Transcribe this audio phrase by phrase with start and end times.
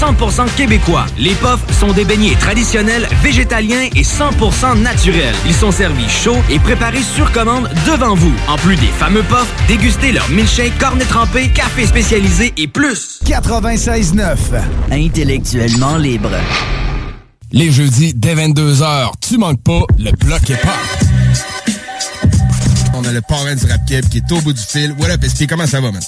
[0.00, 1.06] 100% québécois.
[1.18, 5.34] Les puffs sont des beignets traditionnels, végétaliens et 100% naturels.
[5.46, 8.34] Ils sont servis chauds et préparés sur commande devant vous.
[8.48, 13.20] En plus des fameux puffs, dégustez leur milkshake, cornet trempé, café spécialisé et plus.
[13.24, 14.36] 96.9
[14.90, 16.30] Intellectuellement libre.
[17.52, 21.13] Les jeudis dès 22h, tu manques pas le bloc est pas.
[22.96, 24.92] On a le parrain du rap Keb qui est au bout du fil.
[24.98, 25.46] What up, SP?
[25.48, 26.02] Comment ça va, man?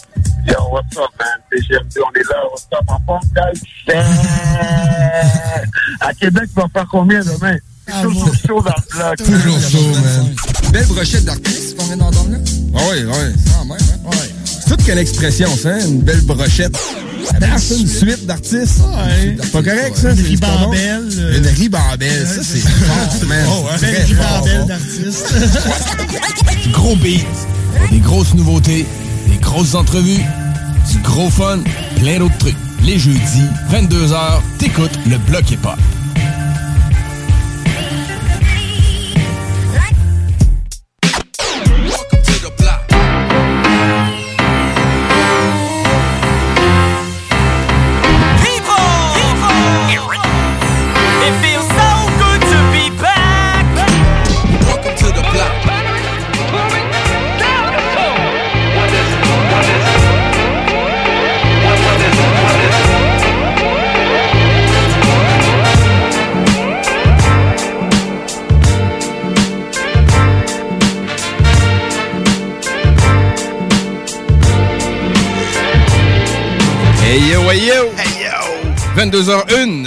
[0.47, 1.28] Yo, what's up, man?
[1.53, 2.45] CGMD, on est là.
[2.51, 3.61] What's up, en forme, guys?
[6.01, 7.56] À Québec, tu vas faire combien demain?
[8.03, 9.17] Toujours chaud dans le bloc.
[9.17, 10.34] Toujours chaud, man.
[10.73, 12.39] Belle brochette d'artistes qu'on vient d'entendre là?
[12.77, 13.34] Ah oui, oui.
[13.61, 14.11] Ah, même, hein?
[14.11, 14.36] Ouais.
[14.69, 15.78] Toute quelle expression, ça, hein?
[15.86, 16.77] Une belle brochette.
[17.59, 18.81] C'est une suite d'artistes.
[18.81, 19.36] Ouais.
[19.42, 20.11] C'est pas correct, ça?
[20.12, 21.09] Une ribambelle.
[21.19, 22.27] euh, Une ribambelle.
[22.27, 23.47] Ça, c'est fort, man.
[23.48, 23.78] Oh, ouais.
[24.14, 24.44] Fort.
[24.44, 25.34] ribambelle d'artistes.
[26.72, 27.27] Gros beat,
[27.91, 28.87] des grosses nouveautés,
[29.28, 30.22] des grosses entrevues,
[30.92, 31.61] du gros fun,
[32.00, 32.56] plein d'autres trucs.
[32.84, 33.19] Les jeudis,
[33.72, 35.66] 22h, t'écoutes le bloc hip
[77.16, 77.91] Hey yo, hey yo!
[77.97, 79.00] Hey yo!
[79.10, 79.87] 22h01.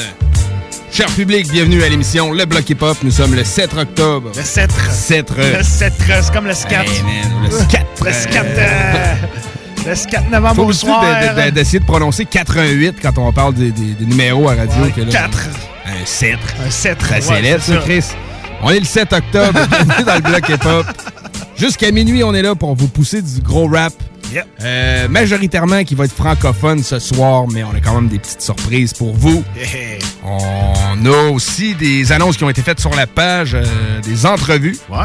[0.92, 2.98] Cher public, bienvenue à l'émission Le Bloc Hip Hop.
[3.04, 4.32] Nous sommes le 7 octobre.
[4.36, 4.74] Le cètre.
[4.92, 6.82] 7 Le cètre, c'est comme le scat.
[6.86, 7.86] Hey man, le scat.
[8.04, 8.44] Le scat.
[8.44, 9.14] euh,
[9.86, 11.04] Le 4 novembre Faut au soir.
[11.36, 14.82] de- de- d'essayer de, prononcer 88 quand on parle des, des- des numéros à radio.
[14.82, 15.46] Ouais, que là, quatre.
[15.86, 16.36] Un 7.
[16.66, 17.06] Un cètre.
[17.08, 18.06] Ça ouais, c'est ça, Chris.
[18.64, 20.86] On est le 7 octobre, bienvenue dans le bloc hip-hop.
[21.56, 23.94] Jusqu'à minuit, on est là pour vous pousser du gros rap.
[24.34, 24.46] Yep.
[24.64, 28.42] Euh, majoritairement qui va être francophone ce soir, mais on a quand même des petites
[28.42, 29.44] surprises pour vous.
[29.58, 30.00] Hey.
[30.24, 33.64] On a aussi des annonces qui ont été faites sur la page, euh,
[34.04, 34.78] des entrevues.
[34.90, 34.98] Ouais.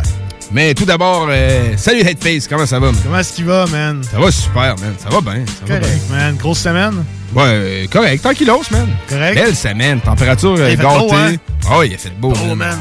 [0.52, 2.92] Mais tout d'abord, euh, salut Headface, comment ça va?
[2.92, 3.00] man?
[3.02, 4.02] Comment est-ce qu'il va, man?
[4.08, 4.94] Ça va super, man.
[4.98, 5.44] Ça va bien.
[5.46, 5.88] Ça va bien.
[5.88, 6.36] Correct, man.
[6.36, 7.04] Grosse semaine?
[7.34, 8.22] Ouais, euh, correct.
[8.22, 8.88] Tranquillos, man.
[9.08, 9.34] Correct.
[9.34, 10.00] Belle semaine.
[10.00, 11.14] Température fait beau, gâtée.
[11.66, 11.76] hein?
[11.78, 12.32] Ouais, il a fait beau.
[12.50, 12.78] Oh, man.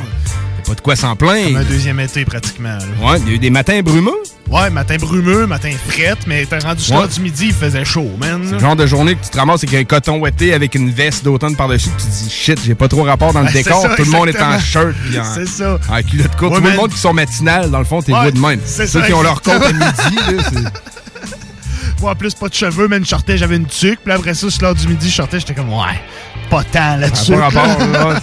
[0.66, 1.66] Pas de quoi s'en Comme un plaindre.
[1.66, 2.78] deuxième été, pratiquement.
[2.78, 3.12] là.
[3.12, 4.12] Ouais, il y a eu des matins brumeux.
[4.50, 7.08] Ouais, matin brumeux, matin frette, mais t'es rendu jusqu'à Ouais.
[7.08, 8.42] du midi, il faisait chaud, man.
[8.46, 10.92] C'est le genre de journée que tu te ramasses avec un coton ouetté avec une
[10.92, 13.82] veste d'automne par-dessus, tu te dis shit, j'ai pas trop rapport dans le décor.
[13.82, 15.78] ça, Tout le monde est en shirt puis en, C'est ça.
[15.90, 16.54] en culotte courte.
[16.56, 18.60] Ouais, Tout le monde qui sont matinales, dans le fond, t'es Ouais, de même.
[18.66, 20.60] c'est Ceux ça, qui ont leur compte à midi, là, c'est-
[22.02, 24.00] Moi, en plus, pas de cheveux, mais une j'avais une tuque.
[24.04, 26.02] Puis après ça, sur l'heure du midi, je sortais, j'étais comme, ouais,
[26.50, 27.34] pas tant là-dessus.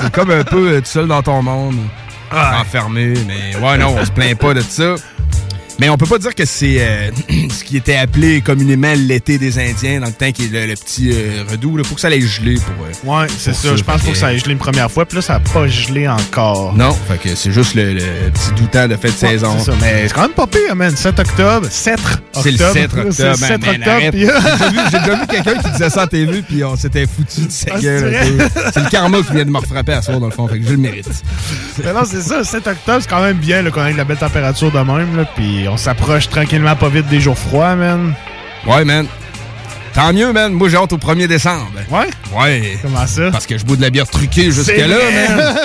[0.01, 1.77] C'est comme un peu euh, tout seul dans ton monde.
[2.33, 4.95] Enfermé, mais ouais, non, on se plaint pas de ça.
[5.81, 7.11] Mais on peut pas dire que c'est euh,
[7.51, 10.75] ce qui était appelé communément l'été des Indiens, dans le temps qui est le, le
[10.75, 11.77] petit euh, redout.
[11.79, 12.85] Il faut que ça aille geler pour.
[12.85, 12.91] euh,
[13.23, 13.75] Ouais, c'est ça.
[13.75, 15.07] Je pense qu'il faut que ça Fait ait gelé une première fois.
[15.07, 16.75] Puis là, ça n'a pas gelé encore.
[16.77, 18.01] Non, fait que c'est juste le, le
[18.31, 19.57] petit doutant de fin de Ouais, saison.
[19.59, 19.77] C'est ça.
[19.81, 20.95] Mais c'est quand même pas pire, man.
[20.95, 21.67] 7 octobre.
[21.71, 22.21] 7 octobre.
[22.43, 23.09] C'est le 7 octobre.
[23.13, 24.01] C'est le 7 man, man, octobre.
[24.13, 27.69] J'ai déjà vu- quelqu'un qui disait ça en TV, puis on s'était foutu de sa
[27.73, 28.49] Ah, c'est gueule.
[28.75, 30.67] C'est le karma qui vient de me refrapper à soir, dans le fond, fait que
[30.67, 31.09] je le mérite.
[31.83, 32.45] Mais non, c'est ça.
[32.45, 35.17] 7 octobre, c'est quand même bien qu'on ait de la belle température de même.
[35.17, 38.15] Là, puis on s'approche tranquillement pas vite des jours froids, man.
[38.67, 39.07] Ouais, man.
[39.95, 40.53] Tant mieux, man.
[40.53, 41.67] Moi, j'ai hâte au 1er décembre.
[41.91, 42.09] Ouais?
[42.33, 42.79] Ouais.
[42.83, 43.31] Comment ça?
[43.33, 45.57] Parce que je bois de la bière truquée jusqu'à là, man.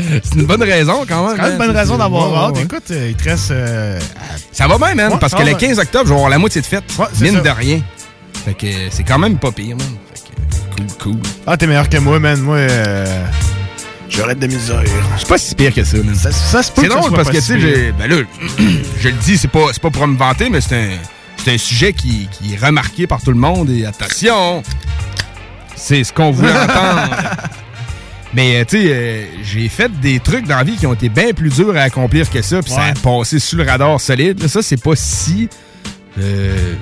[0.22, 1.36] C'est une bonne raison quand même.
[1.36, 2.56] C'est quand même une bonne raison d'avoir hâte.
[2.56, 2.62] ouais.
[2.62, 3.50] Écoute, euh, il te reste.
[3.50, 3.98] euh,
[4.52, 5.68] Ça va bien, man, Ouais, parce que va le bien.
[5.68, 6.84] 15 octobre, je vais avoir la moitié de fête.
[7.20, 7.40] Mine ça.
[7.40, 7.80] de rien.
[8.44, 9.86] Fait que c'est quand même pas pire, man.
[10.14, 11.20] Fait que cool, cool.
[11.46, 12.40] Ah, t'es meilleur que moi, man.
[12.40, 13.24] Moi, euh,
[14.08, 14.82] j'arrête de misère.
[15.18, 16.14] C'est pas si pire que ça, man.
[16.14, 18.16] Ça, ça se peut C'est drôle parce que, tu sais, j'ai- ben là,
[19.00, 20.88] je le dis, c'est pas, c'est pas pour me vanter, mais c'est un,
[21.42, 23.70] c'est un sujet qui, qui est remarqué par tout le monde.
[23.70, 24.62] Et attention,
[25.76, 27.10] c'est ce qu'on voulait entendre.
[28.34, 31.08] Mais, euh, tu sais, euh, j'ai fait des trucs dans la vie qui ont été
[31.08, 34.42] bien plus durs à accomplir que ça, puis ça a passé sous le radar solide.
[34.42, 35.48] Là, ça, c'est pas si
[36.20, 36.74] euh,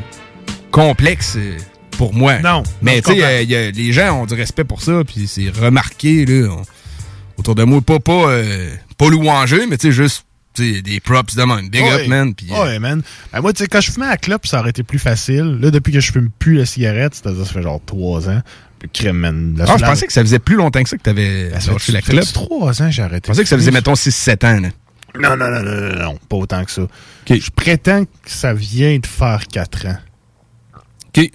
[0.73, 1.56] complexe euh,
[1.93, 2.38] pour moi.
[2.40, 2.62] Non.
[2.82, 6.62] Mais, tu sais, les gens ont du respect pour ça, puis c'est remarqué, là, on-
[7.38, 7.81] autour de moi.
[7.81, 10.25] Pas, pas, euh, pas louangeux, mais tu sais, juste
[10.55, 11.69] tu sais, des props de même.
[11.69, 12.03] Big Ouais.
[12.05, 12.35] up, man.
[12.35, 13.03] Puis, euh, Ouais, man.
[13.33, 15.59] Ben, moi, tu sais, quand je fumais à la clope, ça aurait été plus facile.
[15.61, 18.41] Là, depuis que je fume plus la cigarette, c'est-à-dire ça fait genre trois ans.
[18.93, 19.55] Crème, man.
[19.59, 21.61] La- ah, je la- pensais que ça faisait plus longtemps que ça que t'avais Ben,
[21.61, 22.33] ça lâché fait- la fait clope.
[22.33, 23.23] trois ans que j'ai arrêté.
[23.27, 24.61] Je pensais que ça faisait, mettons, 6-7 ans.
[24.61, 24.69] Là.
[25.19, 26.83] Non, non, non, non, non, non, pas autant que ça.
[27.29, 29.97] Je prétends que ça vient de faire quatre ans.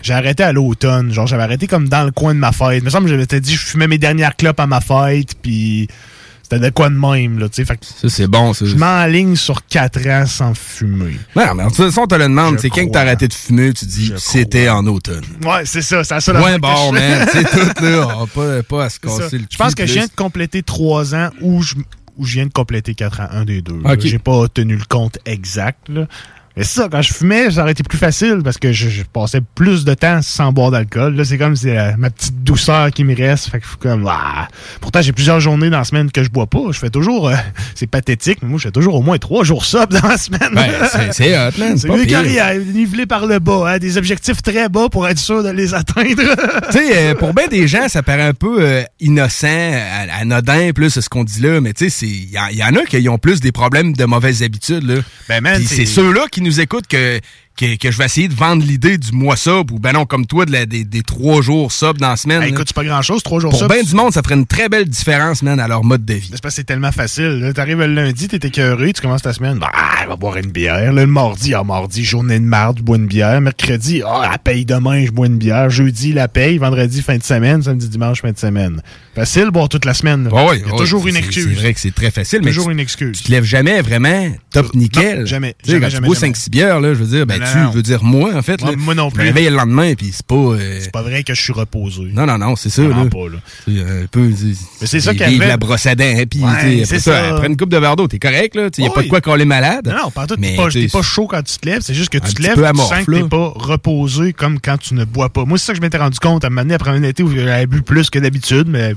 [0.01, 1.11] J'ai arrêté à l'automne.
[1.11, 2.79] Genre, j'avais arrêté comme dans le coin de ma fête.
[2.79, 5.87] Il me semble que j'avais dit, je fumais mes dernières clopes à ma fête, puis
[6.43, 7.77] c'était de quoi de même, là, tu sais.
[7.81, 8.65] Ça, c'est bon, ça.
[8.65, 11.17] je m'enligne sur quatre ans sans fumer.
[11.35, 12.59] Non, mais de toute façon, on te le demande.
[12.59, 15.23] C'est quand que t'as arrêté de fumer, tu dis c'était en automne.
[15.45, 17.25] Ouais, c'est ça, c'est seule Ouais, bon, man.
[17.31, 18.07] C'est tout, là.
[18.17, 19.07] On va pas, pas à se ça.
[19.23, 21.75] casser le Je pense que je viens de compléter trois ans ou je,
[22.17, 23.81] ou je viens de compléter quatre ans, un des deux.
[23.99, 25.87] J'ai pas tenu le compte exact.
[25.87, 26.07] Là.
[26.57, 29.03] Mais c'est ça, quand je fumais, ça aurait été plus facile parce que je, je
[29.03, 31.15] passais plus de temps sans boire d'alcool.
[31.15, 33.49] Là, c'est comme c'est euh, ma petite douceur qui me reste.
[33.49, 34.47] Fait que je suis comme ah.
[34.81, 36.59] Pourtant, j'ai plusieurs journées dans la semaine que je bois pas.
[36.71, 37.35] Je fais toujours euh,
[37.75, 40.49] c'est pathétique, mais moi je fais toujours au moins trois jours sub dans la semaine.
[40.53, 40.69] Ben,
[41.11, 44.89] c'est- hot, man, c'est mieux carrière, nivelé par le bas, hein, des objectifs très bas
[44.89, 46.21] pour être sûr de les atteindre.
[46.71, 49.47] tu sais, euh, pour bien des gens, ça paraît un peu euh, innocent,
[50.19, 52.83] anodin, plus ce qu'on dit là, mais tu sais, il y, en- y en a
[52.85, 54.83] qui ont plus des problèmes de mauvaises habitudes.
[54.83, 54.95] Là.
[55.29, 57.19] Ben, man, c'est ceux-là qui nous écoutent que,
[57.57, 60.25] que, que je vais essayer de vendre l'idée du mois sub, ou ben non, comme
[60.25, 62.39] toi, de la- des, des trois jours sub dans la semaine.
[62.39, 62.51] Ben, là.
[62.51, 63.71] écoute, c'est pas grand chose, trois jours pour sub.
[63.71, 66.29] bien du monde, ça ferait une très belle différence, man, à leur mode de vie.
[66.31, 67.51] C'est parce que c'est tellement facile.
[67.55, 69.69] T'arrives le lundi, t'es écœuré, tu commences ta semaine, bah,
[70.03, 70.75] je vais boire une bière.
[70.91, 73.39] Là, le mardi, ah, mardi, journée de marde, je bois une bière.
[73.41, 75.69] Mercredi, ah, la paye demain, je bois une bière.
[75.69, 76.57] Jeudi, la paye.
[76.57, 77.61] Vendredi, fin de semaine.
[77.61, 78.81] Samedi, dimanche, fin de semaine.
[79.13, 80.23] Facile, boire toute la semaine.
[80.23, 80.33] là.
[80.33, 81.47] Ouais, ouais, Il y a ouais, toujours une excuse.
[81.49, 83.17] C'est vrai que c'est très facile, mais Toujours tu, une excuse.
[83.17, 85.19] tu te lèves jamais vraiment top nickel.
[85.19, 86.07] Non, jamais, bois jamais.
[86.07, 87.71] 5-6 bières, là, je veux dire, ben, Tu non.
[87.71, 88.61] veux dire moi, en fait.
[88.61, 88.77] Moi- là.
[88.77, 89.21] moi non Je plus.
[89.23, 90.35] me réveille le lendemain, puis c'est pas...
[90.35, 92.03] euh, C'est pas vrai que je suis reposé.
[92.13, 92.81] Non, non, non, c'est ça.
[92.83, 92.89] Là.
[93.09, 93.37] pas, là.
[93.65, 94.29] C'est un peu.
[94.81, 95.39] Mais c'est ça arrive.
[95.39, 98.19] la brosse à dents, puis Ouais, après ça, après une coupe de verre d'eau, t'es
[98.19, 98.69] correct, là.
[98.77, 99.87] Il n'y a pas de quoi coller malade.
[99.87, 100.35] Non, non, pas tout.
[100.39, 101.81] Mais, T'es pas, pas chaud quand tu te lèves.
[101.81, 104.77] C'est juste que tu te lèves, peu tu sens que t'es pas reposé comme quand
[104.77, 105.45] tu ne bois pas.
[105.45, 107.23] Moi, c'est ça que je m'étais rendu compte à un moment donné, après un été
[107.23, 108.95] où j'avais bu plus que d'habitude, mais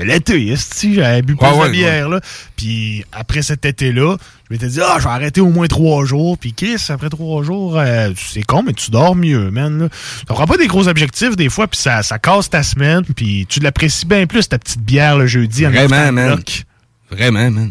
[0.00, 2.20] c'était l'été, esti, j'avais bu plus Ouais, ouais, de bière, là.
[2.56, 4.16] Puis après cet été-là,
[4.48, 6.36] je m'étais dit, ah, je vais arrêter au moins trois jours.
[6.38, 9.88] Puis Chris, après trois jours, euh, c'est con, mais tu dors mieux, man.
[10.26, 13.46] Ça prend pas des gros objectifs des fois, puis ça, ça casse ta semaine, puis
[13.48, 16.26] tu l'apprécies bien plus, ta petite bière le jeudi en Vraiment, le man.
[16.34, 16.64] bloc.
[17.10, 17.70] Vraiment, man.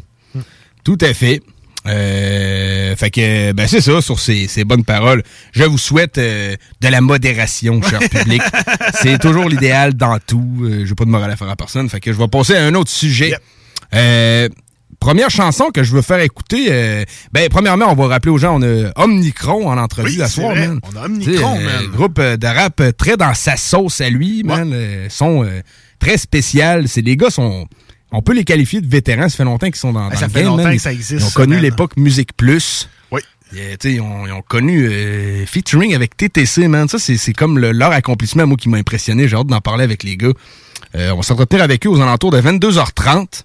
[0.83, 1.41] Tout à fait.
[1.87, 5.23] Euh, fait que, ben c'est ça, sur ces, ces bonnes paroles.
[5.53, 8.41] Je vous souhaite euh, de la modération, cher public.
[9.01, 10.45] c'est toujours l'idéal dans tout.
[10.63, 11.89] Euh, J'ai pas de morale à faire à personne.
[11.89, 13.33] Fait que je vais passer à un autre sujet.
[13.95, 14.49] Euh,
[14.99, 16.67] première chanson que je veux faire écouter.
[16.69, 20.51] euh, ben, premièrement, on va rappeler aux gens, on a Omnicron en entrevue Oui, soir,
[20.51, 20.67] vrai.
[20.67, 20.79] man.
[20.93, 21.85] On a Omnicron, man.
[21.93, 24.71] Groupe de rap très dans sa sauce à lui, man.
[24.73, 25.61] Euh, son euh,
[25.99, 26.87] très spécial.
[26.89, 27.67] C'est les gars sont.
[28.11, 29.29] On peut les qualifier de vétérans.
[29.29, 30.91] Ça fait longtemps qu'ils sont dans, Ah, dans ça le fait game, longtemps que ça
[30.91, 32.89] existe, Ils ont connu l'époque Musique Plus.
[33.11, 33.21] Oui.
[33.51, 36.87] Tu sais, ils, ont, ils ont connu euh, featuring avec TTC, man.
[36.87, 39.27] Ça, c'est c'est comme le- leur accomplissement, moi, qui m'a impressionné.
[39.27, 40.29] J'ai hâte d'en parler avec les gars.
[40.95, 43.43] Euh, on va s'entretenir avec eux aux alentours de 22h30.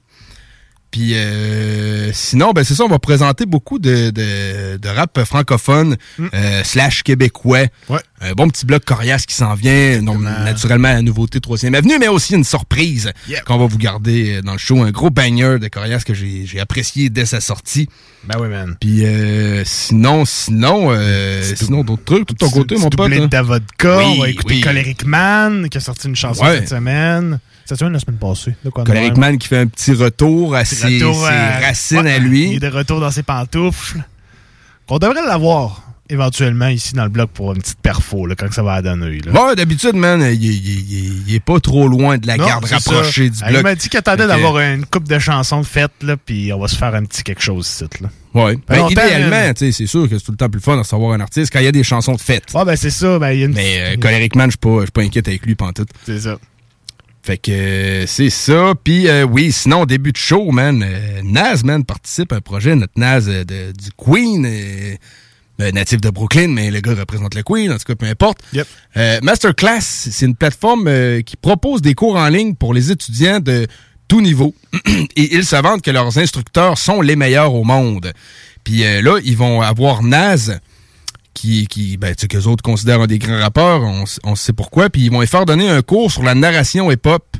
[0.94, 5.96] Puis euh, sinon, ben c'est ça, on va présenter beaucoup de, de, de rap francophone
[6.20, 7.64] euh, slash québécois.
[8.20, 10.00] Un bon petit bloc coriace qui s'en vient.
[10.02, 13.10] Non, naturellement, la nouveauté 3e Avenue, mais aussi une surprise
[13.44, 14.80] qu'on va vous garder euh, dans le show.
[14.84, 17.88] Un gros banger de coriace que j'ai apprécié dès sa sortie.
[18.28, 18.76] Ben oui, man.
[18.80, 23.12] Puis euh, sinon, sinon, euh, sinon d'autres trucs, tout ton côté, mon pote.
[23.12, 23.18] hein?
[23.22, 23.98] de Davodka.
[23.98, 24.60] Oui, on va écouter oui.
[24.60, 26.60] Coleric Man, qui a sorti une chanson Ouais.
[26.60, 27.40] cette semaine.
[27.66, 28.54] Cette semaine, la semaine passée.
[28.72, 32.18] Coleric qui fait un petit retour à Petit ses, retour ses à- racines Ouais, à
[32.18, 32.48] lui.
[32.50, 33.98] Il est de retour dans ses pantoufles.
[34.86, 35.80] Qu'on devrait l'avoir
[36.10, 39.18] éventuellement ici dans le bloc pour une petite perfo, là, quand ça va à donner.
[39.24, 39.32] Là.
[39.32, 43.46] Bon, d'habitude, man, il, il- est pas trop loin de la Non, garde rapprochée ça.
[43.46, 43.60] du bloc.
[43.60, 46.58] Il m'a dit qu'il attendait d'avoir une coupe de chansons de fête, là, puis on
[46.60, 47.84] va se faire un petit quelque chose ici.
[48.02, 48.10] Là.
[48.34, 51.20] Fait Ben, idéalement, c'est sûr que c'est tout le temps plus fun de savoir un
[51.20, 52.44] artiste quand il y a des chansons de fête.
[52.54, 53.18] Ah, ben c'est ça.
[53.18, 53.54] Ben, y a une...
[53.54, 55.88] Mais euh, Coleric Man, je suis pas, pas inquiète avec lui pantoute.
[56.04, 56.36] C'est ça.
[57.26, 58.74] Fait que euh, c'est ça.
[58.84, 62.76] Puis euh, oui, sinon, début de show, man, euh, Naz, man, participe à un projet,
[62.76, 64.94] notre Naz euh, de- du Queen, euh,
[65.62, 68.40] euh, natif de Brooklyn, mais le gars représente le Queen, en tout cas, peu importe.
[68.98, 73.40] Euh, Masterclass, c'est une plateforme euh, qui propose des cours en ligne pour les étudiants
[73.40, 73.66] de
[74.06, 74.54] tout niveau.
[75.16, 78.12] Et ils se vantent que leurs instructeurs sont les meilleurs au monde.
[78.64, 80.60] Puis euh, là, ils vont avoir Naz,
[81.34, 83.82] qui, qui ben, tu sais, autres considèrent un des grands rappeurs,
[84.24, 87.36] on, sait pourquoi, puis ils vont faire donner un cours sur la narration hip-hop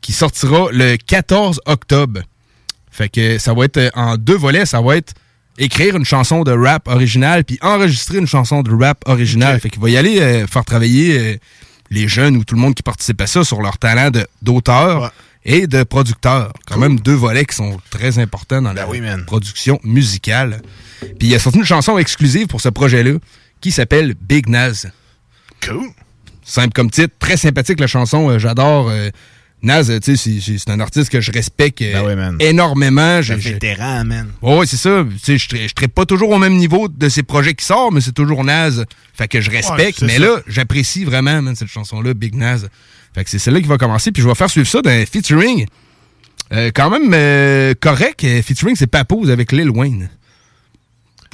[0.00, 2.20] qui sortira le 14 octobre.
[2.90, 5.14] Fait que ça va être euh, en deux volets, ça va être
[5.56, 9.58] écrire une chanson de rap originale puis enregistrer une chanson de rap originale.
[9.60, 11.36] Fait qu'il va y aller euh, faire travailler euh,
[11.90, 15.12] les jeunes ou tout le monde qui participe à ça sur leur talent de- d'auteur
[15.44, 16.52] et de producteur.
[16.66, 18.84] Quand même deux volets qui sont très importants dans la
[19.24, 20.60] production musicale.
[21.00, 23.12] Puis il a sorti une chanson exclusive pour ce projet-là
[23.60, 24.90] qui s'appelle Big Naz.
[25.66, 25.88] Cool.
[26.44, 28.88] Simple comme titre, très sympathique la chanson, euh, j'adore.
[28.90, 29.10] euh,
[29.60, 31.92] Naz, tu sais, c'est- un artiste que je respecte euh,
[32.38, 33.20] énormément.
[33.22, 34.30] C'est un vétéran, man.
[34.40, 35.04] Ouais, ouais, c'est ça.
[35.24, 37.92] Tu sais, je ne traite pas toujours au même niveau de ces projets qui sortent,
[37.92, 38.84] mais c'est toujours Naz.
[39.14, 40.02] Fait que je respecte.
[40.02, 40.20] mais ça.
[40.20, 42.68] là, j'apprécie vraiment, man, cette chanson-là, Big Naz.
[43.18, 44.12] Fait que c'est celle-là qui va commencer.
[44.12, 45.66] Puis je vais faire suivre ça d'un featuring.
[46.52, 48.22] euh, quand même euh, correct.
[48.22, 50.08] euh, Featuring, c'est Papose avec Lil Wayne.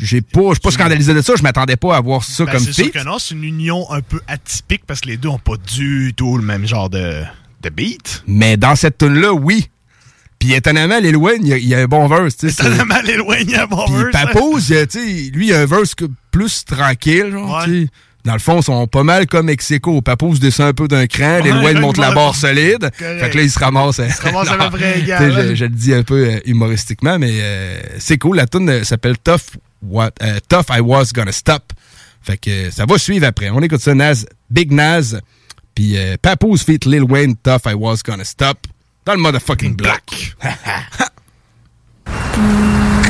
[0.00, 1.35] J'ai pas, je suis pas scandalisé de ça.
[1.37, 2.95] Je m'attendais pas à voir ça Ben, comme c'est sûr feat.
[2.95, 6.14] que non, c'est une union un peu atypique parce que les deux ont pas du
[6.17, 7.23] tout le même genre de,
[7.62, 8.25] de beat.
[8.26, 9.69] Mais dans cette tune-là, oui.
[10.41, 12.35] Puis étonnamment, Lil Wayne, il y a, y un bon verse.
[12.38, 14.26] c'est- Étonnamment, Lil Wayne, il a un bon Puis verse, hein.
[14.33, 14.85] Papose, il y a,
[15.37, 17.64] lui, il a un verse que- plus tranquille, genre.
[18.25, 20.00] Dans le fond, ils sont pas mal comme Mexico.
[20.00, 22.90] Papose descend un peu d'un cran, Lil Ouais, Wayne monte la barre solide.
[22.99, 23.21] Correct.
[23.21, 23.99] Fait que là, il se ramasse.
[23.99, 25.47] Il se ramasse à peu près égal, hein.
[25.50, 28.37] Je, je le dis un peu euh, humoristiquement, mais euh, c'est cool.
[28.37, 30.12] La tune euh, s'appelle Tough, What,
[30.49, 31.75] Tough I Was Gonna Stop.
[32.23, 33.50] Fait que ça va suivre après.
[33.50, 35.21] On écoute ça, Naz, Big Naz,
[35.75, 38.57] puis Papose feat Lil Wayne, Tough I Was Gonna Stop,
[39.04, 40.35] dans le motherfucking black.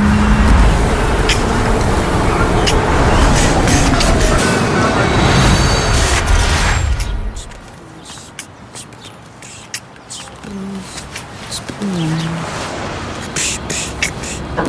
[14.57, 14.63] A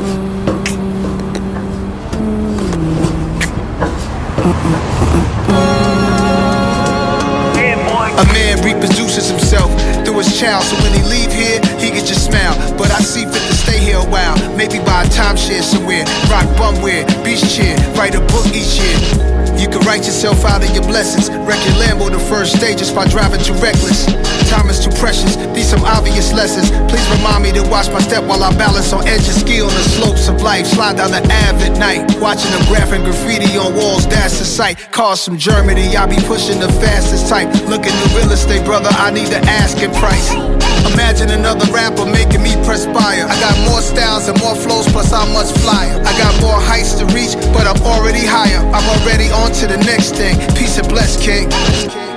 [8.34, 9.70] man reproduces himself
[10.04, 12.56] through his child, so when he leave here, he get your smile.
[12.80, 13.55] But I see fit
[13.86, 18.48] here a while, maybe buy a timeshare somewhere, rock bumwear, beach chair, write a book
[18.50, 18.98] each year.
[19.62, 21.30] You can write yourself out of your blessings.
[21.48, 24.06] Wreck your Lambo the first day just by driving too reckless.
[24.52, 25.38] Time is too precious.
[25.56, 26.70] These some obvious lessons.
[26.92, 29.72] Please remind me to watch my step while I balance on edge and ski on
[29.72, 30.68] the slopes of life.
[30.68, 34.06] Slide down the Ave at night, watching them graphing graffiti on walls.
[34.08, 34.92] That's the sight.
[34.92, 37.48] Cars from Germany, I be pushing the fastest type.
[37.70, 38.90] Looking the real estate, brother.
[38.92, 40.65] I need the asking price.
[40.94, 43.26] Imagine another rapper making me perspire.
[43.26, 46.00] I got more styles and more flows, plus I'm much flyer.
[46.00, 48.60] I got more heights to reach, but I'm already higher.
[48.74, 50.38] I'm already on to the next thing.
[50.56, 52.15] Peace and bless, King.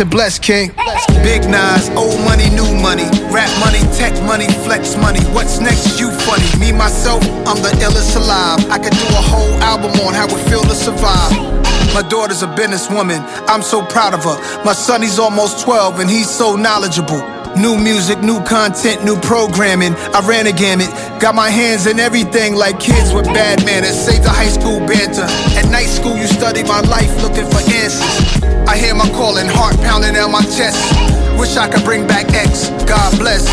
[0.00, 0.70] And bless, King.
[1.22, 3.06] Big Nas, old money, new money.
[3.30, 5.20] Rap money, tech money, flex money.
[5.30, 6.00] What's next?
[6.00, 6.44] You funny.
[6.58, 8.58] Me, myself, I'm the illest alive.
[8.70, 11.30] I could do a whole album on how it feel to survive.
[11.94, 13.22] My daughter's a businesswoman.
[13.46, 14.64] I'm so proud of her.
[14.64, 17.22] My son, he's almost 12 and he's so knowledgeable.
[17.56, 19.94] New music, new content, new programming.
[20.10, 20.90] I ran a gamut.
[21.20, 23.94] Got my hands in everything like kids with bad manners.
[23.94, 25.28] Saved the high school banter.
[25.54, 28.43] At night school, you study my life looking for answers.
[28.66, 30.80] I hear my calling, heart pounding on my chest.
[31.38, 32.70] Wish I could bring back X.
[32.86, 33.44] God bless.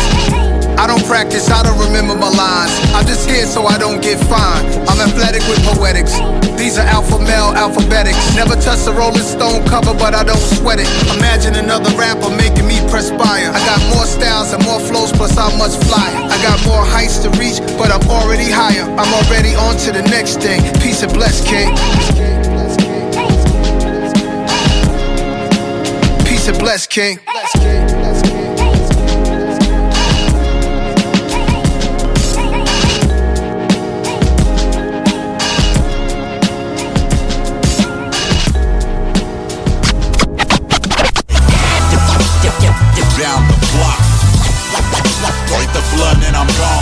[0.78, 2.72] I don't practice, I don't remember my lines.
[2.96, 4.66] I'm just here so I don't get fined.
[4.88, 6.16] I'm athletic with poetics.
[6.58, 8.34] These are alpha male alphabetics.
[8.34, 10.88] Never touch the Rolling Stone cover, but I don't sweat it.
[11.18, 13.52] Imagine another rapper making me perspire.
[13.52, 16.26] I got more styles and more flows, plus I'm much flyer.
[16.26, 18.88] I got more heights to reach, but I'm already higher.
[18.98, 20.62] I'm already on to the next thing.
[20.80, 22.41] Peace and bless, King.
[26.42, 27.18] Peace and bless, King.
[43.18, 44.00] Down the block.
[45.46, 46.81] Break the blood and I'm gone.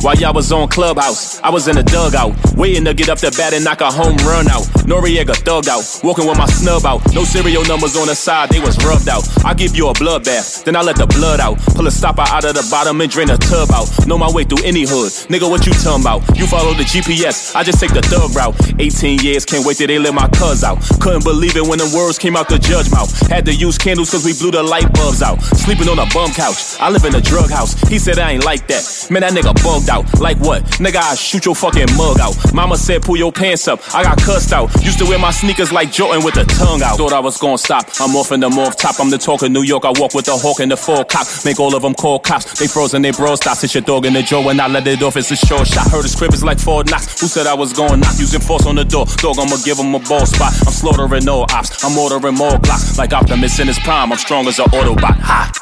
[0.00, 1.40] While y'all was on Clubhouse.
[1.42, 4.16] I was in the dugout, waiting to get up the bat and knock a home
[4.24, 4.64] run out.
[4.88, 7.04] Noriega thug out, walking with my snub out.
[7.12, 9.28] No serial numbers on the side, they was rubbed out.
[9.44, 11.60] I give you a bloodbath, then I let the blood out.
[11.76, 13.92] Pull a stopper out of the bottom and drain a tub out.
[14.06, 15.12] Know my way through any hood.
[15.28, 16.24] Nigga, what you talking about?
[16.32, 18.56] You follow the GPS, I just take the thug route.
[18.80, 20.80] 18 years, can't wait till they let my cuz out.
[21.04, 23.12] Couldn't believe it when the words came out the judge mouth.
[23.28, 25.42] Had to use candles cause we blew the light bulbs out.
[25.60, 26.80] Sleeping on a bum couch.
[26.80, 27.76] I live in a drug house.
[27.92, 28.80] He said I ain't like that.
[29.10, 30.06] Man, that nigga bugged out.
[30.20, 30.62] Like what?
[30.80, 32.34] Nigga, I shoot your fucking mug out.
[32.54, 33.80] Mama said pull your pants up.
[33.94, 34.72] I got cussed out.
[34.82, 36.96] Used to wear my sneakers like Jordan with the tongue out.
[36.96, 37.84] Thought I was gonna stop.
[38.00, 39.00] I'm off in the morph top.
[39.00, 39.84] I'm the talk of New York.
[39.84, 41.26] I walk with the hawk and the full cop.
[41.44, 42.58] Make all of them call cops.
[42.58, 43.56] They frozen, they bro stop.
[43.56, 45.16] Sit your dog in the jaw when I let it off.
[45.16, 45.90] It's a short shot.
[45.90, 47.20] Heard his crib is like four knocks.
[47.20, 48.18] Who said I was going knock?
[48.18, 49.06] Using force on the door.
[49.16, 50.52] Dog, I'ma give him a ball spot.
[50.66, 51.82] I'm slaughtering all ops.
[51.84, 52.98] I'm ordering more blocks.
[52.98, 54.12] Like Optimus in his prime.
[54.12, 55.18] I'm strong as an Autobot.
[55.20, 55.52] Ha!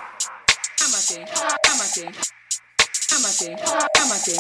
[3.19, 3.57] amateur,
[4.01, 4.39] amateur,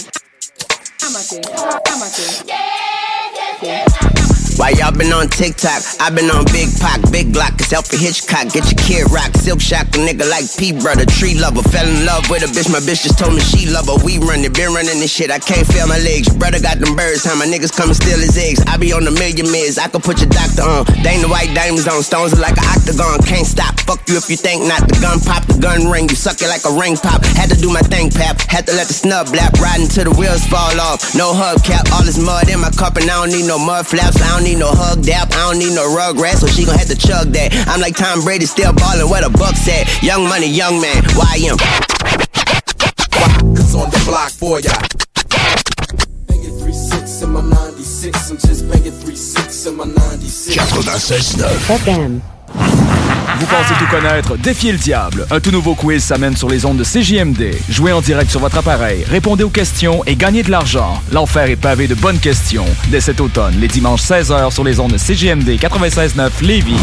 [1.02, 2.47] amateur, amateur, amateur.
[2.47, 2.58] Yeah,
[3.35, 4.38] yeah, yeah.
[4.59, 5.87] Why y'all been on TikTok?
[6.03, 8.50] i been on Big Pac, Big Glock, it's Alfred Hitchcock.
[8.50, 11.62] Get your kid rock, silk shock, a nigga like P brother, tree lover.
[11.71, 13.95] Fell in love with a bitch, my bitch just told me she love her.
[14.03, 16.27] We run it, been running this shit, I can't feel my legs.
[16.35, 18.59] Brother got them birds, how my niggas come and steal his eggs.
[18.67, 20.91] I be on a million mids, I could put your doctor on.
[21.07, 23.23] Dang the white diamonds on, stones are like an octagon.
[23.31, 24.83] Can't stop, fuck you if you think not.
[24.91, 27.23] The gun pop, the gun ring, you suck it like a ring pop.
[27.38, 30.15] Had to do my thing, pap, had to let the snub blap, riding till the
[30.19, 31.15] wheels fall off.
[31.15, 34.19] No hubcap, all this mud in my cup, and I don't need no mud flaps,
[34.19, 36.88] I don't need no hug dap, I don't need no rugrat, so she gon' have
[36.88, 37.52] to chug that.
[37.69, 39.85] I'm like Tom Brady, still ballin' where the bucks at.
[40.02, 41.59] Young money, young man, YM.
[43.57, 44.73] Cause on the block for ya.
[46.28, 50.57] Banging 3-6 in my 96, I'm just banging 3-6 in my 96.
[50.57, 52.38] 96.9 FM.
[53.38, 54.37] Vous pensez tout connaître?
[54.37, 55.25] Défiez le diable.
[55.31, 57.55] Un tout nouveau quiz s'amène sur les ondes de CJMD.
[57.71, 61.00] Jouez en direct sur votre appareil, répondez aux questions et gagnez de l'argent.
[61.12, 62.67] L'enfer est pavé de bonnes questions.
[62.88, 66.75] Dès cet automne, les dimanches 16h sur les ondes de CJMD 96.9 Lévis.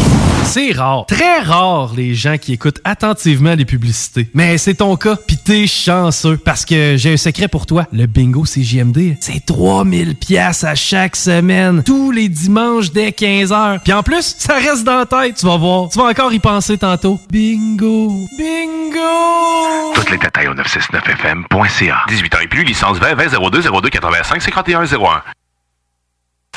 [0.44, 4.30] C'est rare, très rare les gens qui écoutent attentivement les publicités.
[4.32, 6.38] Mais c'est ton cas, pis t'es chanceux.
[6.38, 7.86] Parce que j'ai un secret pour toi.
[7.92, 11.82] Le bingo CJMD, c'est 3000 pièces à chaque semaine.
[11.84, 13.80] Tous les dimanches dès 15h.
[13.82, 15.65] Puis en plus, ça reste dans la tête, tu vas voir.
[15.90, 17.18] Tu vas encore y penser tantôt.
[17.30, 18.12] Bingo!
[18.38, 19.92] Bingo!
[19.94, 22.04] Toutes les détails au 969fm.ca.
[22.08, 25.22] 18 ans et plus, licence 20 20 02 02 85 51 01.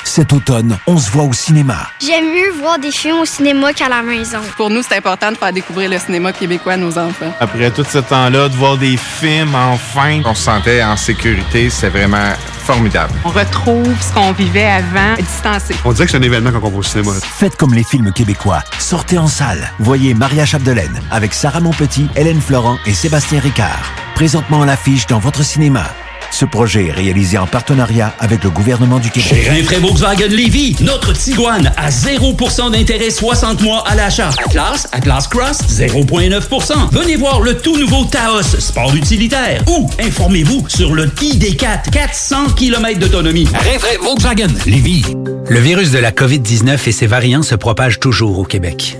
[0.04, 1.88] Cet automne, on se voit au cinéma.
[2.00, 4.40] J'aime mieux voir des films au cinéma qu'à la maison.
[4.56, 7.32] Pour nous, c'est important de faire découvrir le cinéma québécois à nos enfants.
[7.40, 11.88] Après tout ce temps-là, de voir des films enfin, on se sentait en sécurité, c'est
[11.88, 12.32] vraiment
[12.64, 13.12] formidable.
[13.24, 15.74] On retrouve ce qu'on vivait avant, distancé.
[15.84, 17.12] On dirait que c'est un événement quand on va au cinéma.
[17.20, 18.62] Faites comme les films québécois.
[18.78, 19.70] Sortez en salle.
[19.78, 23.92] Voyez Maria Chapdelaine avec Sarah Monpetit, Hélène Florent et Sébastien Ricard.
[24.14, 25.84] Présentement à l'affiche dans votre cinéma.
[26.30, 29.28] Ce projet est réalisé en partenariat avec le gouvernement du Québec.
[29.28, 34.30] Chez Rinfraie Volkswagen Lévy, notre Tiguan à 0% d'intérêt 60 mois à l'achat.
[34.46, 36.90] Atlas, Atlas Cross, 0,9%.
[36.92, 39.62] Venez voir le tout nouveau Taos, sport utilitaire.
[39.68, 43.48] Ou informez-vous sur le ID4, 400 km d'autonomie.
[43.52, 45.04] Rinfraie Volkswagen Lévy.
[45.48, 48.99] Le virus de la COVID-19 et ses variants se propagent toujours au Québec.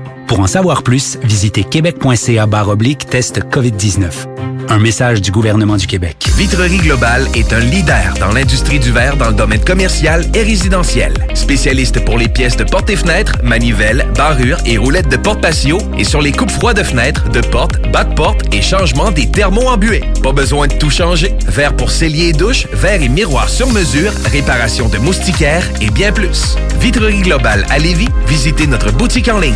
[0.31, 4.31] Pour en savoir plus, visitez québec.ca oblique test COVID-19.
[4.69, 6.15] Un message du gouvernement du Québec.
[6.37, 11.13] Vitrerie Globale est un leader dans l'industrie du verre dans le domaine commercial et résidentiel.
[11.33, 15.77] Spécialiste pour les pièces de portes et fenêtres, manivelles, barrures et roulettes de porte patio
[15.97, 19.67] et sur les coupes froides de fenêtres, de portes, bas de et changement des thermos
[19.67, 20.05] embués.
[20.23, 21.35] Pas besoin de tout changer.
[21.47, 26.13] Verre pour cellier et douche, verre et miroir sur mesure, réparation de moustiquaires et bien
[26.13, 26.55] plus.
[26.79, 29.53] Vitrerie Globale à Lévis, visitez notre boutique en ligne.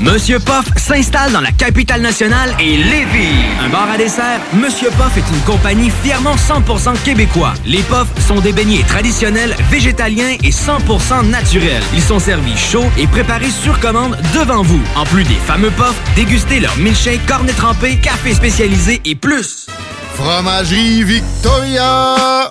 [0.00, 3.44] Monsieur Poff s'installe dans la capitale nationale et Lévis.
[3.64, 7.54] Un bar à dessert, Monsieur Poff est une compagnie fièrement 100% québécois.
[7.64, 11.82] Les Poffs sont des beignets traditionnels, végétaliens et 100% naturels.
[11.94, 14.82] Ils sont servis chauds et préparés sur commande devant vous.
[14.96, 19.68] En plus des fameux Poffs, dégustez leur milkshake, cornet trempé, café spécialisé et plus.
[20.16, 22.50] Fromagerie Victoria!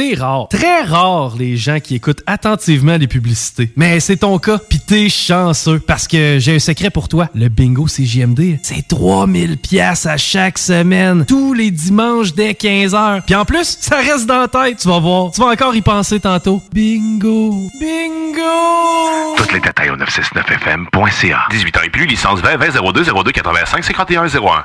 [0.00, 3.70] C'est rare, très rare les gens qui écoutent attentivement les publicités.
[3.76, 7.28] Mais c'est ton cas, pis t'es chanceux parce que j'ai un secret pour toi.
[7.34, 13.24] Le bingo CJMD, c'est 3000 pièces à chaque semaine, tous les dimanches dès 15h.
[13.26, 15.32] Puis en plus, ça reste dans la tête, tu vas voir.
[15.32, 16.62] Tu vas encore y penser tantôt.
[16.72, 19.36] Bingo, bingo.
[19.36, 21.40] Toutes les détails au 969fm.ca.
[21.50, 24.64] 18 ans et plus, licence 20 20 02 02 85 51 01.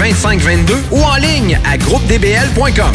[0.00, 2.94] 2522 ou en ligne à groupedbl.com.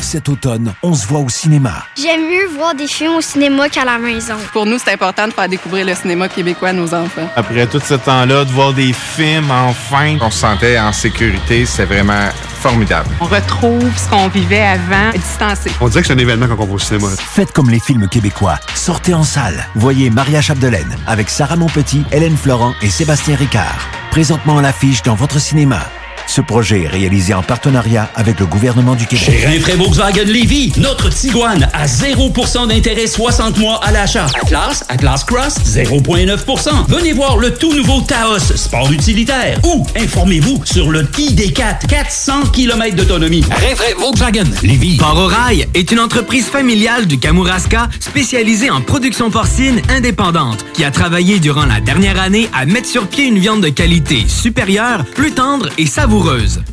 [0.00, 1.82] Cet automne, on se voit au cinéma.
[2.00, 4.36] J'aime mieux voir des films au cinéma qu'à la maison.
[4.52, 7.28] Pour nous, c'est important de faire découvrir le cinéma québécois à nos enfants.
[7.34, 11.84] Après tout ce temps-là, de voir des films enfin, on se sentait en sécurité, c'est
[11.84, 12.28] vraiment
[12.60, 13.08] formidable.
[13.20, 15.72] On retrouve ce qu'on vivait avant, distancé.
[15.80, 17.08] On dirait que c'est un événement quand on va au cinéma.
[17.18, 18.60] Faites comme les films québécois.
[18.76, 19.66] Sortez en salle.
[19.74, 23.88] Voyez Maria Chapdelaine avec Sarah Monpetit, Hélène Florent et Sébastien Ricard.
[24.12, 25.80] Présentement à l'affiche dans votre cinéma.
[26.26, 29.24] Ce projet est réalisé en partenariat avec le gouvernement du Québec.
[29.24, 34.26] Chez Rinfraie Volkswagen Lévy, notre Tiguan à 0% d'intérêt 60 mois à l'achat.
[34.42, 36.86] Atlas, Atlas Cross, 0,9%.
[36.88, 39.60] Venez voir le tout nouveau Taos, sport utilitaire.
[39.64, 43.44] Ou informez-vous sur le ID4, 400 km d'autonomie.
[43.48, 44.96] Rinfraie Volkswagen Lévy.
[44.96, 50.84] Port au Rail est une entreprise familiale du Kamouraska spécialisée en production porcine indépendante qui
[50.84, 55.04] a travaillé durant la dernière année à mettre sur pied une viande de qualité supérieure,
[55.14, 56.15] plus tendre et savoureuse.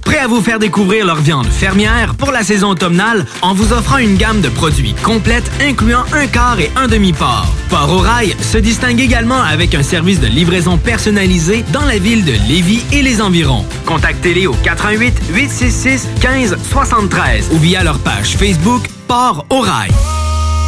[0.06, 3.98] Prêt à vous faire découvrir leur viande fermière pour la saison automnale en vous offrant
[3.98, 7.48] une gamme de produits complète incluant un quart et un demi-port.
[7.70, 12.24] Port au Rail se distingue également avec un service de livraison personnalisé dans la ville
[12.24, 13.66] de Lévis et les environs.
[13.86, 19.92] Contactez-les au 88 866 15 73 ou via leur page Facebook Port au Rail.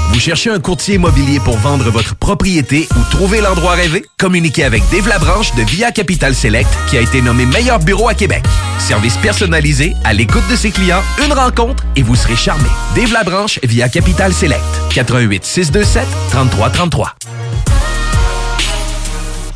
[0.09, 4.05] Vous cherchez un courtier immobilier pour vendre votre propriété ou trouver l'endroit rêvé?
[4.17, 8.13] Communiquez avec Dave Labranche de Via Capital Select qui a été nommé meilleur bureau à
[8.13, 8.43] Québec.
[8.79, 12.69] Service personnalisé, à l'écoute de ses clients, une rencontre et vous serez charmé.
[12.95, 14.63] Dave Labranche via Capital Select.
[14.93, 17.15] 88 627 3333.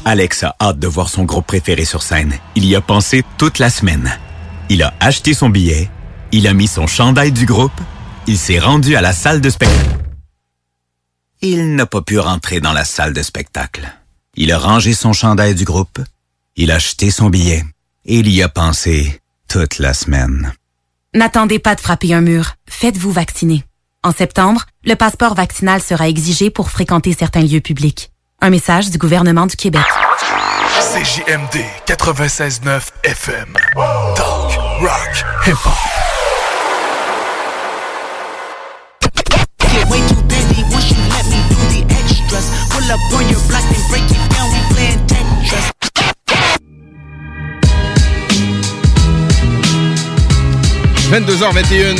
[0.05, 2.33] Alex a hâte de voir son groupe préféré sur scène.
[2.55, 4.17] Il y a pensé toute la semaine.
[4.69, 5.89] Il a acheté son billet,
[6.31, 7.71] il a mis son chandail du groupe,
[8.27, 10.08] il s'est rendu à la salle de spectacle.
[11.41, 13.89] Il n'a pas pu rentrer dans la salle de spectacle.
[14.35, 15.99] Il a rangé son chandail du groupe,
[16.57, 17.63] il a acheté son billet
[18.05, 20.51] et il y a pensé toute la semaine.
[21.15, 22.55] N'attendez pas de frapper un mur.
[22.67, 23.63] Faites-vous vacciner.
[24.03, 28.11] En septembre, le passeport vaccinal sera exigé pour fréquenter certains lieux publics.
[28.41, 29.81] Un message du gouvernement du Québec.
[30.79, 33.53] CJMD 96.9 FM.
[34.15, 36.08] Talk, rock, hip-hop.
[51.11, 51.95] 22h21,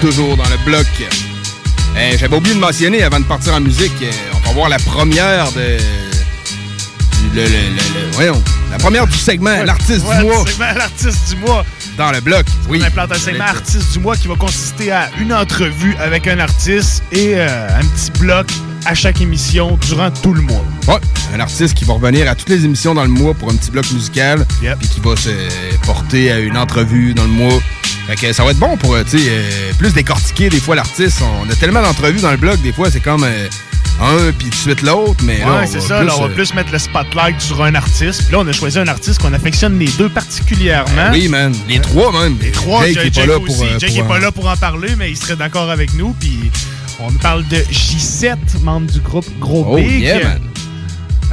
[0.00, 0.86] toujours dans le bloc.
[1.98, 4.78] Eh, J'avais oublié de mentionner avant de partir en musique, euh, on va voir la
[4.78, 5.76] première de.
[5.78, 7.50] du- Le, le- le-
[8.06, 10.44] le- voyons, la première du segment, l'artiste Ouais, du mois.
[10.74, 11.64] l'artiste du mois.
[11.98, 12.78] Dans le bloc, oui.
[12.82, 16.38] On implante un segment artiste du mois qui va consister à une entrevue avec un
[16.38, 18.46] artiste et euh, un petit bloc
[18.84, 20.64] à chaque émission durant tout le mois.
[20.88, 21.00] Ouais,
[21.34, 23.70] un artiste qui va revenir à toutes les émissions dans le mois pour un petit
[23.70, 24.46] bloc musical,
[24.78, 25.30] puis qui va se
[25.84, 27.58] porter à une entrevue dans le mois.
[28.06, 30.76] Fait que ça va être bon pour, euh, tu sais, euh, plus décortiquer des fois
[30.76, 31.22] l'artiste.
[31.44, 33.48] On a tellement d'entrevues dans le bloc, des fois, c'est comme euh,
[34.00, 35.98] un, puis tout de suite l'autre, mais Ouais, c'est va ça.
[35.98, 38.22] plus, là, on va plus mettre le spotlight sur un artiste.
[38.24, 41.10] Puis là, on a choisi un artiste qu'on affectionne les deux particulièrement.
[41.12, 41.52] Oui, man.
[41.68, 42.36] Les trois, même.
[42.40, 42.84] Les trois.
[42.86, 45.10] Jake Jake, est pas là pour, Jake pour, est pas là pour en parler, mais
[45.10, 46.14] il serait d'accord avec nous.
[46.20, 46.50] Puis
[47.00, 50.00] on nous parle de J7, membre du groupe Gros Oh, Big.
[50.02, 50.40] yeah, man.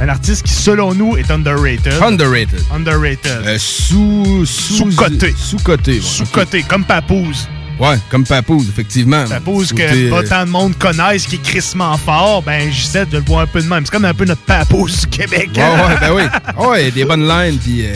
[0.00, 2.02] Un artiste qui, selon nous, est underrated.
[2.02, 2.60] Underrated.
[2.74, 3.58] Underrated.
[3.58, 5.34] sous, sous, Sous-coté.
[5.36, 5.92] Sous-coté.
[5.94, 6.00] ouais.
[6.00, 7.48] Sous-coté, comme Papouze.
[7.78, 9.24] Ouais, comme Papouze, effectivement.
[9.26, 13.06] Papouze que Sous-côté, pas euh, tant de monde connaissent, qui est crissement fort, ben J7,
[13.10, 13.84] je le vois un peu de même.
[13.84, 15.50] C'est comme un peu notre Papouze du Québec.
[15.56, 15.88] Ouais, hein?
[15.88, 16.64] ouais, ben oui.
[16.66, 17.92] Ouais, des bonnes lines, puis euh,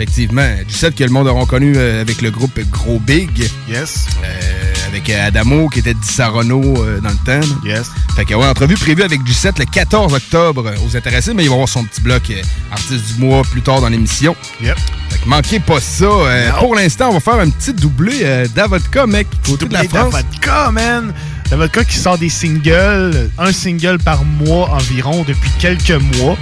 [0.00, 0.48] Effectivement.
[0.66, 3.50] Du set que le monde aura connu euh, avec le groupe Gros Big.
[3.68, 4.06] Yes.
[4.24, 7.46] Euh, avec euh, Adamo qui était Dissarono euh, dans le temps.
[7.66, 7.90] Yes.
[8.16, 11.48] Fait que ouais, entrevue prévue avec du set le 14 octobre aux intéressés, mais il
[11.48, 12.40] va avoir son petit bloc euh,
[12.72, 14.34] artiste du mois plus tard dans l'émission.
[14.62, 14.78] Yep.
[15.10, 16.06] Fait que manquez pas ça.
[16.06, 20.14] Euh, pour l'instant, on va faire un petit doublé d'Avodka, mec, côté de la France.
[20.14, 21.12] Davodka, man!
[21.50, 26.36] Davodka qui sort des singles, un single par mois environ depuis quelques mois.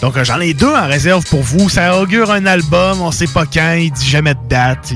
[0.00, 1.68] Donc euh, j'en ai deux en réserve pour vous.
[1.68, 4.92] Ça augure un album, on sait pas quand, il dit jamais de date.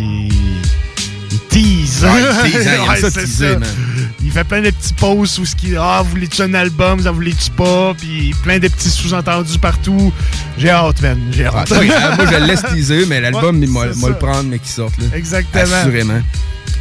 [1.37, 2.05] Il tease.
[2.05, 2.11] Ouais,
[2.45, 3.59] il tease, hein, Ouais, ça teaser, ça.
[3.59, 3.69] man.
[4.25, 7.51] Il fait plein de petits posts où ce qui ah voulez-tu un album, ça voulez-tu
[7.51, 10.13] pas, puis plein de petits sous-entendus partout.
[10.59, 11.71] J'ai hâte, man, j'ai hâte.
[11.71, 14.95] moi, je le laisse teaser, mais l'album, il m'a le prendre, mais qui sorte.
[14.99, 15.05] Là.
[15.17, 15.63] Exactement.
[15.63, 16.21] Assurément.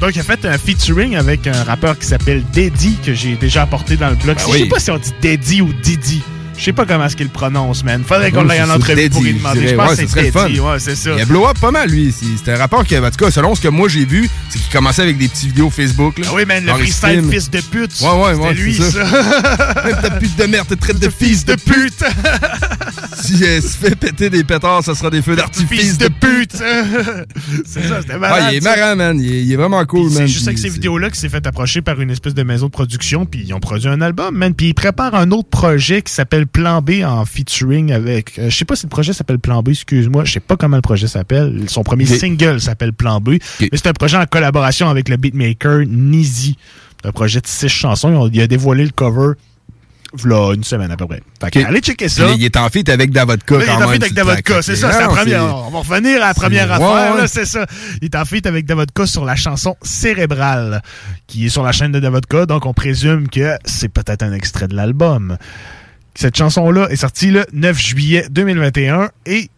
[0.01, 3.61] Donc, il a fait un featuring avec un rappeur qui s'appelle Deddy, que j'ai déjà
[3.61, 4.35] apporté dans le blog.
[4.35, 4.59] Ben Je oui.
[4.63, 6.21] sais pas si on dit Deddy ou Didi.
[6.57, 8.03] Je sais pas comment est-ce qu'il le prononce, man.
[8.05, 9.67] Faudrait qu'on l'aille en entrevue pour lui demander.
[9.67, 10.49] Je pense que ce c'est fun.
[10.49, 11.11] Ouais, c'est ça.
[11.15, 12.13] Il a blow up pas mal, lui.
[12.17, 14.59] C'est c'est un rapport qui, en tout cas, selon ce que moi j'ai vu, c'est
[14.59, 16.17] qu'il commençait avec des petites vidéos Facebook.
[16.19, 17.99] Là, Ah oui, man, le freestyle fils de pute.
[18.01, 18.49] Ouais, ouais, ouais.
[18.49, 20.01] C'était lui, ça.
[20.01, 22.03] Ta pute de merde, te traite de fils de pute.
[23.21, 26.51] si elle se fait péter des pétards, ça sera des feux d'artifice Fils de pute.
[27.65, 28.43] c'est ça, c'était malade.
[28.45, 29.19] Ah, il est marrant, man.
[29.19, 30.13] Il est, vraiment cool, man.
[30.19, 32.71] C'est juste avec ces vidéos-là qu'il s'est fait approcher par une espèce de maison de
[32.71, 34.53] production, puis ils ont produit un album, man.
[34.53, 38.37] Puis il prépare un autre projet qui s'appelle Plan B en featuring avec.
[38.39, 40.25] euh, je sais pas si le projet s'appelle Plan B, excuse-moi.
[40.25, 41.65] Je sais pas comment le projet s'appelle.
[41.67, 43.37] Son premier single s'appelle Plan B.
[43.59, 46.57] Mais c'est un projet en collaboration avec le beatmaker Nizi.
[47.01, 48.29] C'est un projet de six chansons.
[48.31, 49.33] Il a dévoilé le cover.
[50.23, 51.21] Là, une semaine à peu près.
[51.41, 52.29] Fait allez checker ça.
[52.37, 55.01] Il, est en feat avec Davodka, il est en feat avec Davodka, c'est ça, c'est
[55.01, 55.43] la première.
[55.43, 57.27] On va revenir à la première affaire, ouais.
[57.27, 57.65] c'est ça.
[58.01, 60.81] Il est en feat avec Davodka sur la chanson Cérébral,
[61.27, 64.67] qui est sur la chaîne de Davodka, donc on présume que c'est peut-être un extrait
[64.67, 65.37] de l'album.
[66.15, 69.49] Cette chanson-là est sortie le 9 juillet 2021 et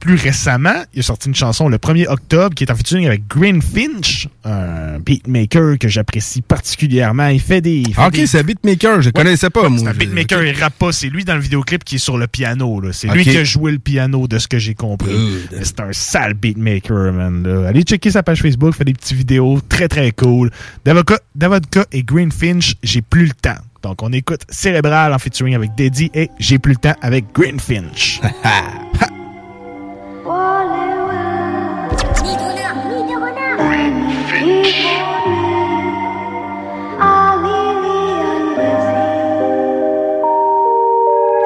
[0.00, 3.26] plus récemment, il a sorti une chanson le 1er octobre qui est en featuring avec
[3.26, 7.26] Green Finch, un beatmaker que j'apprécie particulièrement.
[7.26, 7.78] Il fait des...
[7.80, 9.02] il fait Ah, ok, des- c'est un beatmaker.
[9.02, 9.80] Je connaissais pas, moi.
[9.80, 10.92] c'est un beatmaker, il rappe pas.
[10.92, 12.80] C'est lui dans le vidéoclip qui est sur le piano.
[12.92, 15.10] C'est lui qui a joué le piano de ce que j'ai compris.
[15.64, 17.42] C'est un sale beatmaker, man.
[17.42, 17.68] là.
[17.68, 20.50] Allez checker sa page Facebook, fait des petites vidéos très très cool.
[21.34, 23.58] Davodka et Green Finch, j'ai plus le temps.
[23.82, 27.58] Donc on écoute Cérébral en featuring avec Deddy et J'ai plus le temps avec Green
[27.60, 28.20] Finch.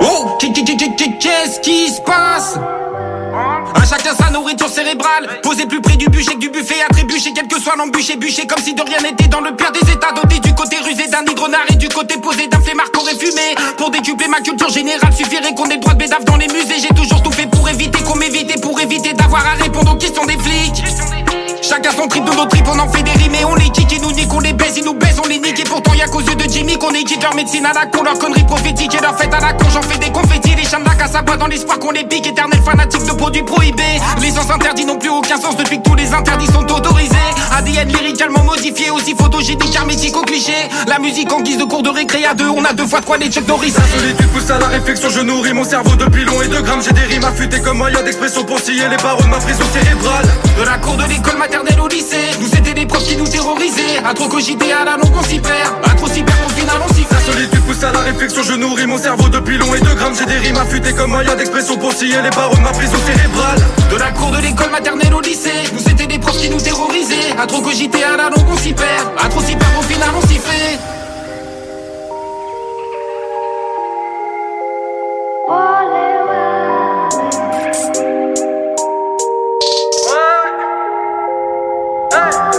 [0.00, 2.58] Oh, qu'est- qu'est- qu'est- qu'est- qu'est-ce qui se passe?
[3.34, 5.40] Un chacun sa nourriture cérébrale.
[5.42, 8.46] Posé plus près du bûcher que du buffet À trébucher quel que soit l'embûché Bûcher
[8.46, 10.12] comme si de rien n'était Dans le pire des états.
[10.12, 13.54] Doté du côté rusé d'un hydronard Et du côté posé d'un flemmard qu'aurait fumé.
[13.78, 16.78] Pour décupler ma culture générale Suffirait qu'on ait droit de bédave dans les musées.
[16.80, 20.24] J'ai toujours tout fait pour éviter qu'on m'évite pour éviter d'avoir à répondre aux questions
[20.24, 23.54] des flics Chacun son trip de nos tripes, on en fait des rimes et on
[23.54, 25.64] les kick, ils nous niquent, on les baise, ils nous baisent, on les nique et
[25.64, 28.44] pourtant y'a qu'aux yeux de Jimmy qu'on équipe leur médecine à la con, leur connerie
[28.44, 31.22] prophétique et leur fête à la con, j'en fais des confettis, les champs à sa
[31.22, 34.00] boîte dans l'espoir qu'on les pique, éternel fanatique de produits prohibés.
[34.20, 37.16] Les sens interdits n'ont plus aucun sens depuis que tous les interdits sont autorisés.
[37.56, 40.54] ADN lyricalement modifié, aussi photogénique, hermétique au cliché.
[40.88, 43.04] La musique en guise de cours de récré à deux, on a deux fois de
[43.04, 43.72] quoi les Chuck Norris.
[43.76, 46.82] La solitude pousse à la réflexion, je nourris mon cerveau depuis long et de grammes.
[46.82, 50.26] J'ai des rimes affûtées comme moyen d'expression pour scier les barreaux de ma prison cérébrale.
[50.58, 53.98] De la cour de l'école maternelle au lycée, nous c'était des profs qui nous terrorisaient.
[54.04, 56.76] À trop cogiter à la longue on s'y perd, à trop s'y perd au final
[56.82, 57.14] on s'y fait.
[57.14, 60.14] La solitude pousse à la réflexion, je nourris mon cerveau depuis long et de grammes.
[60.18, 63.58] J'ai des rimes affûtées comme moyen d'expression pour scier les barreaux de ma prison cérébrale.
[63.90, 67.36] De la cour de l'école maternelle au lycée, nous c'était des profs qui nous terrorisaient.
[67.38, 70.08] À trop cogiter à la longue on s'y perd, à trop s'y perd au final
[70.16, 70.78] on s'y fait.
[82.12, 82.51] Hey.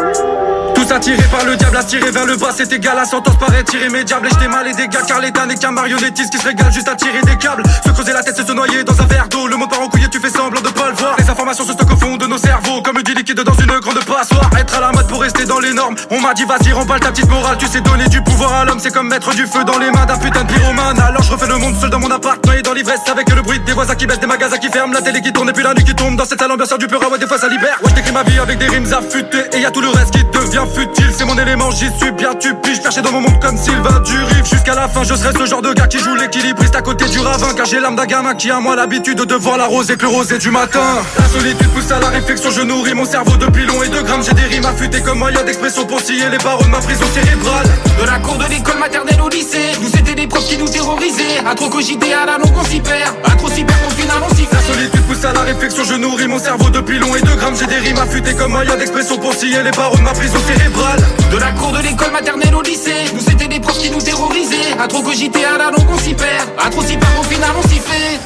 [0.83, 3.87] Tous attirés par le diable, attirés vers le bas, c'est égal à sentence paraît tirer
[3.87, 4.27] mes diables.
[4.27, 6.95] Et j'étais mal les dégâts car l'état n'est qu'un marionnettiste qui se régale juste à
[6.95, 7.63] tirer des câbles.
[7.85, 9.47] Se creuser la tête, c'est se noyer dans un verre d'eau.
[9.47, 11.15] Le monde part en couille et tu fais semblant de pas le voir.
[11.17, 14.03] Les informations se stockent au fond de nos cerveaux, comme du liquide dans une grande
[14.03, 14.49] passoire.
[14.59, 15.95] Être à la mode pour rester dans les normes.
[16.09, 17.57] On m'a dit vas-y, remballe ta petite morale.
[17.57, 20.05] Tu sais donner du pouvoir à l'homme, c'est comme mettre du feu dans les mains
[20.05, 20.99] d'un putain de pyromane.
[20.99, 23.59] Alors je refais le monde seul dans mon appart, noyé dans l'ivresse avec le bruit
[23.59, 25.73] des voisins qui baissent, des magasins qui ferment, la télé qui tourne et puis la
[25.73, 26.17] nuit qui tombe.
[26.17, 27.79] Dans cette salle ambiance du pur, ah ouais, des fois ça libère.
[27.83, 30.25] Ouais, je ma vie avec des rimes affûtées et y a tout le reste qui
[30.25, 31.11] devient futile.
[31.15, 32.81] c'est mon élément, j'y suis bien, tu piges.
[32.81, 34.45] Perché dans mon monde comme Sylvain du Rive.
[34.45, 37.19] Jusqu'à la fin, je serai ce genre de gars qui joue l'équilibriste à côté du
[37.19, 37.53] ravin.
[37.55, 40.51] Car j'ai l'âme d'un gamin qui a moi l'habitude de voir la rose éclorosée du
[40.51, 41.01] matin.
[41.17, 44.23] La solitude pousse à la réflexion, je nourris mon cerveau depuis long et de grammes.
[44.23, 47.67] J'ai des rimes affûtées comme moyen d'expression pour scier les barreaux de ma prison cérébrale.
[47.99, 51.39] De la cour de l'école maternelle au lycée, nous c'était des profs qui nous terrorisaient.
[51.45, 53.13] À trop cogiter, à la longue on s'y perd.
[53.23, 54.47] À trop s'y perd, au final on s'y.
[54.51, 57.55] La solitude pousse à la réflexion, je nourris mon cerveau depuis long et de grammes.
[57.57, 60.62] J'ai des rimes affûtées comme moyen d'expression pour scier les barreaux de ma prison cérébrale.
[60.63, 64.77] De la cour de l'école maternelle au lycée, nous c'était des profs qui nous terrorisaient.
[64.79, 66.49] À trop cogiter, à la longue on s'y perd.
[66.57, 68.19] À trop s'y perd, au final on s'y fait.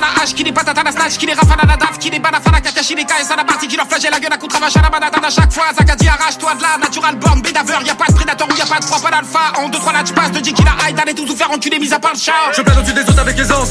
[0.00, 2.18] La qui les patate à la snatch, qui les rafale à la daf, qui les
[2.18, 4.46] banafana à kakashi, les KS à la partie, qui leur flagelle la gueule à coup
[4.46, 5.64] de à la banatane à chaque fois.
[5.76, 8.86] Zakadi arrache-toi de là, natural born, bédaveur, y'a pas de prédateur ou y'a pas de
[8.86, 9.52] proie, pas d'alpha.
[9.58, 11.92] En 2-3 là, tu passes de J qui la high, d'aller tout faire enculer, mis
[11.92, 12.32] à part le chat.
[12.56, 13.70] Je plane au-dessus des autres avec aisance.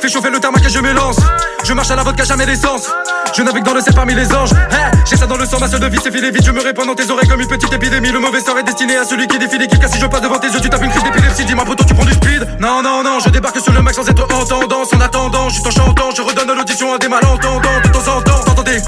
[0.00, 1.18] Fais chauffer le thermac que je m'élance.
[1.64, 2.88] Je marche à la vodka, jamais d'essence.
[3.34, 4.50] Je navigue dans le ciel parmi les anges.
[4.70, 6.44] Hey, j'ai ça dans le sang, ma seule devise, c'est filer vite.
[6.44, 8.10] Je me répands dans tes oreilles comme une petite épidémie.
[8.10, 9.80] Le mauvais sort est destiné à celui qui défie l'équipe.
[9.80, 11.44] Car si je passe devant tes yeux, tu tapes une crise d'épilepsie.
[11.44, 12.46] Dis-moi, poto, tu prends du speed?
[12.58, 14.92] Non, non, non, je débarque sur le max sans être en tendance.
[14.92, 17.80] En attendant, juste en chantant, je redonne l'audition à des malentendants.
[17.84, 18.80] De temps en temps, t'entendez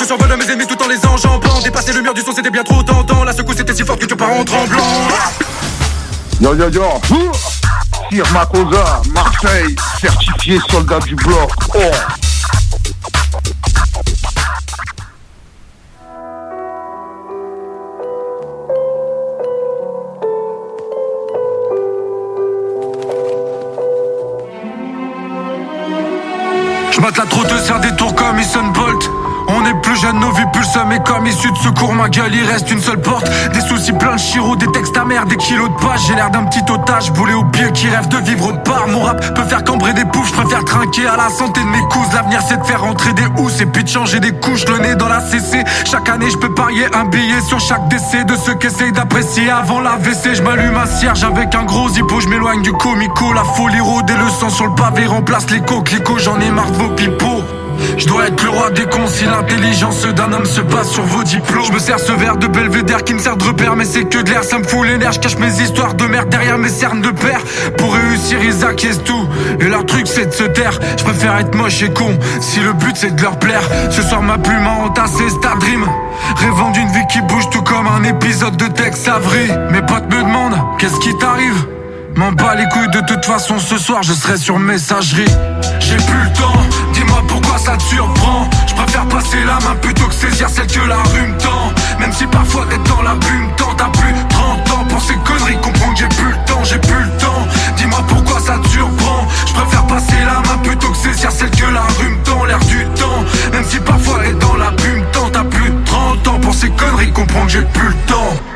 [0.00, 1.60] Je survole à mes ennemis tout en les enjambant.
[1.62, 3.24] Dépasser le mur du son, c'était bien trop tentant.
[3.24, 4.82] La secousse était si forte que tu pars en tremblant.
[6.40, 7.00] Yo yo yo
[8.10, 11.50] Sir Makosa, Marseille, certifié soldat du bloc.
[11.74, 11.80] Oh
[26.96, 29.10] Je la trotteuse faire des tours comme Usain Bolt
[29.48, 32.44] on est plus jeune, nos vies pulsent, mais comme issu de secours, ma gueule, il
[32.44, 33.30] reste une seule porte.
[33.52, 36.00] Des soucis plein de chiro, des textes amers, des kilos de pages.
[36.06, 38.88] J'ai l'air d'un petit otage, boulé au pied qui rêve de vivre autre part.
[38.88, 41.82] Mon rap peut faire cambrer des poufs, je préfère trinquer à la santé de mes
[41.88, 42.12] couses.
[42.14, 44.66] L'avenir, c'est de faire rentrer des housses et puis de changer des couches.
[44.66, 45.64] Le nez dans la CC.
[45.84, 49.50] Chaque année, je peux parier un billet sur chaque décès de ceux qui essayent d'apprécier
[49.50, 50.34] avant la WC.
[50.34, 53.32] Je m'allume un cierge avec un gros zippo, je m'éloigne du comico.
[53.32, 56.18] La folie rôde et le sang sur le pavé remplace les coquelicots.
[56.18, 57.42] J'en ai marre de vos pipeaux.
[57.96, 61.22] Je dois être le roi des cons si l'intelligence d'un homme se passe sur vos
[61.22, 61.64] diplômes.
[61.64, 64.18] Je me sers ce verre de belvédère qui me sert de repère, mais c'est que
[64.22, 65.12] de l'air, ça me fout les nerfs.
[65.12, 67.40] Je cache mes histoires de merde derrière mes cernes de père.
[67.78, 69.28] Pour réussir, ils acquiescent tout.
[69.60, 70.78] Et leur truc, c'est de se taire.
[70.96, 73.62] Je préfère être moche et con si le but c'est de leur plaire.
[73.90, 75.86] Ce soir, ma plume a entassé Star Dream.
[76.36, 79.48] Rêvant d'une vie qui bouge tout comme un épisode de Tex Avery.
[79.70, 81.66] Mes potes me demandent, qu'est-ce qui t'arrive?
[82.16, 85.26] M'en bats les couilles de toute façon ce soir je serai sur messagerie
[85.80, 86.62] J'ai plus le temps,
[87.06, 88.48] dis-moi pourquoi ça te surprend.
[88.66, 91.72] Je préfère passer la main plutôt que saisir celle que la rue me tend.
[92.00, 95.58] Même si parfois d'être dans la bume tend T'as plus 30 ans pour ces conneries
[95.62, 97.46] Comprends que j'ai plus le temps, j'ai plus le temps.
[97.76, 99.26] Dis-moi pourquoi ça te surprend.
[99.46, 102.58] Je préfère passer la main plutôt que saisir celle que la rue me tend L'air
[102.60, 106.40] du temps, même si parfois d'être dans la bume tend T'as plus de 30 ans
[106.40, 108.55] pour ces conneries Comprends que j'ai plus le temps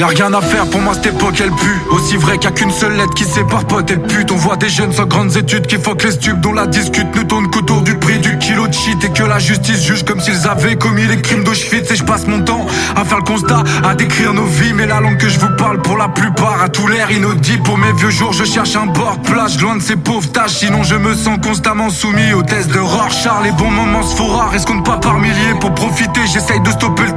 [0.00, 1.78] Y'a rien à faire pour moi cette époque elle pue.
[1.90, 4.32] Aussi vrai qu'il a qu'une seule lettre qui sépare pote et pute.
[4.32, 7.22] On voit des jeunes sans grandes études qui fuck les stupes Dont la discute ne
[7.22, 9.04] tourne qu'autour du prix du kilo de shit.
[9.04, 11.90] Et que la justice juge comme s'ils avaient commis les crimes d'Auschwitz.
[11.90, 12.64] Et je passe mon temps
[12.96, 14.72] à faire le constat, à décrire nos vies.
[14.72, 17.62] Mais la langue que je vous parle pour la plupart a tout l'air inaudible.
[17.62, 20.60] Pour mes vieux jours je cherche un bord plage Loin de ces pauvres tâches.
[20.60, 23.42] Sinon je me sens constamment soumis aux tests de Rorschach.
[23.44, 26.22] Les bons moments se font rares et se comptent pas par milliers Pour profiter?
[26.32, 27.12] J'essaye de stopper le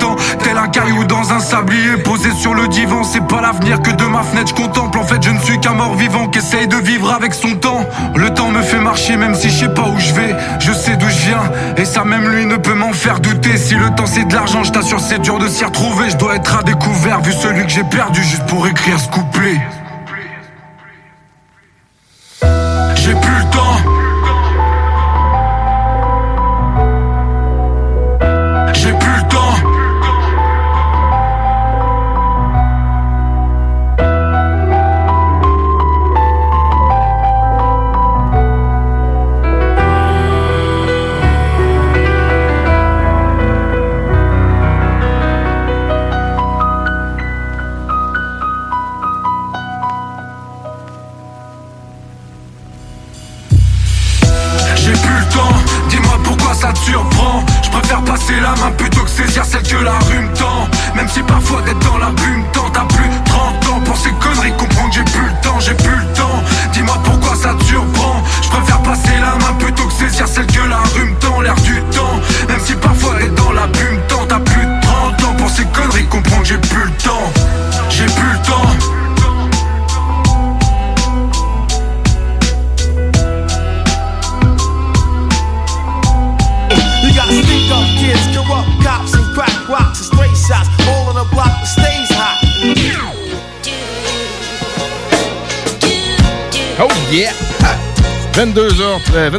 [0.64, 4.24] un caillou dans un sablier Posé sur le divan, c'est pas l'avenir que de ma
[4.24, 4.98] fenêtre je contemple.
[4.98, 7.86] En fait, je ne suis qu'un mort vivant qui essaye de vivre avec son temps.
[8.16, 10.36] Le temps me fait marcher, même si je sais pas où je vais.
[10.60, 13.58] Je sais d'où je viens, et ça même lui ne peut m'en faire douter.
[13.58, 16.10] Si le temps c'est de l'argent, je t'assure, c'est dur de s'y retrouver.
[16.10, 19.60] Je dois être à découvert, vu celui que j'ai perdu, juste pour écrire ce couplet.
[22.96, 24.03] J'ai plus le temps.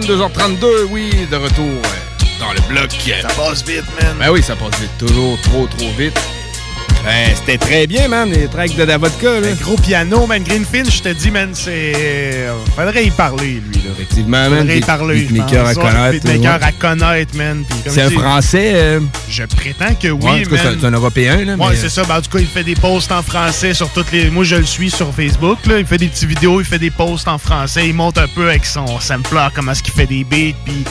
[0.05, 2.91] 22h32, oui, de retour euh, dans le bloc.
[3.23, 4.15] Ça passe vite, man.
[4.19, 4.91] Ben oui, ça passe vite.
[4.99, 6.13] Toujours trop, trop vite.
[7.05, 9.49] Ben, c'était très bien, man, les tracks de Davodka, là.
[9.63, 10.43] Gros piano, man.
[10.43, 12.47] Greenfinch, je te dis, man, c'est.
[12.77, 13.91] Faudrait y parler, lui, là.
[13.97, 14.59] Effectivement, man.
[14.59, 15.27] Faudrait y parler.
[15.27, 16.65] je à connaître.
[16.67, 17.65] À connaître, man.
[17.87, 18.73] C'est un français.
[18.75, 19.01] euh,
[19.35, 20.79] Je prétends que oui, ouais, en tout cas, c'est un- man.
[20.81, 21.55] c'est un Européen, là.
[21.57, 22.05] Ouais, mais, c'est ça.
[22.05, 24.31] Ben, en tout cas, il fait des posts en français sur toutes les.
[24.31, 25.59] Moi, je le suis sur Facebook.
[25.67, 25.81] Là.
[25.81, 27.89] Il fait des petites vidéos, il fait des posts en français.
[27.89, 30.57] Il monte un peu avec son sampler, comment est-ce qu'il fait des beats.
[30.65, 30.85] Puis,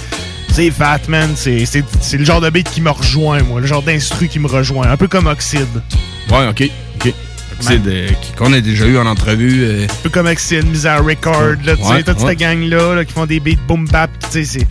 [0.52, 1.32] c'est fat, man.
[1.36, 3.62] C'est c'est- c'est le genre de beat qui me rejoint, moi.
[3.62, 4.88] Le genre d'instru qui me rejoint.
[4.90, 5.68] Un peu comme Oxide.
[6.30, 6.64] Ouais, ok.
[6.96, 7.14] ok.
[7.60, 9.64] Oxide, euh, qu'on a déjà eu en entrevue.
[9.64, 12.30] euh, Un peu comme Oxide, Misère Record, là, tu sais, Ouais, toute ouais.
[12.32, 14.10] cette gang-là là, qui font des beats boom bap.
[14.20, 14.68] Tu sais, c'est.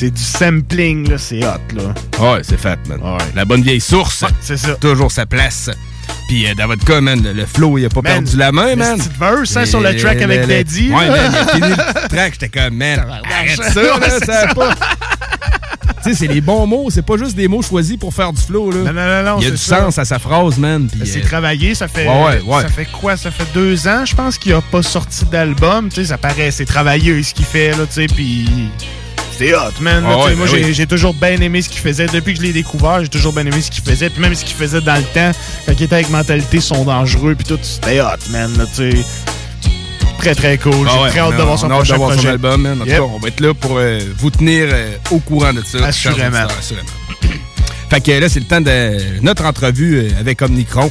[0.00, 1.18] C'est du sampling, là.
[1.18, 1.94] C'est hot, là.
[2.32, 3.00] Ouais, c'est fat, man.
[3.34, 4.24] La bonne vieille source.
[4.40, 4.74] c'est ça.
[4.76, 5.68] Toujours sa place.
[6.26, 8.96] Puis euh, Davodka, man, le, le flow, il a pas Man, perdu la main, man.
[8.98, 12.08] petit verse, hein, sur le track avec le- Daddy, Ouais, man, il a fini le
[12.08, 14.54] track, j'étais comme, man, arrête ça, là, Ouais, c'est ça ça.
[14.54, 14.74] pas...
[16.02, 18.40] Tu sais, c'est les bons mots, c'est pas juste des mots choisis pour faire du
[18.40, 18.78] flow, là.
[18.78, 19.80] Non, non, non, non, Il y a du ça.
[19.82, 20.88] sens à sa phrase, man.
[20.90, 22.06] puis, C'est euh, travaillé, ça fait.
[22.08, 22.62] Ouais, ouais.
[22.62, 23.18] Ça fait quoi?
[23.18, 25.90] Ça fait deux ans, je pense, qu'il a pas sorti d'album.
[25.90, 28.48] Tu sais, ça paraît, c'est travaillé ce qu'il fait, là, tu sais, puis.
[29.40, 30.04] C'est hot, man.
[30.06, 32.04] Ah ouais, moi, ben j'ai toujours bien aimé ce qu'il faisait.
[32.08, 34.10] Depuis que je l'ai découvert, j'ai toujours bien aimé ce qu'il faisait.
[34.10, 35.30] Puis même ce qu'il faisait dans le temps,
[35.64, 38.54] quand il était avec Mentalité sont dangereux, puis tout, c'était hot, man.
[38.58, 38.98] là, tu sais.
[40.18, 40.86] Très, très cool.
[40.86, 42.82] Ah J'ai très hâte de voir son prochain d'avoir son album, man.
[42.82, 42.98] En tout Yep.
[42.98, 45.86] cas, on va être là pour euh, vous tenir euh, au courant de ça.
[45.86, 46.46] Assurément.
[47.90, 50.88] Fait que là, c'est le temps de notre entrevue euh, avec Omnicron.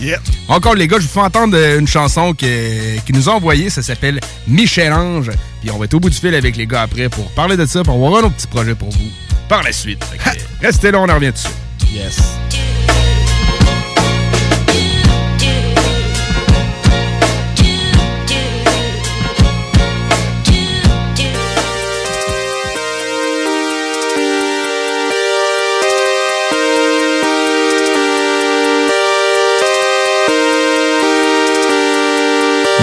[0.50, 3.70] Encore, les gars, je vous fais entendre euh, une chanson qu'ils nous ont envoyée.
[3.70, 5.32] Ça s'appelle Michel-Ange.
[5.62, 7.66] Puis on va être au bout du fil avec les gars après pour parler de
[7.66, 9.10] ça, pour avoir un autre petit projet pour vous
[9.48, 10.04] par la suite.
[10.04, 11.48] Fait que, restez là, on en revient dessus.
[11.92, 12.20] Yes.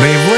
[0.03, 0.36] They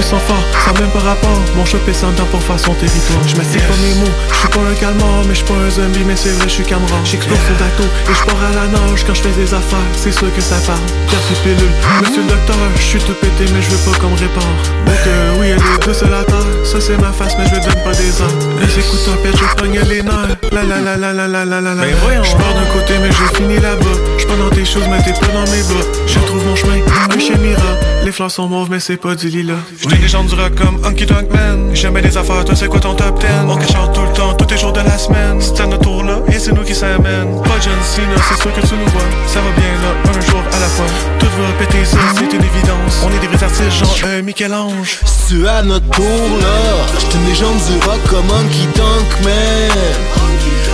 [0.00, 1.40] suis sans fort, a même pas rapport.
[1.56, 4.38] Mon shop est sans temps pour faire son territoire Je m'assieds pas mes mots, je
[4.38, 7.04] suis pas un calmar Mais je pas un zombie, mais c'est vrai, je suis Cameron
[7.04, 10.12] J'explose au bateau et je pars à la nage Quand je fais des affaires, c'est
[10.12, 10.80] sûr que ça parle
[11.10, 14.10] Carte et pilule, monsieur le docteur Je suis tout pété, mais je veux pas qu'on
[14.10, 14.54] me répare.
[14.86, 16.38] Donc euh, oui, elle est douce à la terre.
[16.64, 18.36] Ça c'est ma face, mais je donne pas des heures.
[18.60, 20.36] Les écouteurs pètent, je pogne les nerfs.
[20.52, 21.84] La la la la la la la la la.
[21.84, 23.96] Je pars d'un côté, mais je finis là-bas.
[24.18, 26.78] Je pas dans tes choses, mais t'es pas dans mes bas Je trouve mon chemin,
[27.14, 27.74] un chez Mira.
[28.04, 30.84] Les fleurs sont mauves, mais c'est pas du lilas J'étais une légende du rock comme
[30.84, 31.74] Hunky Dunk Man.
[31.74, 34.34] Jamais des affaires, toi c'est quoi ton top 10 On cache out tout le temps,
[34.34, 35.40] tous les jours de la semaine.
[35.40, 37.42] C'est à notre tour là, et c'est nous qui s'amènent.
[37.42, 39.02] Pas John Cena, c'est sûr que tu nous vois.
[39.26, 40.86] Ça va bien là, un jour à la fois.
[41.18, 43.04] Tout va péter ça, c'est une évidence.
[43.04, 45.00] On est des vrais artistes genre un Michel-Ange.
[45.04, 46.86] C'est à notre tour là.
[47.00, 49.76] J'étais une légende du rock comme Honky Tonk Man.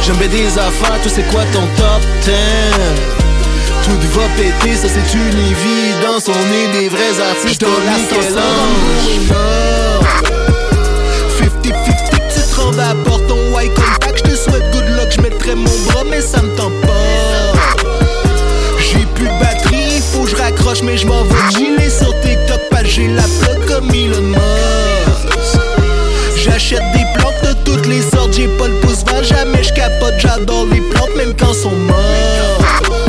[0.05, 3.26] J'aime des affaires, toi c'est quoi ton top 10
[3.87, 6.25] Tout va péter, ça c'est une évidence.
[6.27, 9.31] On est des vrais artistes comme Michel-Ange
[11.39, 15.09] 50-50 tu te rends à la porte ton white contact Je te souhaite good luck,
[15.15, 17.53] je mettrai mon bras mais ça me tente pas.
[18.81, 22.69] J'ai plus de batterie, faut que je raccroche mais je m'en vais chiller sur TikTok
[22.71, 24.41] Pas j'ai la plug comme Elon Musk.
[26.37, 30.15] J'achète des plantes de toutes les sortes, j'ai pas le pouce vert, jamais je capote,
[30.19, 33.06] j'adore les plantes même quand sont joke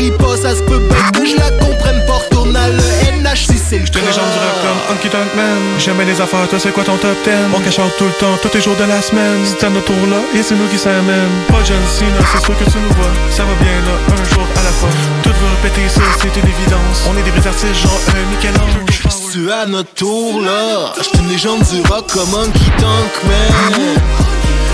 [0.00, 2.82] je ça se peut bien que je la comprenne pas, retourne à le
[3.20, 6.48] NH si c'est le J'étais une légende du rock cas comme Man Jamais des affaires,
[6.48, 8.76] toi c'est quoi ton top 10 On cache out tout le temps, tous les jours
[8.76, 9.44] de la semaine.
[9.44, 11.36] C'est à notre tour là, et c'est nous qui s'amènent.
[11.48, 13.12] Pas John Cena, c'est sûr que tu nous vois.
[13.30, 14.88] Ça va bien là, un jour à la fois.
[15.22, 17.04] Tout va répéter ça, c'est une évidence.
[17.08, 19.02] On est des vrais artistes genre un Michel-Ange.
[19.10, 20.92] C'est à notre tour là.
[21.02, 24.00] J'étais une légende du rock comme Honky Tonk Man.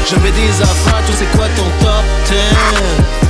[0.08, 2.34] J'avais des affaires, toi c'est quoi ton top 10
[3.20, 3.25] Tout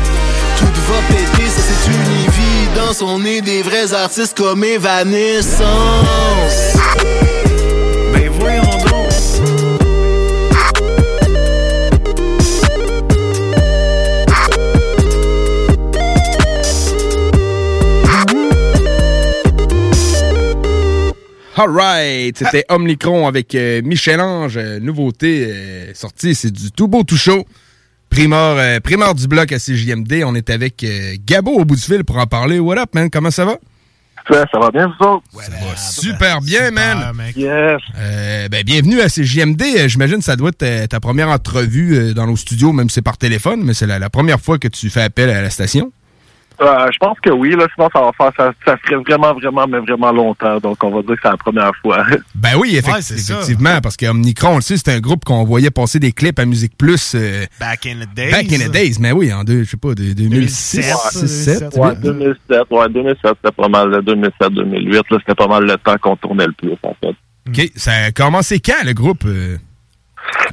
[0.88, 3.02] va péter, ça c'est une évidence.
[3.02, 5.66] On est des vrais artistes comme Evanescence.
[8.12, 8.96] Ben voyons donc.
[21.58, 27.16] Alright, c'était Omnicron avec euh, Michel-Ange, euh, nouveauté euh, sortie, c'est du tout beau tout
[27.16, 27.46] chaud.
[28.10, 31.82] Primeur, euh, primeur du bloc à CJMD, on est avec euh, Gabo au bout du
[31.82, 32.58] fil pour en parler.
[32.58, 33.10] What up, man?
[33.10, 33.56] Comment ça va?
[34.30, 35.24] Ça, ça va bien, vous autres?
[35.40, 37.12] ça va super bien, man.
[37.36, 37.80] Yes.
[37.98, 39.86] Euh, ben, bienvenue à CJMD.
[39.88, 43.18] J'imagine que ça doit être ta première entrevue dans nos studios, même si c'est par
[43.18, 45.92] téléphone, mais c'est la, la première fois que tu fais appel à la station.
[46.60, 49.66] Euh, je pense que oui, là, sinon ça va faire ça, ça ferait vraiment, vraiment,
[49.68, 50.58] mais vraiment longtemps.
[50.58, 52.04] Donc on va dire que c'est la première fois.
[52.34, 53.34] Ben oui, effect- Ouais, c'est ça.
[53.34, 56.44] effectivement, parce qu'Omnicron, on le sait, c'est un groupe qu'on voyait passer des clips à
[56.46, 57.14] Musique Plus.
[57.14, 58.30] euh, Back in the days.
[58.30, 60.76] Back in the days, mais oui, en deux, je sais pas, de 2006,
[61.14, 61.76] 2007.
[61.76, 65.96] Ouais, 2007, ouais, 2007, c'était pas mal, 2007, 2008, là, c'était pas mal le temps
[66.00, 67.14] qu'on tournait le plus, en fait.
[67.48, 69.24] OK, ça a commencé quand, le groupe?
[69.26, 69.56] euh?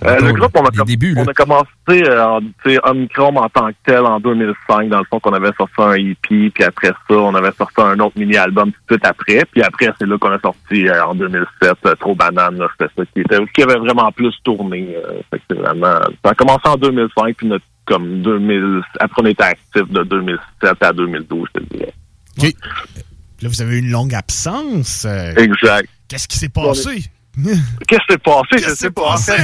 [0.05, 2.39] Euh, le groupe, on a, com- débuts, on a commencé euh, en,
[2.89, 6.49] Omicron en tant que tel en 2005, dans le fond qu'on avait sorti un EP,
[6.49, 9.91] puis après ça, on avait sorti un autre mini-album tout de suite après, puis après,
[9.99, 13.37] c'est là qu'on a sorti euh, en 2007, euh, Trop Banane, c'était ça qui était,
[13.53, 14.95] qui avait vraiment plus tourné.
[14.95, 19.25] euh, fait que vraiment, ça a commencé en 2005, puis notre, comme 2000, après on
[19.27, 21.93] était actif de 2007 à 2012, je te dirais.
[23.41, 25.05] Là, vous avez eu une longue absence.
[25.05, 25.87] euh, Exact.
[26.07, 27.03] Qu'est-ce qui s'est passé?
[27.35, 28.47] Qu'est-ce qui s'est passé?
[28.51, 29.11] Qu'est-ce Je qui sais s'est pas.
[29.11, 29.33] Passé,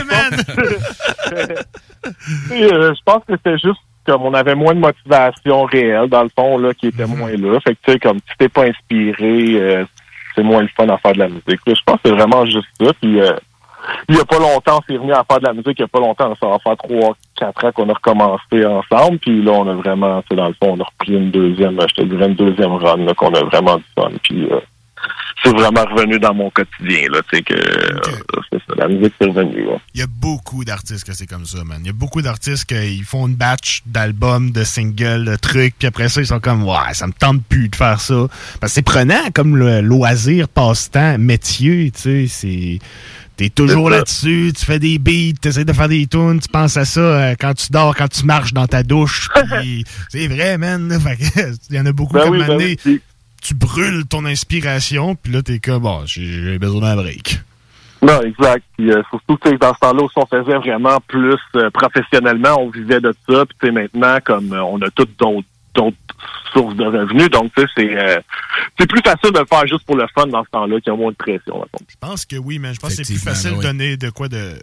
[2.51, 6.29] euh, je pense que c'était juste comme on avait moins de motivation réelle, dans le
[6.35, 7.59] fond, là, qui était moins là.
[7.59, 9.85] Fait que, tu sais, comme si t'es pas inspiré, euh,
[10.35, 11.59] c'est moins le fun à faire de la musique.
[11.65, 11.73] là.
[11.75, 12.91] Je pense que c'est vraiment juste ça.
[12.99, 13.33] Puis, euh,
[14.07, 15.77] il y a pas longtemps, on s'est remis à faire de la musique.
[15.77, 19.19] Il y a pas longtemps, ça va faire trois, quatre ans qu'on a recommencé ensemble.
[19.19, 21.79] Puis là, on a vraiment, tu sais, dans le fond, on a repris une deuxième,
[21.81, 24.09] je te dirais, une deuxième run, là, qu'on a vraiment du fun.
[24.23, 24.59] Puis, euh,
[25.43, 29.13] c'est vraiment revenu dans mon quotidien, là, tu sais, que, euh, c'est ça, la musique,
[29.19, 29.77] c'est revenu, là.
[29.93, 31.77] Il y a beaucoup d'artistes que c'est comme ça, man.
[31.81, 35.87] Il y a beaucoup d'artistes qui font une batch d'albums, de singles, de trucs, puis
[35.87, 38.27] après ça, ils sont comme, ouais, ça me tente plus de faire ça.
[38.59, 42.79] Parce que c'est prenant comme le loisir, passe-temps, métier, tu sais, c'est...
[43.37, 46.83] T'es toujours là-dessus, tu fais des beats, t'essaies de faire des tunes, tu penses à
[46.83, 49.29] ça euh, quand tu dors, quand tu marches dans ta douche.
[50.09, 50.91] c'est vrai, man.
[51.69, 53.01] Il y en a beaucoup Ben comme oui, ben oui.
[53.41, 57.39] Tu brûles ton inspiration, puis là, t'es comme, bon, j'ai j'ai besoin d'un break.
[58.01, 58.63] Non, exact.
[58.77, 62.69] Puis, euh, surtout, tu sais, dans ce temps-là, on faisait vraiment plus euh, professionnellement, on
[62.69, 63.45] vivait de ça.
[63.45, 65.97] Puis, tu sais, maintenant, comme euh, on a toutes d'autres
[66.53, 68.19] sources de revenus, donc, tu sais, c'est euh,
[68.79, 70.95] c'est plus facile de le faire juste pour le fun dans ce temps-là, qu'il y
[70.95, 71.65] a moins de pression.
[71.87, 74.27] Je pense que oui, mais je pense que c'est plus facile de donner de quoi
[74.27, 74.53] de.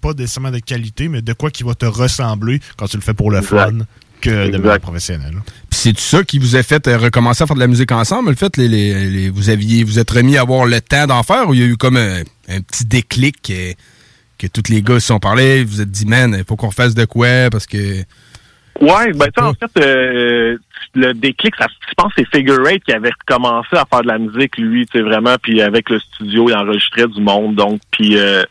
[0.00, 3.14] Pas nécessairement de qualité, mais de quoi qui va te ressembler quand tu le fais
[3.14, 3.78] pour le fun
[4.20, 5.34] que de manière professionnelle.
[5.70, 8.30] Puis c'est ça qui vous a fait euh, recommencer à faire de la musique ensemble?
[8.30, 11.22] Le fait, les, les- les- vous aviez vous êtes remis à avoir le temps d'en
[11.22, 13.72] faire ou il y a eu comme un, un petit déclic euh,
[14.38, 16.70] que tous les gars se sont parlé, vous vous êtes dit, man, il faut qu'on
[16.70, 18.02] fasse de quoi parce que.
[18.80, 20.56] Ouais, ben tu sais, en fait, euh,
[20.94, 24.08] le déclic, ça, je pense que c'est Figure Eight qui avait commencé à faire de
[24.08, 27.80] la musique, lui, tu sais, vraiment, puis avec le studio, il enregistrait du monde, donc,
[27.92, 28.42] puis euh,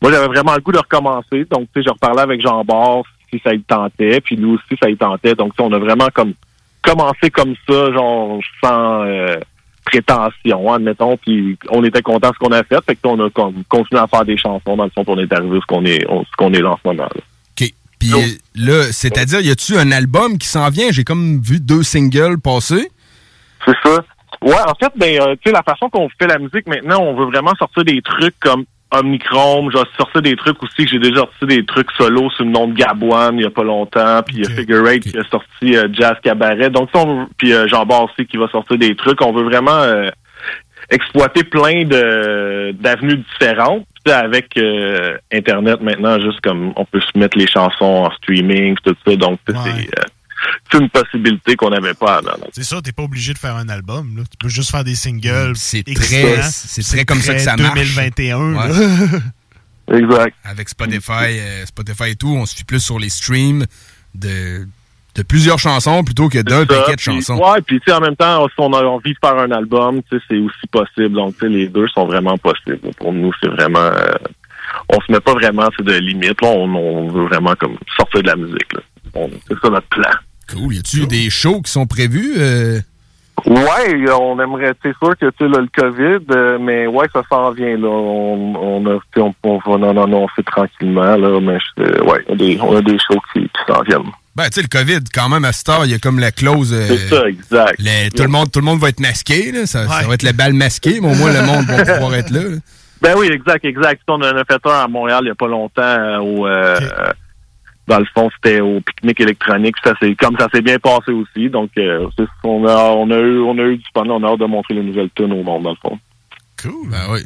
[0.00, 3.02] moi, j'avais vraiment le goût de recommencer, donc, tu sais, je reparlais avec Jean Bart
[3.36, 6.34] si ça lui tentait, puis lui aussi, ça lui tentait, donc, on a vraiment comme
[6.82, 9.36] commencé comme ça, genre, sans euh,
[9.84, 13.30] prétention, admettons, puis on était content de ce qu'on a fait, fait que on a
[13.30, 16.24] continué à faire des chansons, dans le fond, on est arrivé ce qu'on est, on-
[16.24, 17.20] ce qu'on est en ce moment, là.
[17.60, 17.70] OK.
[17.98, 18.10] Puis
[18.54, 20.90] là, c'est-à-dire, y a-tu un album qui s'en vient?
[20.90, 22.90] J'ai comme vu deux singles passer.
[23.66, 24.04] C'est ça.
[24.42, 27.14] Ouais, en fait, ben, euh, tu sais, la façon qu'on fait la musique maintenant, on
[27.14, 28.64] veut vraiment sortir des trucs comme
[28.98, 29.70] Omnichrome.
[29.72, 32.68] J'ai sorti des trucs aussi que j'ai déjà sorti des trucs solo sous le nom
[32.68, 34.22] de Gabouane il y a pas longtemps.
[34.26, 36.70] Puis il y a Figure Eight qui a sorti euh, Jazz Cabaret.
[36.70, 39.20] Donc, ça, on veut- puis euh, Jean Bart aussi qui va sortir des trucs.
[39.22, 40.08] On veut vraiment euh,
[40.90, 43.86] exploiter plein de d'avenues différentes.
[44.04, 48.76] Puis, avec euh, Internet maintenant, juste comme on peut se mettre les chansons en streaming,
[48.84, 49.16] tout ça.
[49.16, 49.54] Donc, c'est
[49.88, 50.02] euh,
[50.70, 52.36] c'est une possibilité qu'on n'avait pas avant.
[52.52, 54.16] C'est ça, t'es pas obligé de faire un album.
[54.16, 54.22] Là.
[54.30, 55.52] Tu peux juste faire des singles.
[55.56, 57.74] C'est très, c'est très comme ça que ça marche.
[57.74, 58.52] 2021.
[58.52, 58.66] là.
[58.66, 59.98] Ouais.
[59.98, 60.34] Exact.
[60.44, 63.66] Avec Spotify, euh, Spotify et tout, on se fie plus sur les streams
[64.14, 64.66] de,
[65.14, 67.36] de plusieurs chansons plutôt que d'un paquet de chansons.
[67.36, 70.00] Ouais, puis tu sais, en même temps, si on a envie de faire un album,
[70.10, 71.14] tu sais, c'est aussi possible.
[71.14, 72.78] Donc, tu sais, les deux sont vraiment possibles.
[72.98, 73.78] Pour nous, c'est vraiment...
[73.78, 74.14] euh,
[74.88, 76.40] on se met pas vraiment de limites.
[76.40, 78.72] Là, on, on veut vraiment comme sortir de la musique.
[79.14, 80.10] C'est ça notre plan.
[80.50, 80.74] Cool.
[80.74, 82.34] Y a-tu des shows qui sont prévus?
[82.38, 82.80] euh?
[83.46, 87.76] Ouais, on aimerait, c'est sûr que tu le COVID, euh, mais ouais, ça s'en vient
[87.76, 87.88] là.
[87.88, 92.24] On, on a, tu sais, on, on va en annoncer tranquillement là, mais euh, ouais,
[92.28, 94.10] on a des, on a des shows qui, qui s'en viennent.
[94.36, 96.30] Ben, tu sais, le COVID, quand même, à cette heure, il y a comme la
[96.32, 96.72] clause.
[96.72, 97.76] euh, C'est ça, exact.
[98.16, 99.66] tout, le monde, tout le monde va être masqué, là.
[99.66, 102.30] Ça, ça va être le bal masqué, mais au moins, le monde va pouvoir être
[102.30, 102.40] là.
[102.40, 102.56] là.
[103.02, 104.00] Ben oui, exact, exact.
[104.08, 106.78] On en a fait un à Montréal il y a pas longtemps euh, au euh,
[106.80, 107.12] euh,
[107.86, 109.76] dans le fond, c'était au pique-nique électronique.
[109.84, 111.48] Ça c'est comme ça s'est bien passé aussi.
[111.50, 114.28] Donc euh, c'est- on a on a eu on a eu du fun, on a
[114.32, 115.98] hâte de montrer les nouvelles tunes au monde dans le fond.
[116.62, 116.88] Cool.
[116.90, 117.20] Ben oui.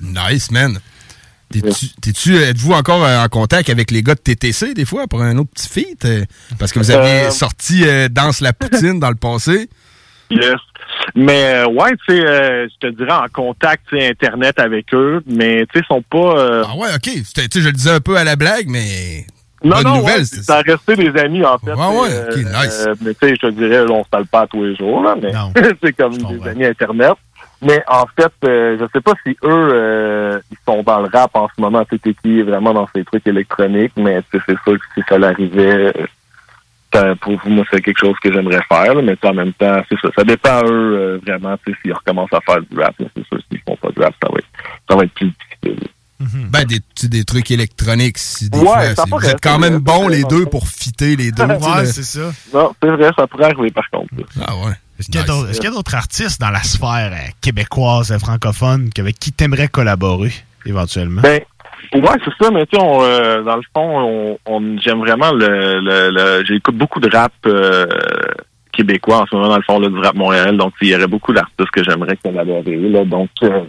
[0.00, 0.78] Nice, man.
[1.50, 5.22] T'es-tu, t'es-tu- êtes-vous encore euh, en contact avec les gars de TTC des fois pour
[5.22, 6.04] un autre petit feat?
[6.04, 6.24] euh,
[6.58, 9.70] Parce que vous aviez Euh, sorti euh, Danse la poutine dans le passé.
[10.28, 10.56] Yes.
[11.14, 15.64] Mais euh, ouais, tu sais, euh, je te dirais en contact internet avec eux, mais
[15.72, 16.36] tu sais, ils sont pas.
[16.40, 17.10] euh, Ah ouais, ok.
[17.24, 19.24] C'était- tu sais, je le disais un peu à la blague, mais.
[19.66, 20.18] Non, bonne non, nouvelle.
[20.20, 21.72] ouais, ça a resté des amis, en fait.
[21.72, 22.84] Ouais, ouais, Euh, nice.
[22.86, 25.14] euh, mais tu sais, je te dirais, on se parle pas tous les jours, là,
[25.20, 25.32] mais
[25.82, 27.14] c'est comme des amis Internet.
[27.62, 31.30] Mais en fait, euh, je sais pas si eux, euh, ils sont dans le rap
[31.34, 31.84] en ce moment.
[31.90, 35.86] Sais, qui est vraiment dans ces trucs électroniques, mais c'est sûr que si ça l'arrivait,
[35.96, 36.06] euh,
[36.92, 38.94] ça, pour moi, c'est quelque chose que j'aimerais faire.
[38.94, 40.08] là, mais en même temps, c'est ça.
[40.16, 42.94] Ça dépend eux, vraiment, tu sais, s'ils recommencent à faire du rap.
[42.98, 44.48] C'est sûr, s'ils font pas de rap, ça va être,
[44.88, 45.32] ça va être plus
[45.64, 45.88] difficile.
[46.50, 48.18] Ben, des, tu sais, des trucs électroniques.
[48.18, 51.42] si des Ouais, fois, vous êtes quand même bons les deux pour fitter les deux.
[51.46, 52.32] Ouais, c'est ça.
[52.54, 54.08] Non, c'est vrai, ça pourrait arriver par contre.
[54.46, 54.72] Ah ouais.
[54.98, 57.30] Est-ce qu'il y a d'autres- est-ce qu'il y a d'autres artistes dans la sphère euh,
[57.40, 60.32] québécoise et francophone avec qui t'aimerais collaborer
[60.64, 61.20] éventuellement?
[61.22, 61.40] Ben,
[61.94, 65.32] ouais, c'est ça, mais tu sais, on, euh, dans le fond, on, on- j'aime vraiment
[65.32, 67.86] le, le, le- j'écoute beaucoup de rap euh,
[68.72, 71.06] québécois en ce moment, dans le fond, là, du rap Montréal, donc il y aurait
[71.06, 73.60] beaucoup d'artistes que j'aimerais collaborer, là, donc, euh,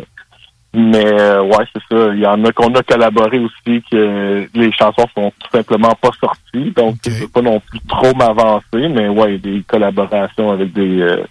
[0.80, 4.72] mais euh, ouais, c'est ça, il y en a qu'on a collaboré aussi, que les
[4.74, 9.10] chansons sont tout simplement pas sorties, donc je peux pas non plus trop m'avancer, mais
[9.10, 11.24] ouais, des collaborations avec des, euh,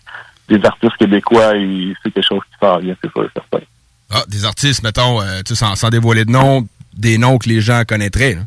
[0.49, 3.64] des artistes québécois, et c'est quelque chose qui s'en vient, c'est sûr certain.
[4.11, 6.66] Ah, des artistes, mettons, euh, tu sais, sans, sans dévoiler de nom,
[6.97, 8.34] des noms que les gens connaîtraient.
[8.34, 8.42] là.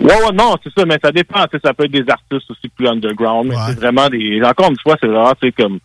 [0.00, 1.40] Ouais, ouais, non, c'est ça, mais ça dépend.
[1.64, 4.40] Ça peut être des artistes aussi plus underground, mais c'est vraiment des.
[4.44, 5.78] Encore une fois, c'est vraiment, tu sais, comme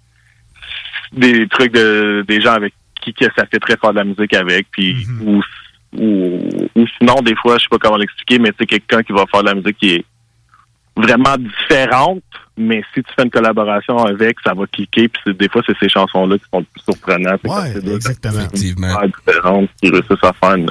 [1.14, 2.74] des trucs de des gens avec
[3.04, 5.41] qui que ça fait très fort de la musique avec, puis ou,
[5.97, 9.26] ou ou sinon des fois, je sais pas comment l'expliquer, mais c'est quelqu'un qui va
[9.32, 10.06] faire de la musique qui est
[10.96, 12.22] vraiment différente,
[12.58, 15.78] mais si tu fais une collaboration avec, ça va cliquer, puis c'est- des fois c'est
[15.80, 17.41] ces chansons-là qui sont le plus surprenantes.
[17.44, 18.39] Ouais, exactement.
[18.39, 19.00] Effectivement.
[19.28, 20.70] différentes qui réussissent à faire une,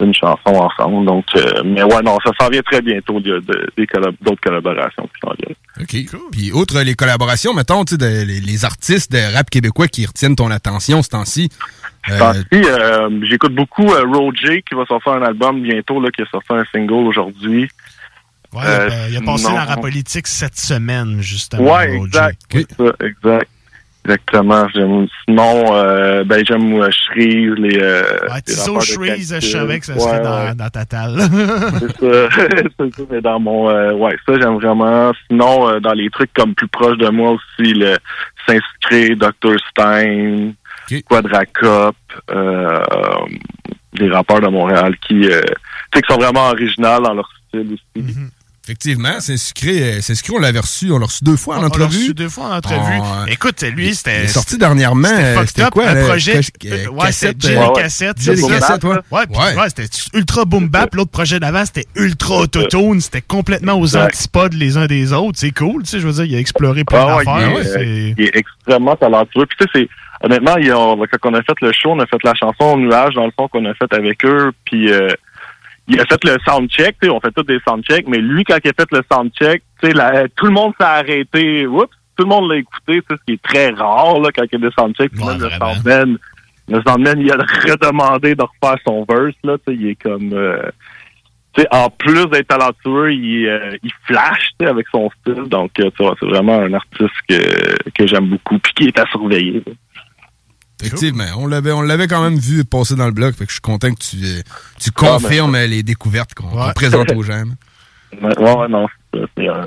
[0.00, 1.06] une chanson ensemble.
[1.06, 3.18] Donc, euh, mais ouais, non, ça s'en vient très bientôt.
[3.24, 5.56] Il y a de- des collab- d'autres collaborations qui s'en viennent.
[5.80, 6.20] OK.
[6.32, 10.36] Puis, outre les collaborations, mettons, tu sais, les, les artistes de rap québécois qui retiennent
[10.36, 11.48] ton attention ce temps-ci.
[12.10, 16.26] euh, euh, j'écoute beaucoup euh, Roger qui va sortir un album bientôt, là, qui a
[16.26, 17.68] sorti un single aujourd'hui.
[18.56, 21.74] Ouais, Euh, ben, il a passé dans la politique cette semaine, justement.
[21.76, 22.40] Ouais, exact.
[22.52, 23.48] Ça, exact.
[24.08, 24.68] Exactement.
[24.72, 27.76] J'aime, sinon, euh, ben, j'aime euh, Shreeze, les.
[27.82, 30.22] Euh, Ouais, Shreeze, je savais que ça Ouais, serait ouais.
[30.22, 31.16] dans, dans ta talle.
[31.18, 32.28] c'est ça,
[32.78, 35.10] c'est ça, mais dans mon, euh, ouais, ça j'aime vraiment.
[35.28, 37.96] Sinon, euh, dans les trucs comme plus proches de moi aussi, le
[38.46, 39.56] S'inscrit, Dr.
[39.70, 40.52] Stein,
[41.08, 41.96] Quadracop,
[42.30, 42.80] euh,
[43.94, 45.40] des rappeurs de Montréal qui, euh,
[45.92, 48.04] qui sont vraiment originaux dans leur style aussi.
[48.06, 48.30] Mhm.
[48.66, 49.80] Effectivement, c'est sucré.
[49.80, 50.90] euh, C'est sucré, on l'avait reçu.
[50.90, 51.84] On l'a reçu deux fois en On l'a entrevue.
[51.98, 52.80] reçu deux fois en entrevue.
[53.00, 53.32] Ah, ouais.
[53.32, 54.22] Écoute, lui, c'était.
[54.22, 55.06] Il est sorti dernièrement.
[55.46, 55.86] C'était euh, quoi?
[55.88, 56.04] un là?
[56.04, 56.38] projet.
[56.38, 57.34] Euh, euh, ouais, c'était
[57.74, 58.82] cassette, Jerry euh, Cassette.
[58.82, 58.96] Ouais.
[59.12, 59.54] Ouais, puis, Ouais.
[59.56, 60.92] ouais, c'était ultra boom bap.
[60.96, 63.00] L'autre projet d'avant, c'était ultra autotune.
[63.00, 64.02] C'était complètement aux Ouais.
[64.02, 65.38] antipodes les uns des autres.
[65.38, 66.00] C'est cool, tu sais.
[66.00, 67.82] Je veux dire, il a exploré plein Ah ouais, d'affaires.
[67.82, 69.46] il, euh, il est extrêmement talentueux.
[69.46, 69.88] Puis tu sais,
[70.20, 72.34] c'est honnêtement, il y a- quand on a fait le show, on a fait la
[72.34, 74.50] chanson Nuage dans le fond qu'on a fait avec eux.
[74.64, 75.08] Puis euh,
[75.88, 76.96] il a fait le soundcheck.
[77.00, 79.62] Tu sais, on fait tous des soundchecks, mais lui quand il a fait le soundcheck,
[79.80, 81.66] tu sais, la- tout le monde s'est arrêté.
[81.66, 83.00] Oups, tout le monde l'a écouté.
[83.02, 85.12] Tu sais, ce qui est très rare là quand il y a des soundchecks.
[85.12, 86.18] Puis même le soundman,
[86.68, 87.36] le soundman, il a
[87.70, 89.56] redemandé de refaire son verse là.
[89.58, 90.62] Tu sais, il est comme euh,
[91.54, 95.44] tu sais, en plus d'être talentueux, il, euh, il flash tu sais, avec son style.
[95.44, 98.98] Donc, euh, tu vois, c'est vraiment un artiste que, que j'aime beaucoup puis qui est
[98.98, 99.62] à surveiller.
[99.66, 99.72] là.
[100.82, 103.54] Effectivement, on l'avait, on l'avait quand même vu passer dans le blog, fait que je
[103.54, 104.42] suis content que tu, euh,
[104.78, 107.44] tu Ah, ben, confirmes euh, les découvertes qu'on présente aux gens.
[108.22, 109.66] Ouais, ouais, ouais, non, un-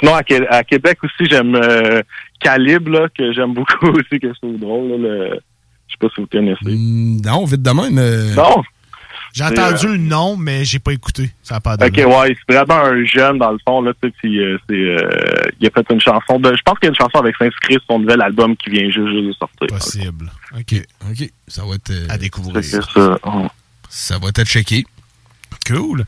[0.00, 2.02] Sinon, à, Qué- à Québec aussi, j'aime euh,
[2.40, 4.90] Calibre, là, que j'aime beaucoup aussi, que je trouve drôle.
[4.90, 5.40] Là, le...
[5.86, 6.76] Je sais pas si vous connaissez.
[7.24, 7.98] Non, vite de même.
[7.98, 8.62] euh, Non!
[9.32, 11.30] J'ai entendu euh, le nom, mais j'ai pas écouté.
[11.42, 14.14] Ça a pas Ok, ouais, c'est vraiment un jeune, dans le fond, là, tu sais,
[14.20, 16.90] puis, euh, c'est, euh, il a fait une chanson de, je pense qu'il y a
[16.90, 19.66] une chanson avec S'inscrit, son nouvel album qui vient juste, juste de sortir.
[19.68, 20.30] Possible.
[20.58, 21.30] OK, OK.
[21.48, 21.90] Ça va être...
[21.90, 22.62] euh, à découvrir.
[22.64, 23.18] Ça.
[23.88, 24.84] Ça va être checké.
[25.66, 26.04] Cool.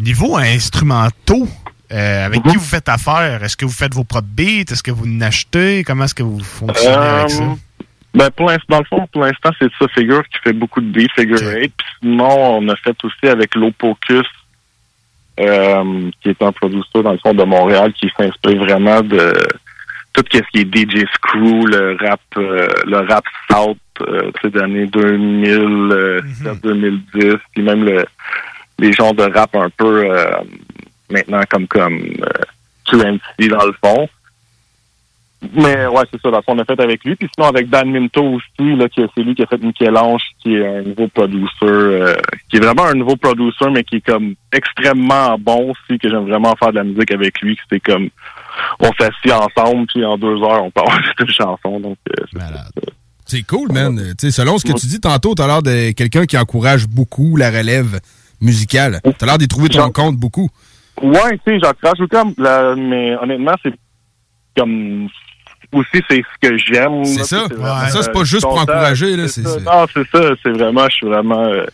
[0.00, 1.48] Niveau instrumentaux,
[1.92, 2.52] euh, avec Mhm.
[2.52, 3.42] qui vous faites affaire?
[3.42, 4.70] Est-ce que vous faites vos propres beats?
[4.72, 5.84] Est-ce que vous n'achetez?
[5.84, 7.56] Comment est-ce que vous fonctionnez avec ça?
[8.18, 10.90] Ben, pour l'instant, dans le fond, pour l'instant, c'est ça, Figure, qui fait beaucoup de
[10.90, 11.72] beats, Figure 8.
[11.76, 14.26] Puis sinon, on a fait aussi avec Lopocus,
[15.38, 19.32] euh, qui est un producteur, dans le fond, de Montréal, qui s'inspire vraiment de
[20.12, 24.50] tout ce qui est DJ Screw, le rap, euh, le rap South, euh, tu sais,
[24.50, 25.48] des années 2000,
[25.92, 26.20] euh,
[26.60, 28.04] 2010, puis même le,
[28.80, 30.26] les genres de rap un peu, euh,
[31.08, 32.42] maintenant, comme, comme, euh,
[32.90, 34.08] QMC, dans le fond.
[35.54, 36.30] Mais ouais, c'est ça.
[36.32, 37.14] Dans on a fait avec lui.
[37.14, 40.56] Puis sinon, avec Dan Minto aussi, là, qui c'est lui qui a fait Michel-Ange, qui
[40.56, 42.16] est un nouveau producer, euh,
[42.50, 46.28] qui est vraiment un nouveau producer, mais qui est comme extrêmement bon aussi, que j'aime
[46.28, 47.54] vraiment faire de la musique avec lui.
[47.54, 48.08] que C'est comme,
[48.80, 50.86] on s'assit ensemble, puis en deux heures, on part
[51.20, 51.78] une chanson.
[51.80, 52.24] Donc, euh,
[53.26, 53.96] c'est- cool, man.
[54.18, 57.50] Sais, selon ce que tu dis tantôt, t'as l'air de quelqu'un qui encourage beaucoup la
[57.50, 58.00] relève
[58.40, 59.00] musicale.
[59.18, 60.48] T'as l'air d'y trouver ton compte beaucoup.
[61.00, 61.98] Ouais, tu sais, j'encourage
[62.38, 63.72] la- mais honnêtement, c'est
[64.56, 65.08] comme
[65.72, 67.04] aussi c'est ce que j'aime.
[67.04, 67.42] C'est ça.
[67.46, 69.40] Ouais, vraiment, ça, c'est pas euh, juste pour encourager, là, ça.
[69.42, 70.30] Non, c'est ça.
[70.42, 71.44] C'est vraiment, je suis vraiment.
[71.44, 71.64] euh,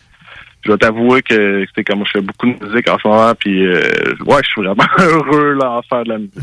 [0.62, 3.66] je dois t'avouer que c'est comme je fais beaucoup de musique en ce moment, puis
[3.66, 3.82] euh,
[4.24, 6.32] ouais, je suis vraiment heureux là en faire de la musique.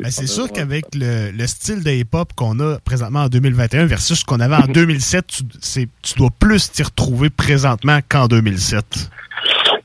[0.00, 4.20] Ben, c'est sûr qu'avec le, le style de hip-hop qu'on a présentement en 2021 versus
[4.20, 9.10] ce qu'on avait en 2007, tu, c'est- tu dois plus t'y retrouver présentement qu'en 2007.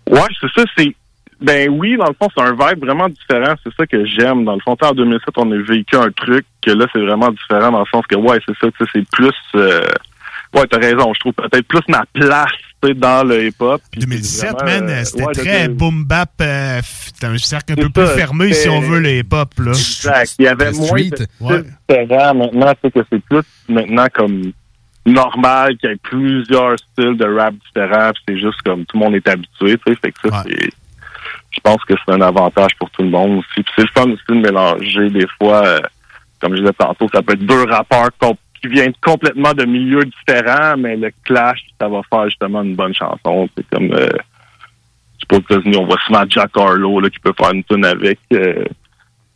[0.10, 0.94] Ouais, c'est ça, c'est.
[1.42, 3.56] Ben oui, dans le fond, c'est un vibe vraiment différent.
[3.64, 4.44] C'est ça que j'aime.
[4.44, 7.00] Dans le fond, tu sais, en 2007, on a vécu un truc que là, c'est
[7.00, 9.32] vraiment différent dans le sens que, ouais, c'est ça, tu sais, c'est plus.
[9.56, 9.86] euh,
[10.54, 11.14] Ouais, t'as raison.
[11.14, 12.50] Je trouve peut-être plus ma place,
[12.82, 13.80] tu sais, dans le hip-hop.
[13.92, 16.32] Puis 2007, c'est man, vraiment, euh, c'était ouais, très de- boom bap.
[16.42, 16.82] euh,
[17.22, 19.50] un cercle un C'est peu plus fermé, si on veut, le hip-hop.
[19.60, 19.72] Là.
[19.72, 20.36] Exact.
[20.40, 21.28] Il y avait moins de Street.
[21.36, 24.52] styles différents maintenant, tu sais, que c'est plus maintenant comme
[25.06, 29.16] normal qu'il y ait plusieurs styles de rap différents, c'est juste comme tout le monde
[29.16, 30.70] est habitué, tu sais, fait que ça, c'est...
[31.60, 33.64] Je pense que c'est un avantage pour tout le monde aussi.
[33.64, 35.80] Puis c'est le fun aussi de mélanger des fois, euh,
[36.40, 38.10] comme je disais tantôt, ça peut être deux rappeurs
[38.62, 42.94] qui viennent complètement de milieux différents, mais le clash, ça va faire justement une bonne
[42.94, 43.50] chanson.
[43.58, 43.92] C'est comme...
[43.94, 44.10] Euh,
[45.32, 48.20] aux États-Unis, on voit souvent Jack Harlow là, qui peut faire une tune avec...
[48.34, 48.64] euh,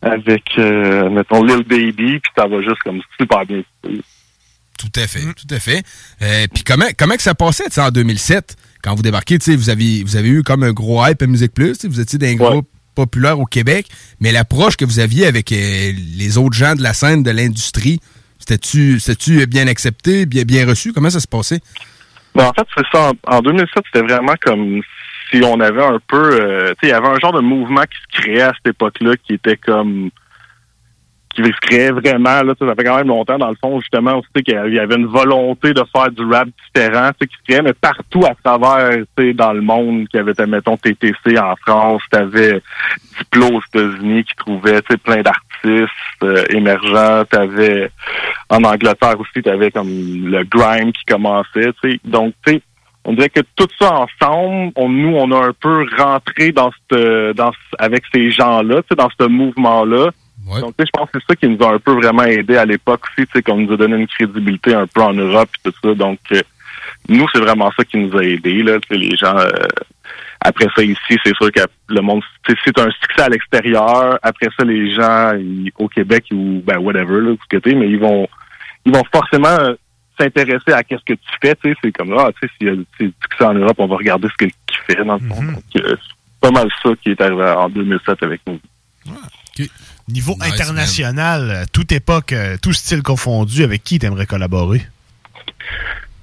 [0.02, 3.62] avec, euh, mettons, Lil Baby, puis ça va juste comme super bien.
[3.84, 5.86] Tout à fait, tout à fait.
[6.54, 10.04] Puis comment, comment que ça passait en 2007, quand vous débarquez, tu sais, vous avez,
[10.04, 12.36] vous avez eu comme un gros hype à Musique Plus, tu sais, vous étiez d'un
[12.36, 13.88] groupe populaire au Québec,
[14.20, 18.00] mais l'approche que vous aviez avec euh, les autres gens de la scène, de l'industrie,
[18.38, 20.94] c'était-tu c'était-tu bien accepté, bien, bien reçu?
[20.94, 21.62] Comment ça se passait?
[22.36, 23.12] Ben, en fait, c'est ça.
[23.28, 24.82] En, en 2007, c'était vraiment comme
[25.32, 26.42] si on avait un peu...
[26.42, 28.76] euh, tu sais, il y avait un genre de mouvement qui se créait à cette
[28.76, 30.10] époque-là qui était comme...
[31.36, 34.28] qui se créait vraiment, là, ça fait quand même longtemps, dans le fond, justement, tu
[34.36, 37.74] sais, qu'il y avait une volonté de faire du rap différent, qui se créait, mais
[37.74, 39.04] partout à travers,
[39.36, 42.62] dans le monde, qu'il y avait, mettons, TTC en France, t'avais
[43.18, 45.92] Diplo aux États-Unis qui trouvait, plein d'artistes
[46.24, 47.90] euh, émergents, t'avais,
[48.50, 52.62] en Angleterre aussi, t'avais comme le grime qui commençait, tu sais, donc, tu sais,
[53.06, 57.36] on dirait que tout ça ensemble, on, nous, on a un peu rentré dans cette,
[57.36, 60.12] dans, ce- avec ces gens-là, dans ce mouvement-là.
[60.62, 62.58] Donc, tu sais, je pense que c'est ça qui nous a un peu vraiment aidé
[62.58, 65.50] à l'époque aussi, tu sais, qu'on nous a donné une crédibilité un peu en Europe
[65.66, 65.94] et tout ça.
[65.96, 66.42] Donc, euh,
[67.10, 69.38] nous, c'est vraiment ça qui nous a aidé, là, tu sais, les gens.
[69.38, 69.50] euh,
[70.46, 74.20] après ça, ici, c'est sûr que le monde, tu sais, c'est un succès à l'extérieur.
[74.22, 78.00] Après ça, les gens ils- au Québec ou ben whatever, là, du côté, mais ils
[78.00, 78.28] vont,
[78.86, 79.76] ils vont forcément euh,
[80.20, 81.56] s'intéresser à qu'est-ce que tu fais.
[81.56, 82.86] Tu sais, c'est comme ah, tu sais, s'il y a du
[83.22, 84.52] succès en Europe, on va regarder ce qu'il
[84.86, 85.42] fait dans le fond.
[85.54, 88.60] Donc, euh, c'est pas mal ça qui est arrivé en 2007 avec nous.
[90.10, 94.86] Niveau Nice, international, euh, toute époque, euh, tout style confondu, avec qui t'aimerais collaborer?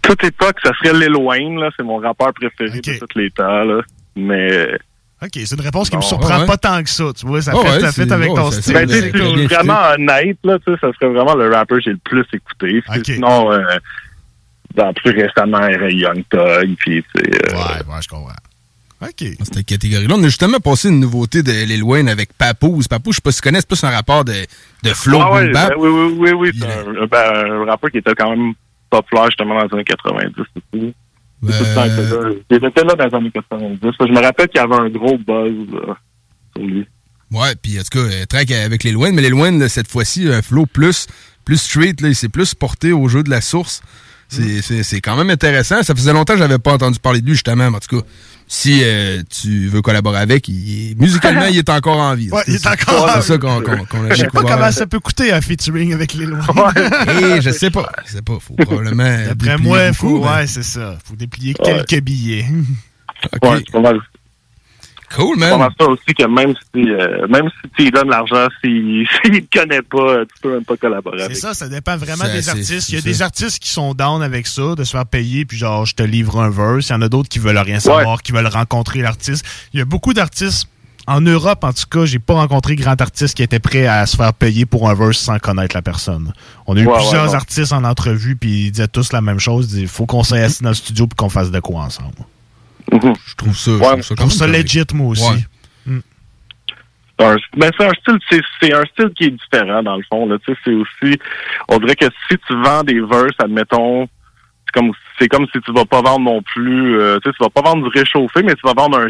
[0.03, 1.71] toute époque, ça serait Lil Wayne, là.
[1.77, 3.81] C'est mon rappeur préféré de tous les temps, là.
[4.17, 4.75] Mais.
[5.23, 6.47] OK, c'est une réponse qui me surprend Ouais, ouais.
[6.47, 7.43] pas tant que ça, tu vois.
[7.43, 8.73] Ça Ouais, fait, ouais, ça fait c'est- avec ouais, ton style.
[8.73, 11.99] Ben, tu vraiment honnête, là, tu sais, ça serait vraiment le rappeur que j'ai le
[11.99, 12.83] plus écouté.
[13.05, 13.61] Sinon, euh,
[14.75, 17.31] dans plus récemment, Ray Young Thug, puis, tu sais.
[17.53, 18.33] euh, ouais, ouais, je comprends.
[19.03, 19.25] OK.
[19.43, 20.15] Cette catégorie-là.
[20.17, 22.87] On a justement passé une nouveauté de Lil Wayne avec Papoose.
[22.89, 24.35] Papoose, je sais pas si tu connais, c'est plus un rapport de,
[24.83, 26.51] de flow Ah ouais, ben oui, oui, oui, oui.
[26.59, 28.53] C'est un, ben, un rappeur qui était quand même
[28.91, 30.95] populaire justement dans les années 90 aussi.
[31.43, 32.31] C'est tout le temps été là.
[32.51, 33.79] Il était là dans les années 90.
[33.83, 35.97] Je me rappelle qu'il y avait un gros buzz là,
[36.55, 36.87] sur lui.
[37.33, 40.67] Ouais, puis en tout cas, euh, track avec Wayne, mais là, cette fois-ci, un flow
[40.67, 41.07] plus,
[41.47, 43.81] plus street, là, il s'est plus porté au jeu de la source.
[44.29, 44.63] C'est Mm.
[44.63, 45.83] c'est- c'est quand même intéressant.
[45.83, 47.71] Ça faisait longtemps que j'avais pas entendu parler de lui, justement.
[47.71, 48.07] mais En tout cas,
[48.53, 52.31] si euh, tu veux collaborer avec, il est- musicalement, il est encore en vie.
[52.33, 53.39] Ouais, il est C'est- encore C'est en ça vie.
[53.39, 56.27] qu'on qu'on- qu'on a Je sais pas comment ça peut coûter un featuring avec les
[56.27, 56.41] lois.
[56.77, 57.89] Eh, je sais pas.
[58.07, 58.39] Je sais pas.
[58.41, 59.25] Faut probablement.
[59.29, 60.99] D'après moi, il faut, beaucoup, mais- ouais, c'est ça.
[61.05, 61.85] faut déplier Ouais.
[61.87, 62.45] quelques billets.
[63.43, 64.01] Ouais, c'est pas mal.
[65.15, 68.11] Cool, C'est pas mal ça aussi que même si, euh, même si tu lui donnes
[68.11, 71.37] l'argent, s'il s'il te connaît pas, tu peux même pas collaborer C'est avec.
[71.37, 72.89] ça, ça dépend vraiment des artistes.
[72.91, 75.59] Il y a des artistes qui sont down avec ça, de se faire payer, puis
[75.59, 76.89] genre, je te livre un verse.
[76.89, 79.45] Il y en a d'autres qui veulent rien savoir, qui veulent rencontrer l'artiste.
[79.73, 80.69] Il y a beaucoup d'artistes,
[81.07, 84.17] en Europe en tout cas, j'ai pas rencontré grand artiste qui était prêt à se
[84.17, 86.33] faire payer pour un verse sans connaître la personne.
[86.69, 89.73] On a eu Ouais, plusieurs artistes en entrevue, puis ils disaient tous la même chose.
[89.75, 92.15] Il faut qu'on s'aille assis dans le studio puis qu'on fasse de quoi ensemble.
[92.93, 93.71] Je trouve ça.
[93.71, 95.31] Ouais, je trouve ça, quand ça legit, moi aussi.
[95.31, 95.39] Ouais.
[97.19, 100.03] C'est un, ben c'est un style, c'est, c'est un style qui est différent dans le
[100.09, 100.27] fond.
[100.27, 101.19] Là, tu sais, c'est aussi,
[101.69, 104.09] on dirait que si tu vends des verses, admettons,
[104.65, 107.45] c'est comme, c'est comme si tu vas pas vendre non plus, euh, tu sais, tu
[107.45, 109.09] vas pas vendre du réchauffé, mais tu vas vendre un,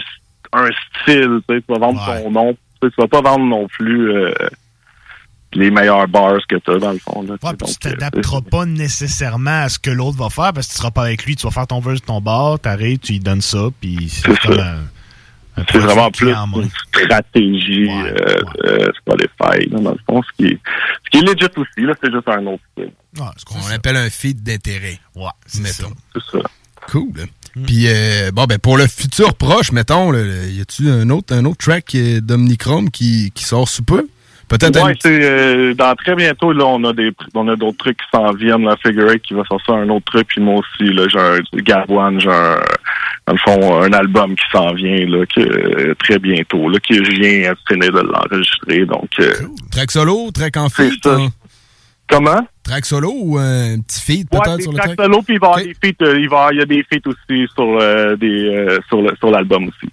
[0.61, 3.45] un style, tu sais, tu vas vendre ton nom, tu sais, tu vas pas vendre
[3.45, 4.33] non plus euh,
[5.53, 7.22] les meilleurs bars que tu as dans le fond.
[7.22, 7.57] Là, tu sais.
[7.57, 10.90] Tu Donc, t'adapteras pas nécessairement à ce que l'autre va faire parce que tu seras
[10.90, 11.36] pas avec lui.
[11.36, 14.38] Tu vas faire ton verse de ton bar, t'arrives, tu lui donnes ça, puis c'est
[14.38, 14.78] comme un,
[15.70, 20.59] C'est vraiment plus une stratégie euh, euh, Spotify, là, dans le fond, ce qui est,
[21.05, 22.92] ce qui est legit aussi, là, c'est juste un autre style.
[23.36, 24.98] ce qu'on appelle un feed d'intérêt.
[25.16, 25.86] Ouais, c'est ça.
[26.88, 27.12] Cool.
[27.66, 31.44] Puis, euh, bon, ben, pour le futur proche, mettons, là, y a-tu un autre, un
[31.44, 34.09] autre track euh, d'Omnichrome qui, qui sort sous peu?
[34.51, 37.78] Peut-être Ouais, un- c'est euh, dans très bientôt là, on a des on a d'autres
[37.78, 38.64] trucs qui s'en viennent.
[38.64, 42.20] La Figure qui va sortir un autre truc, puis moi aussi là, j'ai un Gabouane,
[42.20, 42.57] j'ai un
[43.28, 46.94] dans le fond un album qui s'en vient là, que, euh, très bientôt là, que
[46.94, 48.84] je viens finir de l'enregistrer.
[48.86, 49.32] Donc euh,
[49.70, 50.94] track solo, track en feed?
[51.07, 51.28] hein?
[52.09, 52.44] comment?
[52.64, 55.01] Track solo ou un petit feed Ouais, peut-être sur le track?
[55.01, 56.82] solo, puis il va y avoir des feats, euh, il va il y a des
[56.92, 59.92] feats aussi sur euh, des euh, sur l'album aussi.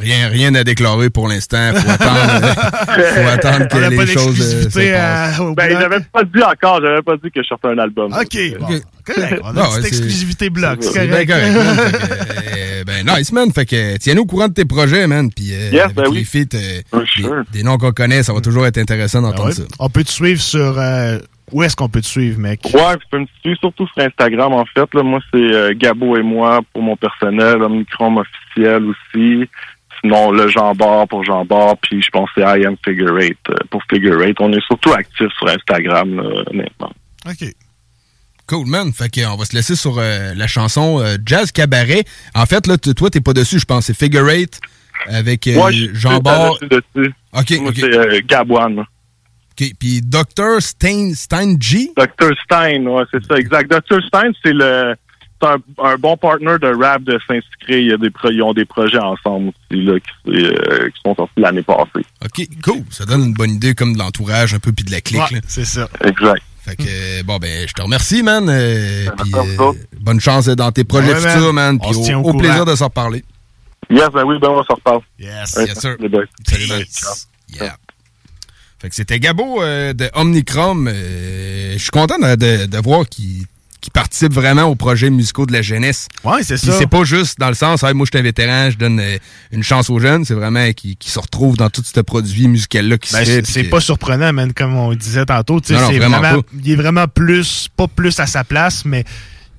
[0.00, 1.72] Rien, rien à déclarer pour l'instant.
[1.74, 5.54] Faut attendre, euh, faut attendre que les choses euh, se passent.
[5.56, 8.12] Ben, j'avais pas dit encore, j'avais pas dit que je sortais un album.
[8.12, 8.66] OK, bon.
[9.04, 9.40] Correct.
[9.42, 10.78] On a Non, une petite c'est- exclusivité bloc.
[10.82, 11.28] C'est correct.
[11.28, 11.76] man.
[11.90, 13.52] Que, euh, ben, nice, man.
[13.52, 15.30] Fait que, tiens-nous au courant de tes projets, man.
[15.34, 16.24] Puis, euh, Yes, ben les oui.
[16.24, 16.80] feats, euh,
[17.52, 19.52] des, des noms qu'on connaît, ça va toujours être intéressant d'entendre Ouais.
[19.54, 19.62] ça.
[19.78, 20.78] On peut te suivre sur.
[20.78, 21.18] euh,
[21.52, 22.60] où est-ce qu'on peut te suivre, mec?
[22.72, 24.86] Ouais, tu peux me suivre surtout sur Instagram, en fait.
[24.94, 29.48] Là, moi, c'est euh, Gabo et moi pour mon personnel, Omnicrom officiel aussi.
[30.02, 33.18] Sinon, le Jean Bar pour Jean Bar, puis je pense que c'est I am Figure
[33.18, 34.36] Eight euh, pour Figure Eight.
[34.40, 36.92] On est surtout actifs sur Instagram, là, honnêtement.
[37.28, 37.48] OK.
[38.46, 38.92] Cool, man.
[38.92, 42.04] Fait que, on va se laisser sur euh, la chanson euh, Jazz Cabaret.
[42.34, 43.86] En fait, là, toi, t'es pas dessus, je pense.
[43.86, 44.58] C'est Figure Eight
[45.06, 46.54] avec euh, Moi, Jean Bar.
[46.62, 47.14] dessus.
[47.32, 47.76] OK, Moi, OK.
[47.76, 48.80] c'est euh, Gabouane.
[48.80, 49.68] OK.
[49.78, 50.60] Puis Dr.
[50.60, 51.92] Stein, Stein G?
[51.96, 52.30] Dr.
[52.44, 53.70] Stein, ouais, c'est ça, exact.
[53.70, 54.02] Dr.
[54.06, 54.94] Stein, c'est le
[55.40, 57.80] c'est un, un bon partner de rap de Saint-Sucré.
[57.80, 61.00] Il y a des pro- ils ont des projets ensemble aussi là, qui, euh, qui
[61.04, 62.04] sont sortis l'année passée.
[62.24, 62.82] OK, cool.
[62.90, 65.20] Ça donne une bonne idée comme de l'entourage un peu puis de la clique.
[65.30, 65.88] Ouais, c'est ça.
[66.04, 66.42] Exact.
[66.62, 68.46] Fait que, euh, bon, ben, je te remercie, man.
[68.50, 71.78] euh, euh, bonne chance dans tes projets Ouais, futurs, man.
[71.80, 73.24] Puis au, plaisir de s'en reparler.
[73.88, 75.00] Yes, ben oui, ben on se reparle.
[75.18, 75.96] Yes, yes, sir.
[75.98, 76.24] les boys.
[76.46, 76.84] Salut.
[77.52, 77.76] Yeah.
[78.78, 80.86] Fait que c'était Gabo euh, de Omnicrom.
[80.88, 83.46] Euh, je suis content de, de- de voir qu'il
[83.80, 86.08] qu'il participe vraiment aux projets musicaux de la jeunesse.
[86.24, 86.72] Ouais, c'est ça.
[86.78, 89.16] C'est pas juste dans le sens, Hey, moi je suis un vétéran, je donne euh,
[89.52, 90.24] une chance aux jeunes.
[90.24, 93.46] C'est vraiment qu'il qu'il se retrouve dans tout ce produit musical-là qui Ben, se fait.
[93.46, 95.60] c'est pas surprenant, man, comme on disait tantôt.
[95.70, 96.36] Non, vraiment pas.
[96.62, 99.04] Il est vraiment plus, pas plus à sa place, mais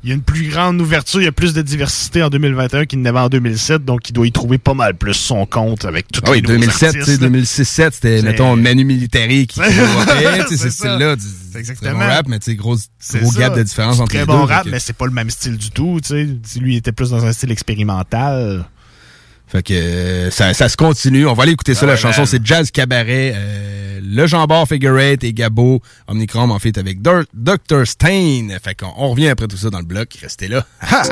[0.04, 2.86] il y a une plus grande ouverture, il y a plus de diversité en 2021
[2.86, 6.08] qu'il n'avait en 2007, donc il doit y trouver pas mal plus son compte avec
[6.12, 10.48] tout Ah oui, 2007, tu sais, 2006-7, c'était, mettons, Manu Militari qui C'est- développait, tu
[10.50, 11.16] sais, c'est ce style-là.
[11.16, 12.00] du- C'est Très exactement.
[12.00, 12.78] bon rap, mais tu sais, gros,
[13.14, 14.46] gros gap de différence entre Très les bon deux.
[14.52, 16.60] rap, fait que- mais c'est pas le même style du tout, tu sais.
[16.60, 18.66] Lui, il était plus dans un style expérimental.
[19.52, 21.28] Fait que euh, ça, ça se continue.
[21.28, 21.82] On va aller écouter ça.
[21.84, 23.34] Ah la chanson, c'est Jazz Cabaret.
[23.36, 27.86] euh, le Jean Bar Figure Eight et Gabo Omnicrom en fait avec Dur- Dr.
[27.86, 28.48] Stein.
[28.64, 30.18] Fait qu'on on revient après tout ça dans le bloc.
[30.22, 30.66] Restez là.
[30.82, 31.04] Ha!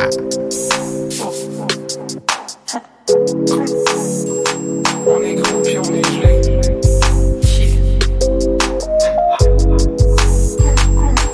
[5.07, 6.41] On est gros puis on est gelé.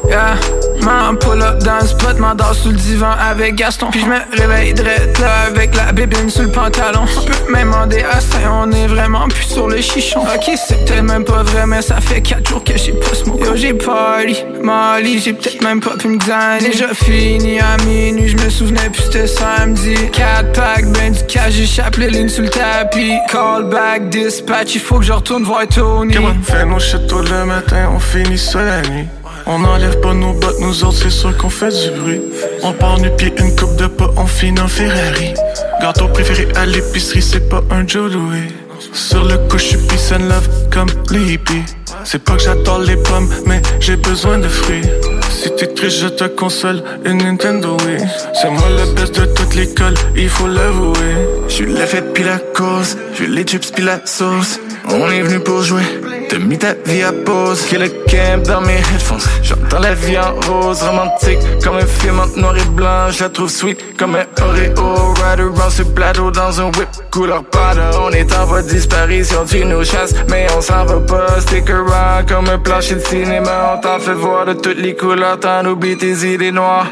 [0.08, 0.38] Yeah,
[0.86, 3.88] man, pull up dans le spot, m'endors sous le divan avec Gaston.
[3.92, 7.06] Puis je me réveille drette là avec la bébine sous le pantalon.
[7.18, 10.22] On peut même à ça, on est vraiment plus sur le chichon.
[10.22, 13.26] Ok, c'est peut-être même pas vrai, mais ça fait 4 jours que j'ai pas ce
[13.26, 13.38] mot.
[13.40, 16.18] Yo, j'ai party, Molly, j'ai peut-être même pas pu me.
[16.60, 19.96] Déjà fini à minuit, je me souvenais plus c'était samedi.
[20.12, 23.14] 4 packs, ben du cash, j'échappe les lignes sous le tapis.
[23.32, 26.14] Call back, dispatch, il faut que je retourne voir Tony.
[26.14, 29.08] Come on, fait nos tôt le matin, on finit ça la nuit.
[29.48, 32.22] On enlève pas nos bottes, nous autres c'est sûr qu'on fait du bruit.
[32.64, 35.34] On part nu pied une coupe de pas, on finit en Ferrari.
[35.82, 38.52] Gâteau préféré à l'épicerie, c'est pas un Joe Louis.
[38.94, 39.78] Sur le coup, je suis
[40.12, 41.64] love comme les hippies.
[42.06, 44.84] C'est pas que j'adore les pommes, mais j'ai besoin de fruits.
[45.30, 47.98] Si t'es triste, je te console, une Nintendo Wii.
[48.40, 51.16] C'est moi le best de toute l'école, il faut l'avouer.
[51.48, 54.60] J'suis le fait puis la cause, j'suis les chips puis la sauce.
[54.88, 55.82] On est venu pour jouer,
[56.30, 57.64] t'as mis ta vie à pause.
[57.64, 60.84] Kill le camp dans mes headphones, j'entends la vie en rose.
[60.84, 65.14] Romantique comme un film en noir et blanc, je la trouve sweet comme un Oreo.
[65.16, 67.80] Ride around sur plateau dans un whip couleur pâte.
[68.00, 71.42] On est en voie de disparition, tu nous chasses, mais on s'en va pas.
[71.42, 71.95] Stick around
[72.28, 75.98] comme un plancher de cinéma, on t'en fait voir de toutes les couleurs, t'en oublies
[75.98, 76.88] tes idées noires.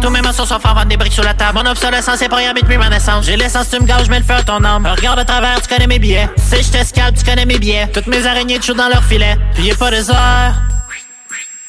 [0.00, 1.58] Tous mes morceaux sont forts, des briques sur la table.
[1.62, 3.26] Mon obsolescence est programmée depuis ma naissance.
[3.26, 4.86] J'ai l'essence, tu me gages, je mets le feu à ton âme.
[4.86, 6.28] Regarde à travers, tu connais mes billets.
[6.38, 7.86] Si je te scalpe, tu connais mes billets.
[7.92, 9.36] Toutes mes araignées toujours dans leur filet.
[9.54, 10.54] Puis y a pas de heures.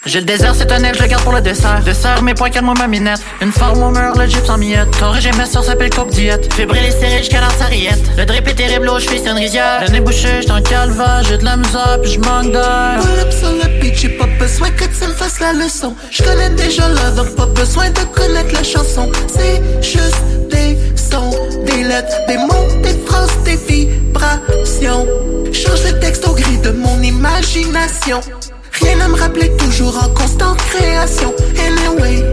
[0.07, 1.81] J'ai le désert, c'est un aile, je le garde pour le dessert.
[1.85, 3.21] Dessert, mes points, calme-moi ma minette.
[3.39, 4.89] Une forme au mur, le gyps en miette.
[4.99, 6.51] Ton régime, soeur s'appelle Coke Diète.
[6.51, 8.01] Fébrile et stérile jusqu'à l'heure sarriette.
[8.17, 9.81] Le drip est terrible, chevilles, c'est une rizière.
[9.85, 12.99] Le nez bouché, j'suis en calva, j'ai de la misère, puis j'manque d'air.
[12.99, 15.95] Pull sur le beat, j'ai pas besoin que tu me fasses la leçon.
[16.09, 19.11] Je connais déjà là, donc pas besoin de connaître la chanson.
[19.27, 20.15] C'est juste
[20.49, 21.29] des sons,
[21.63, 23.29] des lettres, des mots, des phrases,
[24.13, 25.05] passion.
[25.53, 28.21] Change le texte au gris de mon imagination.
[28.81, 31.33] Rien à me rappeler, toujours en constante création.
[31.57, 32.23] Anyway,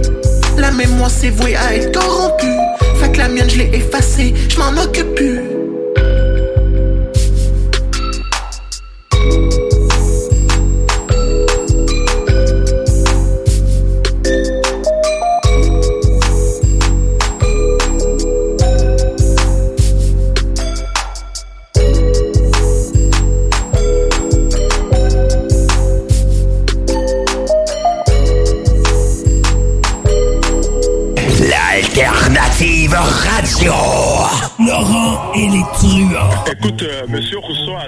[0.57, 2.47] la mémoire s'est vouée à être corrompue.
[3.01, 5.58] Fait que la mienne, je l'ai effacée, je m'en occupe plus.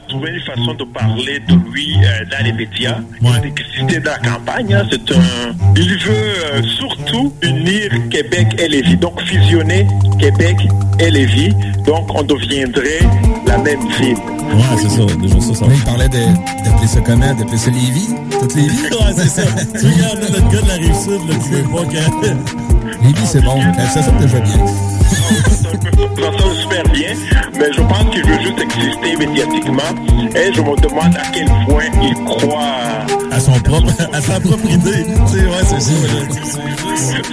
[0.09, 2.98] Trouvé une façon de parler de lui euh, dans les médias.
[3.22, 4.74] Il existait dans la campagne.
[4.74, 5.20] hein, c'est un...
[5.76, 6.11] Il veut
[6.55, 8.96] euh, surtout unir Québec et Lévis.
[8.96, 9.86] Donc fusionner
[10.18, 10.57] Québec
[10.98, 11.55] et Lévis.
[11.86, 13.01] Donc on deviendrait
[13.46, 14.16] la même ville.
[14.16, 15.66] Ouais, c'est ça, déjà ça, ça.
[15.72, 17.32] il parlait de- d'appeler ça comment?
[17.34, 18.09] D'appeler ça Lévis?
[18.40, 18.82] Toutes Lévis?
[18.90, 19.42] Ouais, c'est ça.
[19.80, 23.05] tu regardes notre gars de la rive sud, là, tu veux pas que.
[23.07, 23.61] Lévis, c'est bon.
[23.94, 24.64] Ça sonne déjà bien.
[25.83, 27.09] Ça sonne super bien,
[27.59, 29.83] mais je pense qu'il veut juste exister médiatiquement.
[30.37, 34.70] Et je me demande à quel point il croit À son propre, à sa propre
[34.70, 35.05] idée.
[35.05, 35.93] Tu sais, ouais, c'est ça.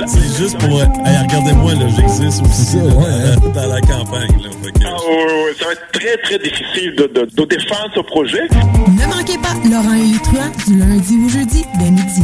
[0.07, 0.79] C'est juste, pour.
[0.79, 2.77] euh, Hey, regardez-moi, là, j'existe aussi.
[2.77, 4.49] là, Dans la campagne, là.
[4.85, 8.43] Ah, ouais, ouais, ça va être très très difficile de, de- de défendre ce projet.
[8.51, 12.23] Ne manquez pas Laurent et les du lundi au jeudi dès midi.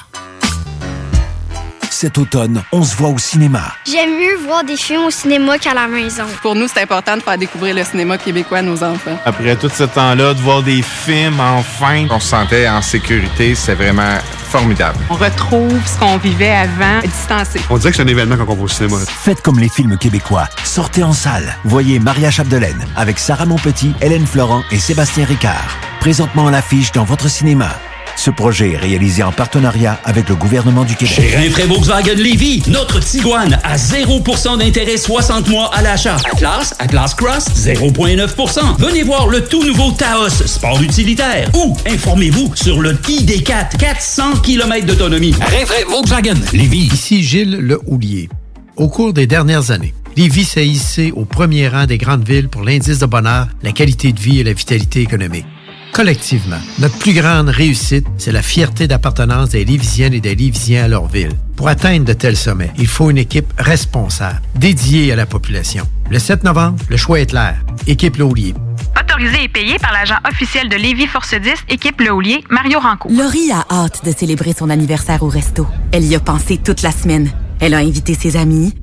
[2.01, 3.75] Cet automne, on se voit au cinéma.
[3.85, 6.23] J'aime mieux voir des films au cinéma qu'à la maison.
[6.41, 9.19] Pour nous, c'est important de faire découvrir le cinéma québécois à nos enfants.
[9.23, 13.75] Après tout ce temps-là, de voir des films, enfin, on se sentait en sécurité, c'est
[13.75, 14.17] vraiment
[14.49, 14.97] formidable.
[15.11, 17.61] On retrouve ce qu'on vivait avant, distancé.
[17.69, 18.97] On dirait que c'est un événement quand on va au cinéma.
[19.07, 20.47] Faites comme les films québécois.
[20.63, 21.55] Sortez en salle.
[21.65, 25.77] Voyez Maria Chapdelaine avec Sarah Monpetit, Hélène Florent et Sébastien Ricard.
[25.99, 27.69] Présentement à l'affiche dans votre cinéma.
[28.15, 31.15] Ce projet est réalisé en partenariat avec le gouvernement du Québec.
[31.15, 36.17] Chez Rinfraie Volkswagen Lévy, notre Tiguan à 0% d'intérêt 60 mois à l'achat.
[36.31, 38.77] Atlas, Atlas Cross, 0,9%.
[38.79, 41.49] Venez voir le tout nouveau Taos, sport utilitaire.
[41.55, 45.33] Ou informez-vous sur le ID4, 400 km d'autonomie.
[45.33, 46.89] Rinfraie Volkswagen Lévy.
[46.93, 48.29] Ici Gilles Le Houlier.
[48.77, 52.63] Au cours des dernières années, Lévis s'est hissé au premier rang des grandes villes pour
[52.63, 55.45] l'indice de bonheur, la qualité de vie et la vitalité économique.
[55.91, 60.87] Collectivement, notre plus grande réussite, c'est la fierté d'appartenance des Lévisiennes et des Lévisiens à
[60.87, 61.33] leur ville.
[61.57, 65.85] Pour atteindre de tels sommets, il faut une équipe responsable, dédiée à la population.
[66.09, 67.57] Le 7 novembre, le choix est clair.
[67.87, 68.53] Équipe Laulier.
[68.99, 73.11] Autorisé et payé par l'agent officiel de Lévis Force 10, équipe Le Houlier, Mario Rancourt.
[73.11, 75.67] Laurie a hâte de célébrer son anniversaire au resto.
[75.91, 77.29] Elle y a pensé toute la semaine.
[77.59, 78.73] Elle a invité ses amis.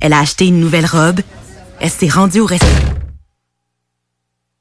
[0.00, 1.20] Elle a acheté une nouvelle robe.
[1.80, 2.66] Elle s'est rendue au resto.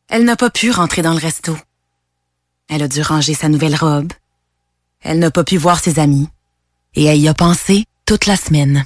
[0.10, 1.55] Elle n'a pas pu rentrer dans le resto.
[2.70, 4.11] Elle a dû ranger sa nouvelle robe.
[5.01, 6.28] Elle n'a pas pu voir ses amis.
[6.95, 8.86] Et elle y a pensé toute la semaine.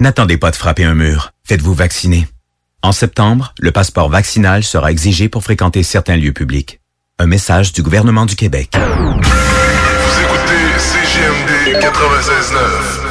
[0.00, 1.32] N'attendez pas de frapper un mur.
[1.44, 2.26] Faites-vous vacciner.
[2.82, 6.80] En septembre, le passeport vaccinal sera exigé pour fréquenter certains lieux publics.
[7.18, 8.72] Un message du gouvernement du Québec.
[8.74, 13.01] Vous écoutez CGMD 96.9.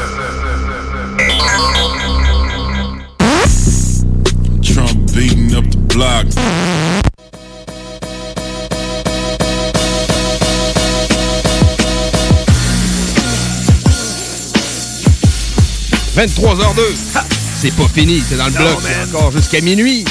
[16.25, 16.81] 23h02.
[17.15, 17.25] Ha!
[17.59, 18.79] C'est pas fini, c'est dans le Non, bloc.
[18.83, 20.05] C'est encore jusqu'à minuit.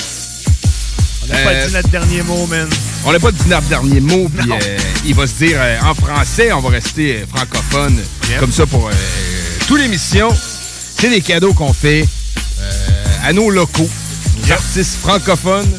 [1.22, 2.68] On n'a pas Euh, dit notre dernier mot, man.
[3.04, 5.94] On n'a pas dit notre dernier mot, puis euh, il va se dire euh, en
[5.94, 7.96] français, on va rester francophone,
[8.40, 8.90] comme ça pour
[9.68, 10.28] toute l'émission.
[10.98, 12.06] C'est des cadeaux qu'on fait
[13.24, 13.88] à nos locaux,
[14.44, 15.70] aux artistes francophones,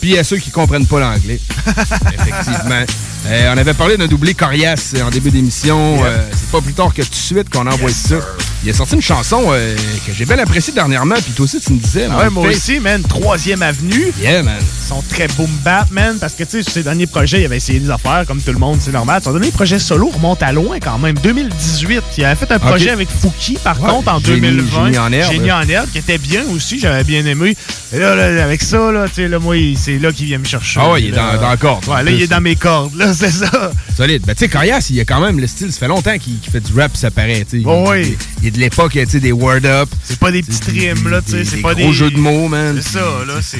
[0.00, 1.40] puis à ceux qui comprennent pas l'anglais.
[2.12, 2.84] Effectivement.
[3.26, 6.04] Euh, on avait parlé d'un doublé coriace en début d'émission.
[6.04, 8.16] Euh, c'est pas plus tard que tout de suite qu'on a envoyé ça.
[8.64, 9.74] Il a sorti une chanson euh,
[10.06, 12.06] que j'ai bien appréciée dernièrement, puis toi aussi tu me disais.
[12.10, 13.02] Ah ouais, moi aussi, man.
[13.02, 14.12] Troisième avenue.
[14.20, 14.54] Yeah, man.
[14.60, 16.16] Ils sont très boom bap, man.
[16.20, 18.52] Parce que, tu sais, sur ses derniers projets, il avait essayé des affaires, comme tout
[18.52, 19.20] le monde, c'est normal.
[19.22, 21.16] Son dernier projet solo remonte à loin quand même.
[21.18, 22.02] 2018.
[22.18, 24.84] Il avait fait un projet avec Fouki, par Ouais, contre, en Génie- 2020.
[24.86, 25.32] Génie en herbe.
[25.32, 26.78] Génie en herbe, qui était bien aussi.
[26.78, 27.56] J'avais bien aimé.
[27.92, 30.44] Et là, là, avec ça, là, tu sais, là, moi, c'est là qu'il vient me
[30.44, 30.78] chercher.
[30.82, 31.86] Ah ouais, il est dans, dans la corde.
[31.88, 33.72] Ouais, là, il est dans mes cordes, là, c'est ça.
[33.96, 34.22] Solide.
[34.26, 35.72] Ben, tu sais, Corias, il y a quand même le style.
[35.72, 37.46] Ça fait longtemps qu'il fait du rap, ça paraît.
[37.48, 37.62] tu.
[37.64, 38.18] Oh, il, oui.
[38.42, 39.88] il, est de l'époque, tu sais, des word up.
[40.04, 41.44] C'est pas des petits rimes, là, tu sais.
[41.44, 41.92] C'est des pas gros des.
[41.92, 42.80] jeux de mots, man.
[42.82, 43.58] C'est ça, là, c'est.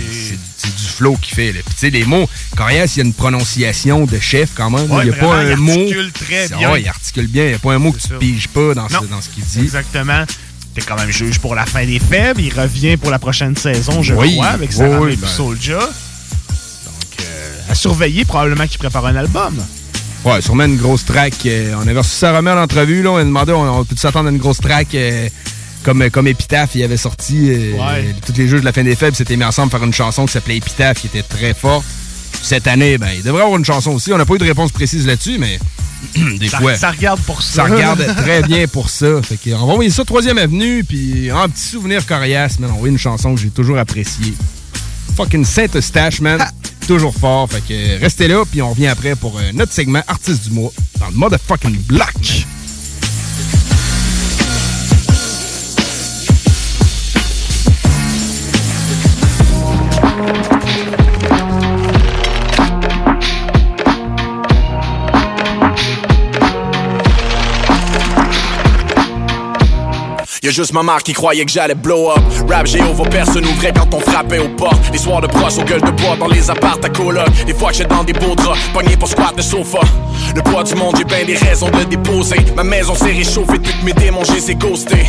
[0.57, 1.53] C'est du flow qu'il fait.
[1.53, 1.61] là.
[1.65, 4.91] Puis, tu sais, les mots, Corias, il y a une prononciation de chef quand même.
[4.91, 5.73] Ouais, il n'y a pas vraiment, un il mot.
[5.73, 6.71] articule très bien.
[6.73, 7.45] ouais, il articule bien.
[7.45, 8.15] Il n'y a pas un mot que tu ça.
[8.15, 9.01] piges pas dans, ce- Non.
[9.11, 9.61] dans ce qu'il dit.
[9.61, 10.25] Exactement.
[10.75, 12.41] T'es quand même juge pour la fin des faibles.
[12.41, 15.29] Il revient pour la prochaine saison, je Oui, crois, avec Sarah oui, ben.
[15.37, 15.57] Donc,
[17.21, 19.55] euh, à surveiller, probablement qu'il prépare un album.
[20.25, 21.35] Ouais, sûrement une grosse track.
[21.47, 23.03] euh, on avait reçu Sarah en entrevue.
[23.03, 25.29] Là, on a demandé on, on peut s'attendre à une grosse track euh,
[25.83, 26.75] comme, comme Épitaphe.
[26.75, 28.15] Il avait sorti euh, Ouais.
[28.25, 29.17] tous les jeux de la fin des faibles.
[29.17, 31.85] s'étaient mis ensemble pour faire une chanson qui s'appelait Épitaphe, qui était très forte.
[32.43, 34.13] Cette année, ben, il devrait avoir une chanson aussi.
[34.13, 35.59] On n'a pas eu de réponse précise là-dessus, mais
[36.39, 36.75] des Ça, fois.
[36.77, 37.55] ça regarde pour ça.
[37.55, 39.23] Ça regarde très bien pour ça.
[39.23, 42.71] Fait que, on va envoyer ça troisième avenue, puis un petit souvenir coriace, man.
[42.77, 44.35] On va une chanson que j'ai toujours appréciée.
[45.17, 46.39] Fucking Saint-Eustache, man.
[46.87, 47.49] Toujours fort.
[47.51, 50.73] Fait que restez là, puis on revient après pour euh, notre segment Artiste du mois
[50.99, 52.47] dans le motherfucking block.
[70.45, 72.19] Y'a juste ma mère qui croyait que j'allais blow up.
[72.51, 74.91] Rap Géo, vos personnes ouvraient quand on frappait aux portes.
[74.91, 77.29] Les soirs de brosse aux gueules de bois dans les appartes à coloc.
[77.47, 79.79] Des fois que j'étais dans des beaux draps, pogné pour squat de sofa.
[80.35, 82.39] Le poids du monde, j'ai bien des raisons de déposer.
[82.57, 85.07] Ma maison s'est réchauffée que mes démons, j'ai ghosté.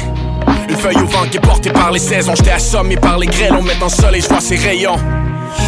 [0.69, 2.35] Une feuille au vent qui est portée par les saisons.
[2.35, 4.99] J'étais assommé par les grêles, on met dans le soleil, je vois ses rayons.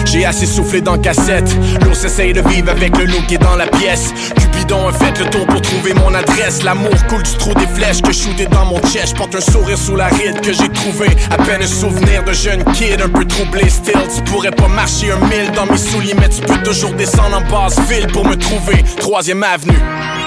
[0.06, 1.56] J'ai assez soufflé dans cassette.
[1.84, 4.14] L'ours essaye de vivre avec le loup qui est dans la pièce.
[4.36, 6.64] Cupidon a fait le tour pour trouver mon adresse.
[6.64, 9.16] L'amour coule du trou des flèches que shooté dans mon chest.
[9.16, 11.08] Porte un sourire sous la ride que j'ai trouvé.
[11.32, 13.70] À peine un souvenir de jeune kid un peu troublé.
[13.70, 17.38] Still, tu pourrais pas marcher un mille dans mes souliers, mais tu peux toujours descendre
[17.38, 18.84] en basse ville pour me trouver.
[18.98, 19.80] Troisième avenue.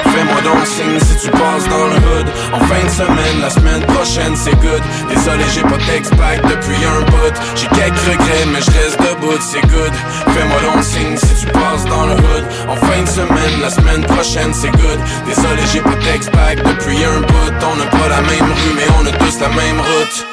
[0.05, 3.83] Fais-moi donc signe si tu passes dans le hood En fin de semaine, la semaine
[3.83, 8.61] prochaine c'est good Désolé j'ai pas text back depuis un bout J'ai quelques regrets mais
[8.61, 9.95] je reste debout c'est good.
[10.35, 12.45] Fais-moi donc signe si tu passes dans le hood.
[12.69, 15.01] En fin de semaine, la semaine prochaine c'est good.
[15.27, 17.55] Désolé j'ai pas text back depuis un bout.
[17.71, 20.27] On n'a pas la même rue mais on a tous la même route.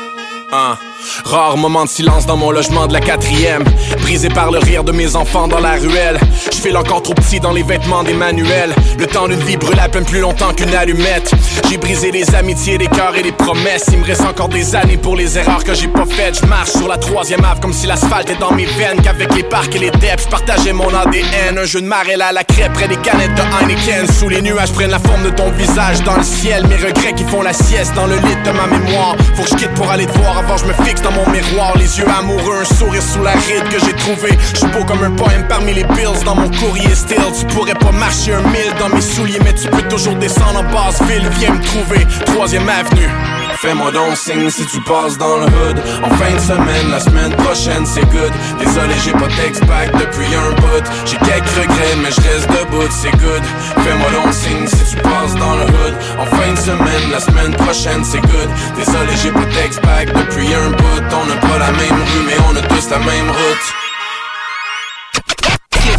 [0.52, 0.78] Hein.
[1.24, 3.64] Rare moment de silence dans mon logement de la quatrième.
[4.02, 6.20] Brisé par le rire de mes enfants dans la ruelle.
[6.52, 9.90] Je file encore trop petit dans les vêtements d'Emmanuel Le temps d'une vie brûle à
[9.90, 11.32] peine plus longtemps qu'une allumette.
[11.70, 13.86] J'ai brisé les amitiés, les cœurs et les promesses.
[13.92, 16.40] Il me reste encore des années pour les erreurs que j'ai pas faites.
[16.42, 19.02] Je marche sur la troisième ave comme si l'asphalte est dans mes veines.
[19.04, 22.32] Qu'avec les parcs et les depths, je partageais mon ADN Un jeu de marelle à
[22.32, 24.08] la crêpe près des canettes de Heineken.
[24.12, 26.66] Sous les nuages prennent la forme de ton visage dans le ciel.
[26.68, 29.16] Mes regrets qui font la sieste dans le lit de ma mémoire.
[29.36, 31.78] Faut que je quitte pour aller te voir avant je me fixe dans mon miroir
[31.78, 34.38] Les yeux amoureux, un sourire sous la ride que j'ai trouvé.
[34.54, 37.18] Je suis beau comme un poème parmi les bills dans mon courrier still.
[37.38, 40.74] Tu pourrais pas marcher un mille dans mes souliers Mais tu peux toujours descendre en
[40.74, 41.28] basse ville.
[41.40, 45.78] Viens me trouver, troisième avenue Fais-moi donc signe si tu passes dans le hood.
[46.04, 48.32] En fin de semaine, la semaine prochaine c'est good.
[48.60, 50.86] Désolé j'ai pas text back depuis un bout.
[51.06, 53.44] J'ai quelques regrets mais je reste debout c'est good.
[53.84, 55.96] Fais-moi donc signe si tu passes dans le hood.
[56.20, 58.50] En fin de semaine, la semaine prochaine c'est good.
[58.78, 61.04] Désolé j'ai pas text back depuis un bout.
[61.12, 63.68] On n'a pas la même rue mais on a tous la même route.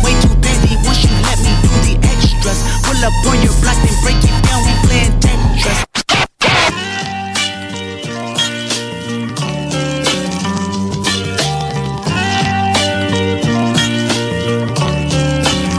[0.05, 0.77] Way too busy
[1.25, 2.59] let me do the extras.
[2.85, 3.55] Pull up on your
[4.03, 4.36] break it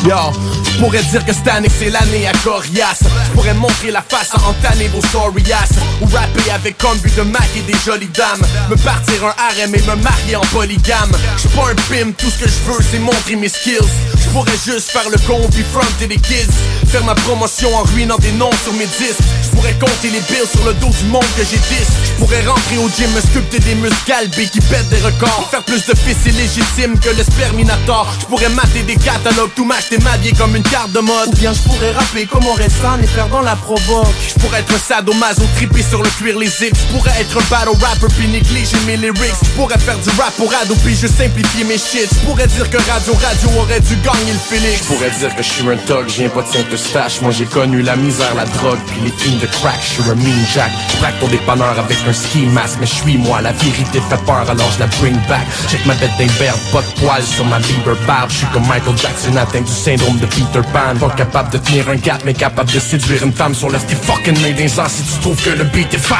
[0.07, 0.31] Yo,
[0.77, 4.37] je pourrais dire que cette c'est l'année à coriace Je pourrais montrer la face à
[4.47, 5.69] entamer vos sorrias
[6.01, 8.45] Ou rapper avec comme but de maquer des jolies dames.
[8.69, 11.11] Me partir un harem et me marier en polygame.
[11.35, 13.89] Je suis pas un pimp, tout ce que je veux c'est montrer mes skills.
[14.19, 16.53] Je pourrais juste faire le con puis fronter des kids.
[16.87, 19.23] Faire ma promotion en ruinant des noms sur mes disques.
[19.43, 21.63] Je pourrais compter les bills sur le dos du monde que j'ai 10
[22.05, 25.47] Je pourrais rentrer au gym, me sculpter des muscles galbés qui pètent des records.
[25.49, 28.13] Faire plus de fils illégitimes que le sperminator.
[28.29, 31.31] Je mater des catalogues, tout m'acheter m'habiller comme une carte de mode.
[31.35, 34.07] Bien je pourrais rapper comme reste et faire dans la provoque.
[34.27, 38.07] Je pourrais être sadomaso, trippé sur le cuir les zips Je pourrais être battle rapper
[38.17, 39.35] puis négliger mes lyrics.
[39.43, 42.07] Je pourrais faire du rap pour ado puis je simplifier mes shit.
[42.11, 45.43] Je pourrais dire que Radio Radio aurait dû gagner le Félix Je pourrais dire que
[45.43, 48.79] je suis un thug, viens pas de Saint-Eustache Moi j'ai connu la misère, la drogue
[48.87, 49.79] puis les kings de crack.
[49.81, 53.17] Je suis un mean jack, je ton dépanneur avec un ski mask Mais je suis
[53.17, 55.45] moi, la vérité fait peur alors je la bring back.
[55.69, 58.29] Check ma tête d'imberbe, pas de poils sur ma Bieber barbe.
[58.29, 61.95] Je suis comme Michael Jackson atteint du syndrome de Peter Pas capable de tenir un
[61.95, 65.19] gap mais capable de séduire une femme sur le style fucking made in si tu
[65.21, 66.15] trouves que le beat est fat?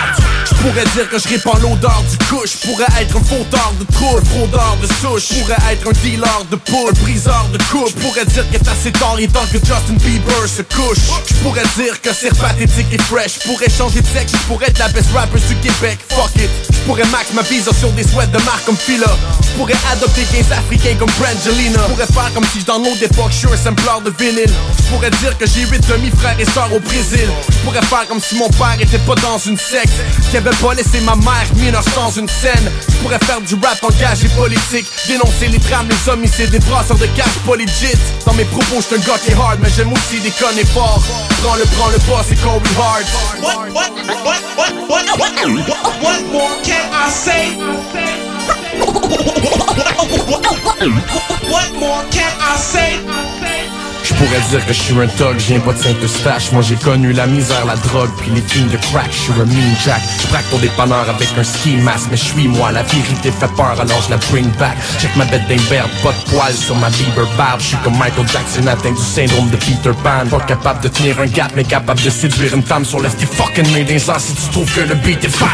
[0.45, 2.51] Je pourrais dire que je répands l'odeur du couche.
[2.61, 5.29] Je pourrais être un fauteur de trouble, fraudeur de souche.
[5.29, 7.89] Je pourrais être un dealer de poule, briseur de coupe.
[7.89, 10.99] Je pourrais dire que assez tard et temps que Justin Bieber se couche.
[11.27, 13.39] Je pourrais dire que c'est pathétique et fresh.
[13.41, 15.97] Je pourrais changer de sexe, je pourrais être la best rapper du Québec.
[16.09, 19.07] Fuck it, je pourrais max ma visa sur des sweats de marque comme Fila.
[19.41, 21.79] Je pourrais adopter 15 africains comme Brangelina.
[21.87, 25.37] Je pourrais faire comme si dans nos époques je suis un de vinyle pourrais dire
[25.37, 27.27] que j'ai 8 demi-frères et sœurs au Brésil.
[27.49, 29.93] Je pourrais faire comme si mon père était pas dans une secte.
[30.29, 32.71] Qui avait pas laissé ma mère mineure sans une scène.
[32.89, 34.87] Je pourrais faire du rap engagé politique.
[35.07, 38.99] Dénoncer les drames, les homicides, des brasseurs de cash politique Dans mes propos j'suis un
[38.99, 41.01] gars hard Mais j'aime aussi déconner fort
[41.43, 43.05] Prends le, prends le boss et Corey Hard
[43.41, 43.91] What, what,
[44.25, 45.33] what, what, what, what,
[46.01, 47.55] what more can I say?
[51.49, 53.36] What more can I say?
[54.17, 57.27] Pourrais dire que je suis un thug, viens pas de Saint-Eustache Moi j'ai connu la
[57.27, 59.11] misère, la drogue, puis les kings de crack.
[59.11, 62.23] Je suis un mean jack, je braque ton dépanneur avec un ski mask Mais je
[62.23, 64.75] suis moi, la vérité fait peur alors je la bring back.
[64.99, 67.61] Check ma bête d'imberbe, pas de poils sur ma Bieber barbe.
[67.61, 70.27] Je suis comme Michael Jackson atteint du syndrome de Peter Pan.
[70.29, 73.27] Pas capable de tenir un gap mais capable de séduire une femme sur le style
[73.27, 75.45] fucking made in si tu trouves que le beat est fat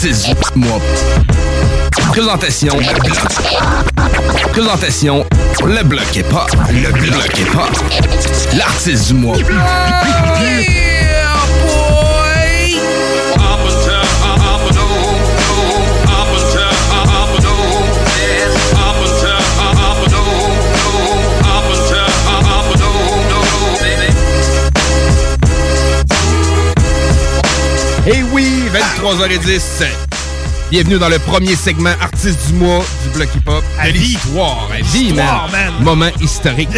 [0.00, 0.80] 18 mois.
[2.10, 3.18] Présentation, le bloc.
[4.50, 5.26] Présentation,
[5.66, 6.46] le bloc est pas.
[6.70, 7.68] Le bloc est pas.
[8.56, 9.36] L'artiste du mois.
[29.00, 29.86] 23h10.
[30.70, 33.64] Bienvenue dans le premier segment artiste du mois du bloc hip-hop.
[33.78, 34.00] À de vie.
[34.00, 34.68] l'histoire.
[34.70, 35.72] À vie, man.
[35.80, 36.68] Moment historique.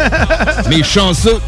[0.70, 1.38] Mais chanceux.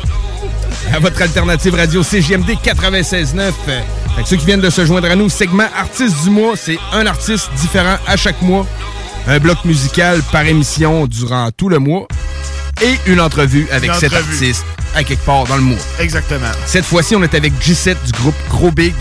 [0.93, 3.53] À votre alternative radio CGMD 96.9.
[3.65, 6.79] Fait que ceux qui viennent de se joindre à nous, segment artiste du mois, c'est
[6.93, 8.67] un artiste différent à chaque mois.
[9.27, 12.07] Un bloc musical par émission durant tout le mois.
[12.83, 15.79] Et une entrevue avec Une cet artiste à quelque part dans le mois.
[15.99, 16.51] Exactement.
[16.67, 18.95] Cette fois-ci, on est avec G7 du groupe Gros Big.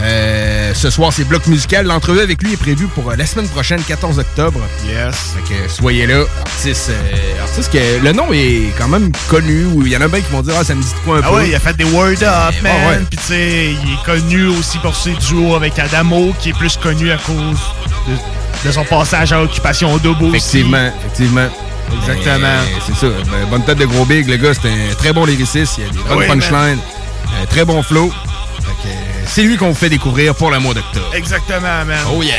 [0.00, 1.86] Euh, ce soir, c'est bloc musical.
[1.86, 4.60] L'entrevue avec lui est prévue pour euh, la semaine prochaine, 14 octobre.
[4.86, 5.34] Yes.
[5.34, 6.22] Fait que soyez là.
[6.40, 9.64] Artiste, euh, artiste que le nom est quand même connu.
[9.64, 11.18] ou Il y en a bien qui vont dire Ah, ça me dit de quoi
[11.18, 11.34] un Ah peu.
[11.36, 12.72] ouais, il a fait des Word Up, man.
[12.88, 12.98] ouais.
[13.10, 16.76] Puis tu sais, il est connu aussi pour ses duos avec Adamo, qui est plus
[16.76, 17.58] connu à cause
[18.06, 20.36] de, de son passage à Occupation Double aussi.
[20.36, 21.48] Effectivement, effectivement.
[22.02, 22.48] Exactement.
[22.86, 23.06] C'est ça.
[23.30, 24.28] Ben, bonne tête de Gros Big.
[24.28, 25.78] Le gars, c'est un très bon lyriciste.
[25.78, 26.78] Il a des bonnes Oui, punchlines.
[27.42, 28.12] Un très bon flow.
[29.28, 31.14] C'est lui qu'on vous fait découvrir pour le mois d'octobre.
[31.14, 32.04] Exactement, man.
[32.12, 32.34] Oh yeah!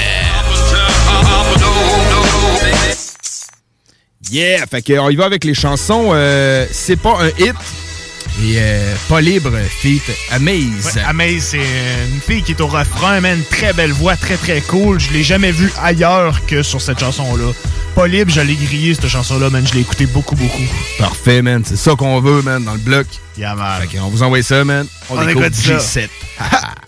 [4.30, 4.66] Yeah!
[4.66, 6.10] Fait que, on y va avec les chansons.
[6.14, 7.56] Euh, c'est pas un hit
[8.42, 10.98] et euh, pas libre feat Amaze.
[11.06, 15.00] Amaze, c'est une fille qui est au refrain, man, très belle voix, très très cool.
[15.00, 17.52] Je l'ai jamais vue ailleurs que sur cette chanson-là.
[17.96, 19.66] Pas libre, je l'ai grillé cette chanson-là, man.
[19.68, 20.64] Je l'ai écoutée beaucoup, beaucoup.
[20.98, 21.64] Parfait, man.
[21.66, 23.08] C'est ça qu'on veut, man, dans le bloc.
[23.38, 23.82] Yeah, man.
[23.88, 24.88] Fait on vous envoie ça, man.
[25.10, 26.00] On, on écoute, écoute ça.
[26.00, 26.10] G7.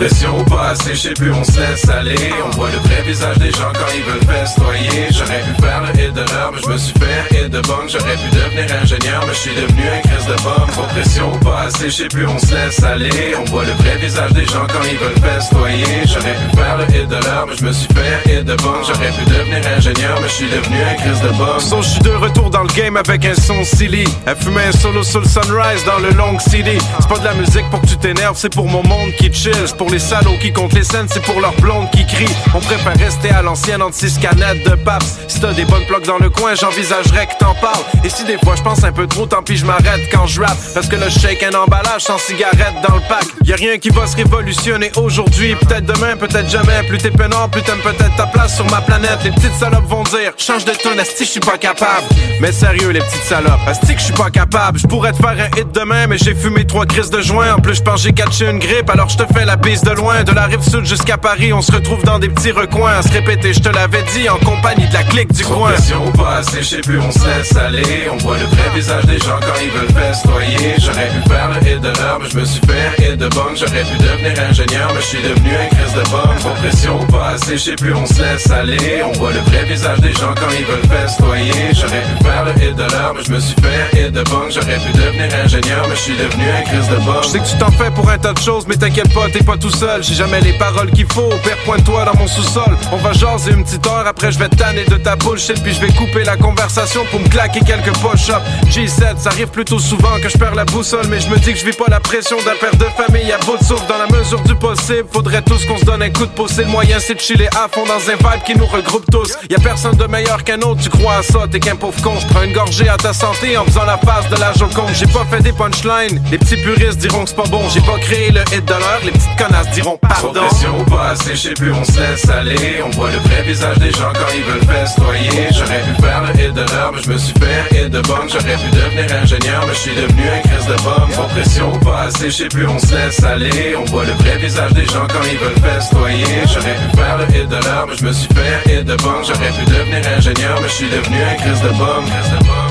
[0.00, 2.32] pression pas assez, je sais plus, on se laisse aller.
[2.46, 5.08] On voit le vrai visage des gens quand ils veulent festoyer.
[5.10, 7.86] J'aurais pu faire le hit de l'heure, mais je me suis fait hit de bang.
[7.88, 10.70] J'aurais pu devenir ingénieur, mais je suis devenu un crise de bombe.
[10.70, 13.34] Trop pas assez, je sais plus, on se laisse aller.
[13.40, 16.02] On voit le vrai visage des gens quand ils veulent festoyer.
[16.06, 18.80] J'aurais pu faire le hit de l'heure, mais je me suis fait hit de bang.
[18.86, 21.60] J'aurais pu devenir ingénieur, mais je suis devenu un crise de bombe.
[21.60, 24.04] So, je suis de retour dans le game avec un son silly.
[24.26, 26.78] Elle fumait un solo sur le sunrise dans le long CD.
[27.00, 29.52] C'est pas de la musique pour que tu t'énerves, c'est pour mon monde qui chill.
[29.76, 32.36] Pour les salauds qui les scènes, c'est pour leurs blondes qui crient.
[32.54, 35.18] On préfère rester à l'ancienne entre six canettes de paps.
[35.28, 37.82] Si t'as des bonnes blocs dans le coin, j'envisagerais que t'en parles.
[38.04, 40.40] Et si des fois je pense un peu trop, tant pis je m'arrête quand je
[40.40, 40.58] rappe.
[40.74, 43.24] Parce que le shake un emballage sans cigarette dans le pack.
[43.44, 45.54] Y a rien qui va se révolutionner aujourd'hui.
[45.56, 46.82] Peut-être demain, peut-être jamais.
[46.88, 49.18] Plus t'es peinant, plus t'aimes peut-être ta place sur ma planète.
[49.24, 52.06] Les petites salopes vont dire, change de ton asti, je suis pas capable.
[52.40, 54.78] Mais sérieux, les petites salopes, asti que je suis pas capable.
[54.78, 57.54] Je pourrais te faire un hit demain, mais j'ai fumé trois crises de joint.
[57.54, 59.90] En plus, je pense j'ai catché une grippe, alors je te fais la bise de
[59.92, 60.22] loin.
[60.22, 63.12] De la rive sud jusqu'à Paris, on se retrouve dans des petits recoins à se
[63.12, 63.52] répéter.
[63.54, 65.70] Je te l'avais dit, en compagnie de la clique du coin.
[65.70, 68.08] pression, pas assez, je sais plus, on se laisse aller.
[68.12, 70.74] On voit le vrai visage des gens quand ils veulent festoyer.
[70.78, 73.54] J'aurais pu faire le hit de l'heure, mais je me suis fait hit de bang.
[73.54, 76.38] J'aurais pu devenir ingénieur, mais je suis devenu un crise de bombe.
[76.40, 79.02] Trop pression, pas assez, je sais plus, on se laisse aller.
[79.04, 81.70] On voit le vrai visage des gens quand ils veulent festoyer.
[81.72, 84.50] J'aurais pu faire le hit de l'heure, mais je me suis fait hit de bang.
[84.50, 87.22] J'aurais pu devenir ingénieur, mais je suis devenu un crise de bombe.
[87.22, 89.44] Je sais que tu t'en fais pour un tas de choses, mais t'inquiète pas, t'es
[89.44, 90.02] pas tout seul.
[90.02, 91.28] J'ai jamais les paroles qu'il faut.
[91.42, 92.76] Père, pointe-toi dans mon sous-sol.
[92.92, 95.80] On va jaser une petite heure, après je vais tanner de ta bullshit, puis je
[95.80, 98.40] vais couper la conversation pour me claquer quelques push-ups.
[98.68, 101.58] G7, ça arrive plutôt souvent que je perds la boussole, mais je me dis que
[101.58, 103.84] je vis pas la pression d'un père de famille à bout de souffle.
[103.88, 106.56] Dans la mesure du possible, faudrait tous qu'on se donne un coup de pouce.
[106.58, 109.36] Le moyen, c'est de chiller à fond dans un vibe qui nous regroupe tous.
[109.48, 112.14] Y a personne de meilleur qu'un autre, tu crois à ça, t'es qu'un pauvre con.
[112.30, 114.90] Prends une gorgée à ta santé en faisant la face de la joconde.
[114.94, 117.68] J'ai pas fait des punchlines, les petits puristes diront que c'est pas bon.
[117.68, 120.40] J'ai pas créé le hit de l'heure, les petites connasses diront Trop pardon.
[120.40, 122.82] pression, pas assez, je sais plus, on se laisse aller.
[122.84, 125.48] On voit le vrai visage des gens quand ils veulent festoyer.
[125.52, 128.28] J'aurais pu faire le hit de l'heure, mais je me suis fait hit de bang.
[128.28, 131.10] J'aurais pu devenir ingénieur, mais je suis devenu un crise de bombe.
[131.12, 133.76] Trop de pression, pas assez, je sais plus, on se laisse aller.
[133.76, 136.26] On voit le vrai visage des gens quand ils veulent festoyer.
[136.46, 139.22] J'aurais pu faire le hit de l'heure, mais je me suis fait hit de bang.
[139.26, 142.69] J'aurais pu devenir ingénieur, mais je suis devenu un crise de bombe.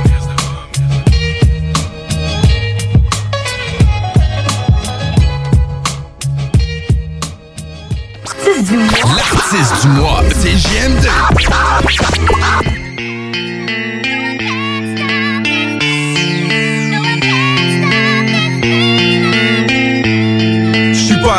[8.62, 11.08] L'artiste du mois, c'est JMD.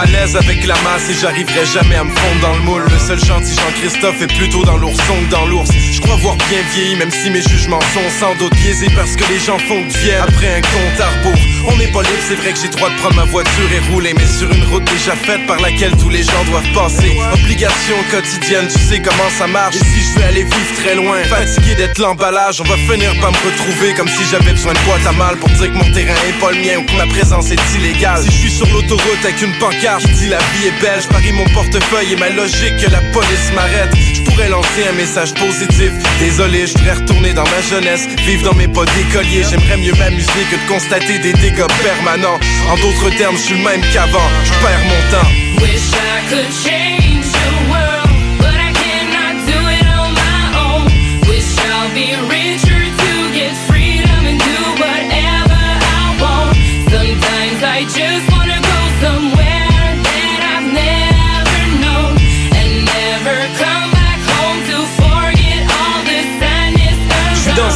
[0.01, 2.83] À l'aise avec la masse et j'arriverai jamais à me fondre dans le moule.
[2.91, 5.71] Le seul gentil Jean-Christophe est plutôt dans l'ourson que dans l'ours.
[5.73, 9.25] Je crois voir bien vieilli, même si mes jugements sont sans doute biaisés parce que
[9.31, 11.41] les gens font que viennent après un compte à rebours.
[11.69, 14.15] On n'est pas libre, c'est vrai que j'ai droit de prendre ma voiture et rouler,
[14.17, 17.13] mais sur une route déjà faite par laquelle tous les gens doivent passer.
[17.35, 19.77] Obligation quotidienne, tu sais comment ça marche.
[19.77, 23.33] Et si je veux aller vivre très loin, fatigué d'être l'emballage, on va finir par
[23.33, 26.17] me retrouver comme si j'avais besoin de boîte à mal pour dire que mon terrain
[26.29, 28.23] est pas le mien ou que ma présence est illégale.
[28.23, 31.09] Si je suis sur l'autoroute avec une pancarte qui dit la vie est belle, je
[31.09, 33.91] parie mon portefeuille et ma logique que la police m'arrête.
[34.15, 35.91] Je pourrais lancer un message positif.
[36.21, 39.43] Désolé, je voudrais retourner dans ma jeunesse, vivre dans mes pas d'écolier.
[39.49, 42.39] J'aimerais mieux m'amuser que de constater des dégâts permanents.
[42.71, 44.29] En d'autres termes, je suis le même qu'avant.
[44.45, 45.31] Je perds mon temps.
[45.61, 51.29] Wish I could change the world, but I cannot do it on my own.
[51.29, 52.15] Wish I'll be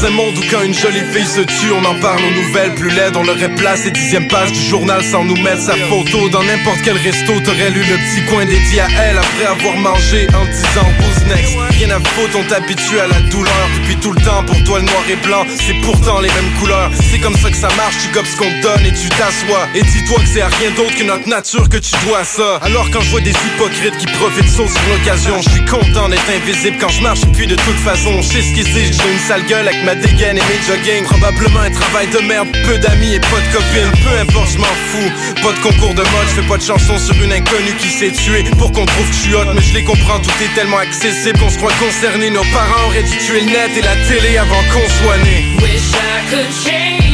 [0.05, 2.91] un monde où quand une jolie fille se tue, on en parle aux nouvelles plus
[2.91, 3.17] laides.
[3.17, 6.29] On l'aurait placé dixième page du journal sans nous mettre sa photo.
[6.29, 10.27] Dans n'importe quel resto, t'aurais lu le petit coin dédié à elle après avoir mangé
[10.35, 11.55] en disant who's next?
[11.79, 13.69] Rien à foutre, on t'habitue à la douleur.
[13.81, 16.91] Depuis tout le temps, pour toi le noir et blanc, c'est pourtant les mêmes couleurs.
[17.11, 19.69] C'est comme ça que ça marche, tu gobes ce qu'on te donne et tu t'assois.
[19.75, 22.59] Et dis-toi que c'est à rien d'autre que notre nature que tu dois ça.
[22.63, 26.29] Alors quand je vois des hypocrites qui profitent saut sur l'occasion, je suis content d'être
[26.29, 27.21] invisible quand je marche.
[27.33, 29.94] Puis de toute façon, je sais ce qui c'est, j'ai une sale gueule avec ma
[29.95, 31.05] dégaine et mes jogging.
[31.05, 33.93] Probablement un travail de merde, peu d'amis et pas de copines.
[34.03, 35.11] Peu importe, je m'en fous.
[35.43, 38.13] Pas de concours de mode, je fais pas de chanson sur une inconnue qui s'est
[38.13, 38.45] tuée.
[38.59, 41.39] Pour qu'on trouve que je suis hot, mais je les comprends, tout est tellement accessible
[41.39, 42.31] qu'on se croit concerné.
[42.31, 45.45] Nos parents auraient dû tuer le net et la télé avant qu'on soit né.
[45.63, 47.14] Wish I could change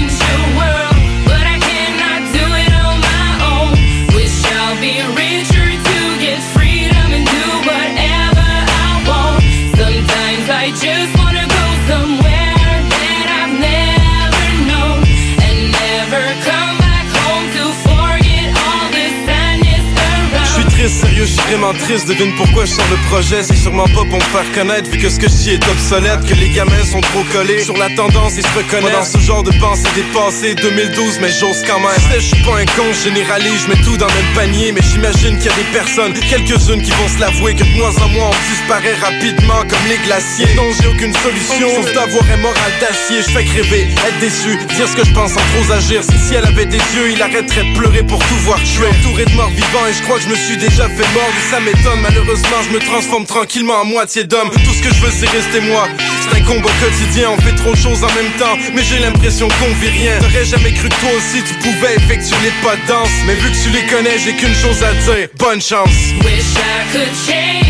[21.20, 23.42] Je suis vraiment triste, devine pourquoi je sors le projet.
[23.42, 26.24] C'est sûrement pas pour me faire connaître Vu que ce que je dis est obsolète
[26.24, 29.12] Que les gamins sont trop collés Sur la tendance ils se reconnaissent.
[29.12, 31.90] Dans ce genre de pensée dépassée 2012 mais j'ose quand même.
[32.14, 35.50] Je suis pas un con, généralise, je mets tout dans le panier Mais j'imagine qu'il
[35.50, 38.50] y a des personnes, quelques-unes qui vont se l'avouer Que de mois en mois on
[38.50, 40.48] disparaît rapidement comme les glaciers.
[40.56, 43.20] Non j'ai aucune solution Sauf d'avoir un moral d'acier.
[43.20, 46.02] Je fais que rêver, être déçu, dire ce que je pense sans trop agir.
[46.02, 48.88] Si si elle avait des yeux, il arrêterait de pleurer pour tout voir tuer.
[48.88, 51.09] Entouré de morts vivants et je crois que je me suis déjà fait
[51.50, 54.50] ça m'étonne, malheureusement je me transforme tranquillement en moitié d'homme.
[54.50, 55.88] Tout ce que je veux c'est rester moi.
[56.22, 58.56] C'est un combat quotidien, on fait trop de choses en même temps.
[58.74, 60.18] Mais j'ai l'impression qu'on vit rien.
[60.18, 63.10] T'aurais jamais cru que toi aussi tu pouvais effectuer les pas de danse.
[63.26, 66.14] Mais vu que tu les connais, j'ai qu'une chose à dire, bonne chance.
[66.24, 67.69] Wish I could change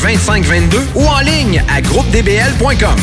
[0.00, 2.98] 418-681-2522 ou en ligne à groupedbl.com.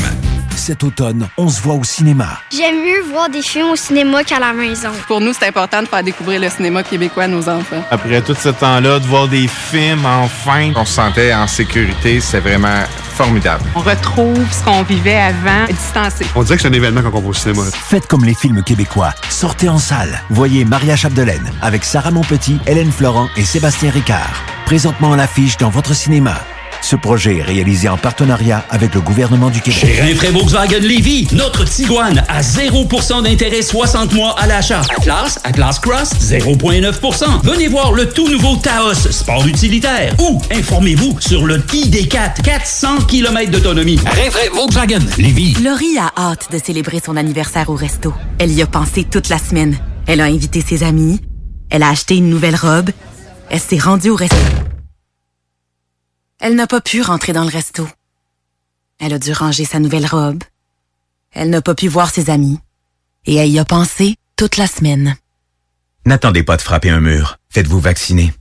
[0.56, 2.40] Cet automne, on se voit au cinéma.
[2.52, 4.90] J'aime mieux voir des films au cinéma qu'à la maison.
[5.08, 7.84] Pour nous, c'est important de faire découvrir le cinéma québécois à nos enfants.
[7.92, 12.40] Après tout ce temps-là, de voir des films, enfin, on se sentait en sécurité, c'est
[12.40, 12.84] vraiment
[13.16, 13.64] formidable.
[13.76, 16.26] On retrouve ce qu'on vivait avant, distancé.
[16.36, 17.64] On dirait que c'est un événement quand on va au cinéma.
[17.72, 19.14] Faites comme les films québécois.
[19.30, 20.22] Sortez en salle.
[20.32, 24.44] Voyez Maria Chapdelaine avec Sarah Monpetit, Hélène Florent et Sébastien Ricard.
[24.66, 26.36] Présentement à l'affiche dans votre cinéma.
[26.88, 29.78] Ce projet est réalisé en partenariat avec le gouvernement du Québec.
[29.78, 34.84] Chez Rinfraie Volkswagen Lévy, notre Tiguan à 0% d'intérêt 60 mois à l'achat.
[34.96, 37.42] Atlas, Atlas Cross, 0,9%.
[37.44, 40.16] Venez voir le tout nouveau Taos, sport utilitaire.
[40.22, 44.00] Ou informez-vous sur le ID4, 400 km d'autonomie.
[44.06, 45.56] Rinfraie Volkswagen Lévy.
[45.62, 48.14] Laurie a hâte de célébrer son anniversaire au resto.
[48.40, 49.76] Elle y a pensé toute la semaine.
[50.06, 51.20] Elle a invité ses amis.
[51.70, 52.92] Elle a acheté une nouvelle robe.
[53.50, 54.38] Elle s'est rendue au resto.
[56.40, 57.88] Elle n'a pas pu rentrer dans le resto.
[59.00, 60.44] Elle a dû ranger sa nouvelle robe.
[61.32, 62.60] Elle n'a pas pu voir ses amis.
[63.26, 65.16] Et elle y a pensé toute la semaine.
[66.06, 67.38] N'attendez pas de frapper un mur.
[67.50, 68.34] Faites-vous vacciner.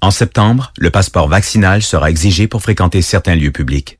[0.00, 3.99] En septembre, le passeport vaccinal sera exigé pour fréquenter certains lieux publics.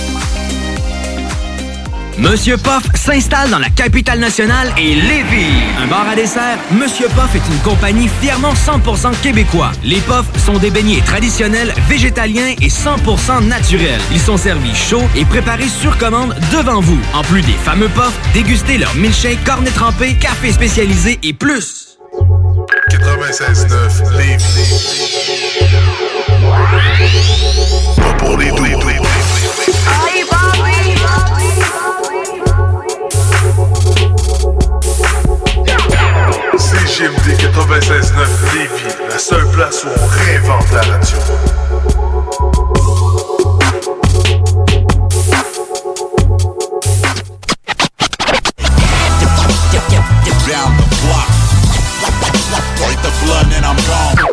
[2.17, 5.63] Monsieur Poff s'installe dans la capitale nationale et Lévis.
[5.81, 9.71] Un bar à dessert, Monsieur Poff est une compagnie fièrement 100% québécois.
[9.83, 14.01] Les Poffs sont des beignets traditionnels, végétaliens et 100% naturels.
[14.11, 16.99] Ils sont servis chauds et préparés sur commande devant vous.
[17.13, 21.97] En plus des fameux Poffs, dégustez leur milkshake, cornet trempé, café spécialisé et plus.
[22.89, 24.71] 96.9 Lévis.
[27.97, 28.51] Pas pour les.
[37.01, 41.17] CGMD 96.9 Lévis, la seule place où on réinvente la radio.
[50.47, 51.29] Down the block.
[52.77, 54.31] Break the blood and I'm gone.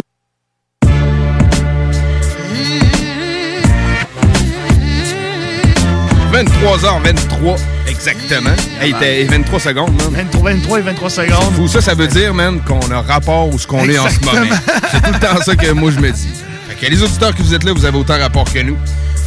[6.32, 8.54] 23h23 exactement.
[8.80, 10.08] Hey, t'es 23 secondes, man.
[10.12, 11.54] 23, 23 et 23 secondes.
[11.54, 14.20] Fou, ça, ça veut dire, man, qu'on a rapport où ce qu'on est en ce
[14.20, 14.40] moment.
[14.92, 16.28] C'est tout le temps ça que moi je me dis.
[16.68, 18.76] Fait que les auditeurs que vous êtes là, vous avez autant rapport que nous.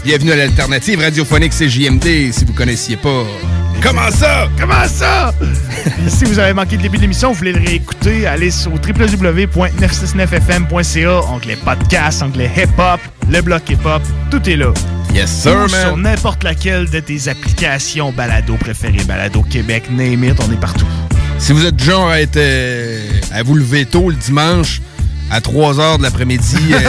[0.03, 3.23] Bienvenue à l'alternative radiophonique CJMD, si vous connaissiez pas.
[3.83, 4.47] Comment ça?
[4.59, 5.33] Comment ça?
[6.07, 11.19] Si vous avez manqué de début de l'émission, vous voulez le réécouter, allez sur www.969fm.ca,
[11.31, 12.99] onglet podcast, onglet hip-hop,
[13.29, 14.73] le bloc hip-hop, tout est là.
[15.13, 15.69] Yes, sir, man.
[15.69, 20.85] sur n'importe laquelle de tes applications balado préférées, balado Québec, name it, on est partout.
[21.37, 22.99] Si vous êtes du genre à être euh,
[23.33, 24.81] à vous lever tôt le dimanche
[25.29, 26.79] à 3 h de l'après-midi, euh,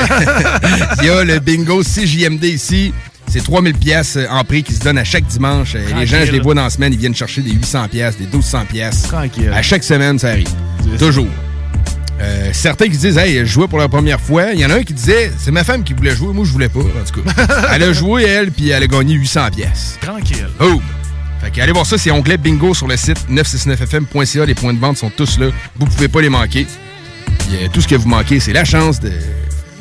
[1.00, 2.92] il y a le bingo CJMD ici.
[3.28, 5.74] C'est 3000 pièces en prix qui se donnent à chaque dimanche.
[5.74, 8.18] Euh, Les gens, je les vois dans la semaine, ils viennent chercher des 800 pièces,
[8.18, 9.02] des 1200 pièces.
[9.02, 9.50] Tranquille.
[9.54, 10.48] À chaque semaine, ça arrive.
[10.98, 11.28] Toujours.
[12.20, 14.52] Euh, certains qui disent, hey, je jouais pour la première fois.
[14.52, 16.52] Il y en a un qui disait, c'est ma femme qui voulait jouer, moi je
[16.52, 17.66] voulais pas, en tout cas.
[17.72, 19.98] elle a joué, elle, puis elle a gagné 800 pièces.
[20.00, 20.48] Tranquille.
[20.60, 20.80] Oh!
[21.40, 24.46] Fait que allez voir ça, c'est onglet bingo sur le site 969fm.ca.
[24.46, 25.48] Les points de vente sont tous là.
[25.76, 26.66] Vous pouvez pas les manquer.
[27.40, 29.10] Puis, euh, tout ce que vous manquez, c'est la chance de,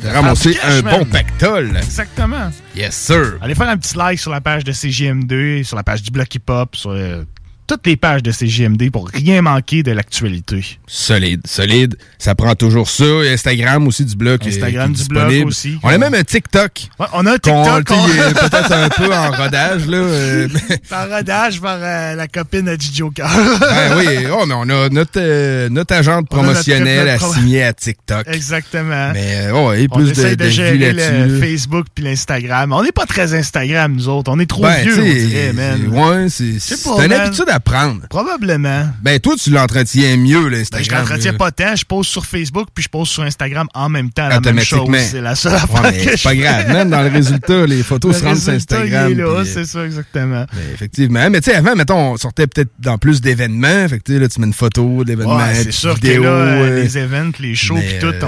[0.03, 1.77] de ramasser Faire du un bon pactole.
[1.77, 2.49] Exactement.
[2.75, 3.37] Yes, sir.
[3.41, 6.33] Allez faire un petit like sur la page de CGM2, sur la page du bloc
[6.33, 7.23] hip-hop, sur euh,
[7.71, 10.61] toutes les pages de CGMD pour rien manquer de l'actualité.
[10.87, 11.95] Solide, solide.
[12.17, 13.05] Ça prend toujours ça.
[13.23, 14.41] Et Instagram aussi du blog.
[14.43, 15.77] euh, Instagram est du blog aussi.
[15.81, 16.89] On a même un TikTok.
[16.99, 17.85] Ouais, on a un TikTok.
[17.85, 19.97] peut-être un peu en rodage, là.
[19.97, 20.47] euh,
[20.89, 23.29] Par rodage par euh, la copine de Gigi Joker.
[23.61, 27.25] ben oui, oh, mais on a notre, euh, notre agente On notre- promotionnelle à notre
[27.25, 28.27] pro- signer à TikTok.
[28.27, 29.11] Exactement.
[29.13, 31.39] Mais ouais, on plus de, essaie de, gérer le.
[31.39, 32.73] Facebook puis l'Instagram.
[32.73, 34.29] On n'est pas très Instagram, nous autres.
[34.29, 35.87] On est trop Ben, vieux, on dirait, man.
[35.87, 36.57] Ouais, c'est
[37.05, 38.01] une habitude à prendre.
[38.09, 38.89] Probablement.
[39.01, 40.83] Ben, toi, tu l'entretiens mieux, Ben, l'Instagram.
[40.85, 41.75] je l'entretiens pas tant.
[41.75, 44.89] Je pose sur Facebook puis je pose sur Instagram en même temps la même chose.
[45.09, 46.37] C'est la seule affaire que je pas fais.
[46.37, 46.67] grave.
[46.73, 49.19] Même dans le résultat, les photos Le se rendent sur Instagram.
[49.19, 50.45] euh, c'est ça, exactement.
[50.53, 51.29] ben, effectivement.
[51.29, 53.87] Mais tu sais, avant, mettons, on sortait peut-être dans plus d'événements.
[53.87, 55.37] Fait que là, tu mets une photo d'événements.
[55.37, 58.19] Ouais, c'est sûr que vidéo, là, euh, les events, les shows puis tout, euh,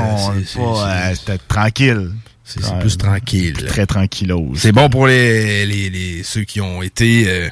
[0.57, 1.14] on pas,
[1.47, 2.11] tranquille.
[2.45, 3.53] C'est plus tranquille.
[3.68, 4.51] Très tranquillos.
[4.55, 7.23] C'est bon pour les, les, les- ceux qui ont été.
[7.27, 7.47] euh,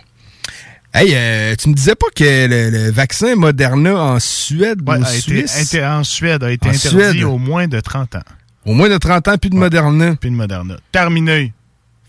[0.94, 5.04] Hey, euh, tu me disais pas que le, le vaccin Moderna en Suède Ouais, ou
[5.06, 7.24] a été Suisse, en Suède a été En interdit Suède.
[7.24, 8.24] au moins de 30 ans.
[8.66, 10.16] au moins de 30 ans, plus de Moderna.
[10.18, 10.76] Plus de Moderna.
[10.92, 11.54] Terminé.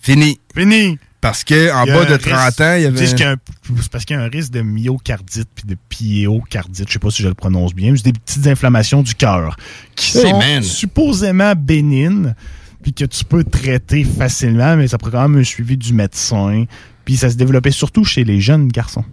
[0.00, 0.40] Fini.
[0.54, 0.98] Fini.
[1.20, 3.06] Parce que en Il y a bas de 30 risque- ans, il y avait.
[3.06, 6.88] C'est parce qu'il y a un risque de myocardite puis de pyéocardite.
[6.88, 7.94] Je sais pas si je le prononce bien.
[7.94, 9.54] C'est des petites inflammations du cœur
[9.94, 10.62] qui Hey, sont man.
[10.64, 12.34] supposément bénignes
[12.82, 16.64] puis que tu peux traiter facilement, mais ça prend quand même un suivi du médecin.
[17.04, 19.04] Puis ça se développait surtout chez les jeunes garçons.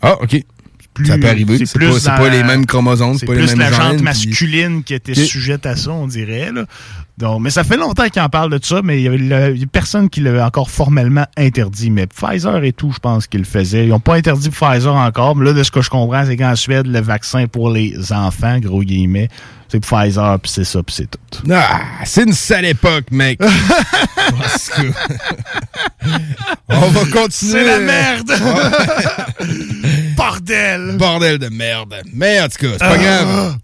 [0.00, 0.44] Ah, OK.
[0.94, 1.64] Plus- ça peut arriver.
[1.64, 4.92] C'est pas, les mêmes chromosomes, C'est pas les plus mêmes la jante puis- masculine qui
[4.94, 6.52] était sujette à ça, on dirait.
[6.52, 6.64] Là.
[7.18, 9.54] Donc, mais ça fait longtemps qu'il en parle de ça, mais il y avait le-
[9.54, 11.90] il y a personne qui l'avait encore formellement interdit.
[11.90, 13.84] Mais Pfizer et tout, je pense qu'ils le faisaient.
[13.84, 15.34] Ils n'ont pas interdit Pfizer encore.
[15.36, 18.58] Mais là, de ce que je comprends, c'est qu'en Suède, le vaccin pour les enfants,
[18.58, 19.28] gros guillemets,
[19.68, 21.18] c'est Pfizer, puis c'est ça, puis c'est tout.
[21.50, 23.40] Ah, c'est une sale époque, mec.
[26.68, 27.52] On va continuer.
[27.52, 28.32] C'est la merde!
[30.26, 30.96] Bordel!
[30.98, 31.94] Bordel de merde.
[32.14, 32.98] Mais en tout cas, c'est pas Ah.
[32.98, 33.56] grave.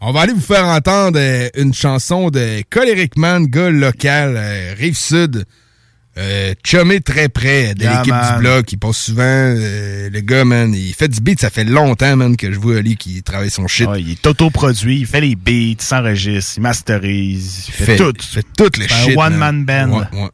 [0.00, 4.74] On va aller vous faire entendre euh, une chanson de Coleric Man, gars local, euh,
[4.78, 5.44] Rive-Sud.
[6.16, 8.72] Euh, chumé très près de Yeah, l'équipe du bloc.
[8.72, 9.22] Il passe souvent.
[9.22, 11.40] euh, le gars, man, il fait du beat.
[11.40, 13.86] Ça fait longtemps, man, que je vois Ali qui travaille son shit.
[13.86, 17.96] Ouais, il est autoproduit, il fait les beats, il s'enregistre, il masterise, il fait, Fait-
[17.96, 18.12] tout.
[18.18, 19.90] il fait tout le un shit, one-man band.
[20.12, 20.28] Ouais, ouais.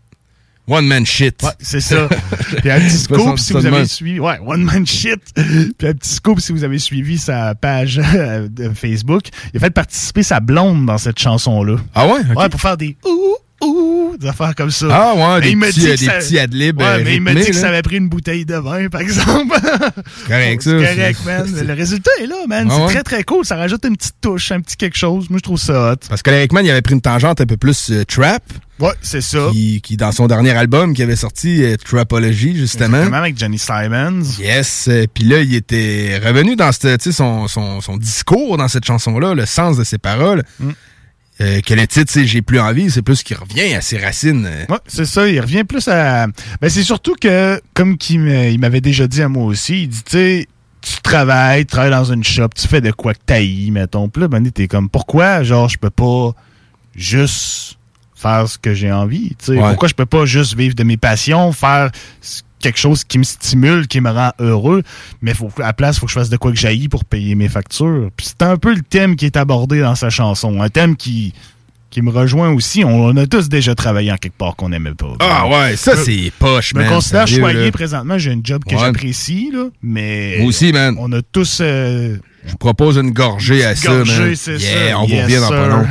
[0.66, 1.42] One man shit.
[1.42, 2.08] Ouais, c'est ça.
[2.62, 4.18] Puis un petit scoop si vous avez suivi.
[4.18, 5.20] Ouais, one man shit.
[5.34, 9.24] Puis un petit scoop si vous avez suivi sa page euh, de Facebook.
[9.52, 11.76] Il a fait participer sa blonde dans cette chanson-là.
[11.94, 12.20] Ah ouais?
[12.34, 13.36] Ouais, pour faire des ouh,
[13.66, 14.86] ouh, des affaires comme ça.
[14.90, 17.16] Ah ouais, des il petits, dit euh, que des ça- petits ad-libs, Ouais, euh, mais
[17.16, 17.60] il m'a dit que là.
[17.60, 19.58] ça avait pris une bouteille de vin, par exemple.
[20.26, 20.70] correct, ça.
[20.72, 21.64] Correct, man.
[21.66, 22.68] Le résultat est là, man.
[22.70, 22.92] Ah c'est ouais?
[22.92, 23.44] très, très cool.
[23.44, 25.28] Ça rajoute une petite touche, un petit quelque chose.
[25.30, 25.96] Moi, je trouve ça hot.
[26.08, 28.42] Parce que Eric Man, il avait pris une tangente un peu plus euh, trap.
[28.80, 29.48] Ouais, c'est ça.
[29.52, 32.96] Qui, qui, dans son dernier album, qui avait sorti euh, Trapology, justement.
[32.96, 34.22] Exactement, avec Johnny Simons.
[34.40, 34.86] Yes.
[34.88, 38.66] euh, Puis là, il était revenu dans cette, tu sais, son, son, son discours dans
[38.66, 40.42] cette chanson-là, le sens de ses paroles.
[40.58, 40.70] Mm.
[41.40, 44.48] Euh, que le titre, c'est J'ai plus envie, c'est plus qu'il revient à ses racines.
[44.68, 45.28] Ouais, c'est ça.
[45.28, 46.26] Il revient plus à.
[46.60, 50.12] Ben, c'est surtout que, comme il m'avait déjà dit à moi aussi, il dit, tu
[50.12, 50.48] sais,
[50.80, 54.08] tu travailles, tu travailles dans une shop, tu fais de quoi que t'haïs, mettons.
[54.08, 56.32] Puis là, ben, t'es comme, pourquoi, genre, je peux pas
[56.94, 57.78] juste
[58.14, 59.52] faire ce que j'ai envie, tu sais?
[59.52, 59.68] Ouais.
[59.70, 61.90] Pourquoi je peux pas juste vivre de mes passions, faire
[62.22, 64.82] s- quelque chose qui me stimule, qui me rend heureux,
[65.22, 67.34] mais faut, à la place, faut que je fasse de quoi que j'haïs pour payer
[67.36, 68.10] mes factures.
[68.16, 70.60] Puis c'est un peu le thème qui est abordé dans sa chanson.
[70.60, 71.32] Un thème qui,
[71.90, 72.84] qui me rejoint aussi.
[72.84, 75.14] On, on a tous déjà travaillé en quelque part qu'on n'aimait pas.
[75.20, 78.18] Ah ouais, ça, c'est poche, Je me man, considère choyé présentement.
[78.18, 78.80] J'ai un job que Ouais.
[78.80, 80.36] j'apprécie, là, mais...
[80.38, 80.96] Moi aussi, man.
[80.98, 81.58] On a tous...
[81.60, 84.36] euh, Je vous propose une gorgée à ça, gorgée, man.
[84.36, 84.98] c'est Yeah, ça.
[84.98, 85.76] on vous Yes, revient dans pas sir.
[85.76, 85.86] long.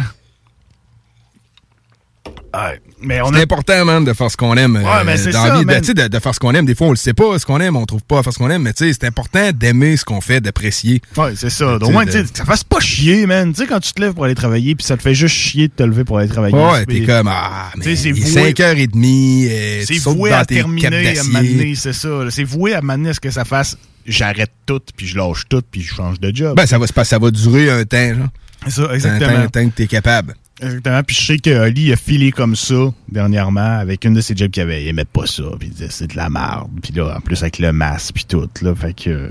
[2.56, 3.42] Ouais, mais on C'est a...
[3.42, 4.76] important, man, de faire ce qu'on aime.
[4.78, 5.82] Ouais, mais c'est dans ça, vie, de, man.
[5.82, 6.66] tu sais, de, de faire ce qu'on aime.
[6.66, 8.38] Des fois, on le sait pas, ce qu'on aime, on trouve pas à faire ce
[8.38, 11.02] qu'on aime, mais tu sais, c'est important d'aimer ce qu'on fait, d'apprécier.
[11.18, 11.78] Ouais, c'est ça.
[11.78, 13.52] Au moins, de- tu sais, que ça fasse pas chier, man.
[13.54, 15.68] Tu sais, quand tu te lèves pour aller travailler, puis ça te fait juste chier
[15.68, 16.56] de te lever pour aller travailler.
[16.56, 21.24] Ouais, Puis- t'es comme, ah, mais c'est voué- 5h30, euh, C'est voué à terminer, à
[21.24, 22.10] m'amener, c'est ça.
[22.30, 23.78] C'est voué à m'amener à ce que ça fasse.
[24.06, 26.56] J'arrête tout, puis je lâche tout, puis je change de job.
[26.58, 28.28] Ben, ça va se passer, ça va durer un temps, genre.
[28.66, 29.30] C'est ça, Un exactement.
[29.32, 30.36] temps, un temps que t'es capable.
[30.62, 31.04] Exactement.
[31.04, 34.52] Puis je sais que Ali a filé comme ça dernièrement avec une de ses jobs
[34.52, 35.44] qui avait il aimait pas ça.
[35.60, 36.70] Puis il disait c'est de la merde.
[36.82, 38.50] Puis là, en plus avec le masque puis tout.
[38.62, 39.30] Là, fait que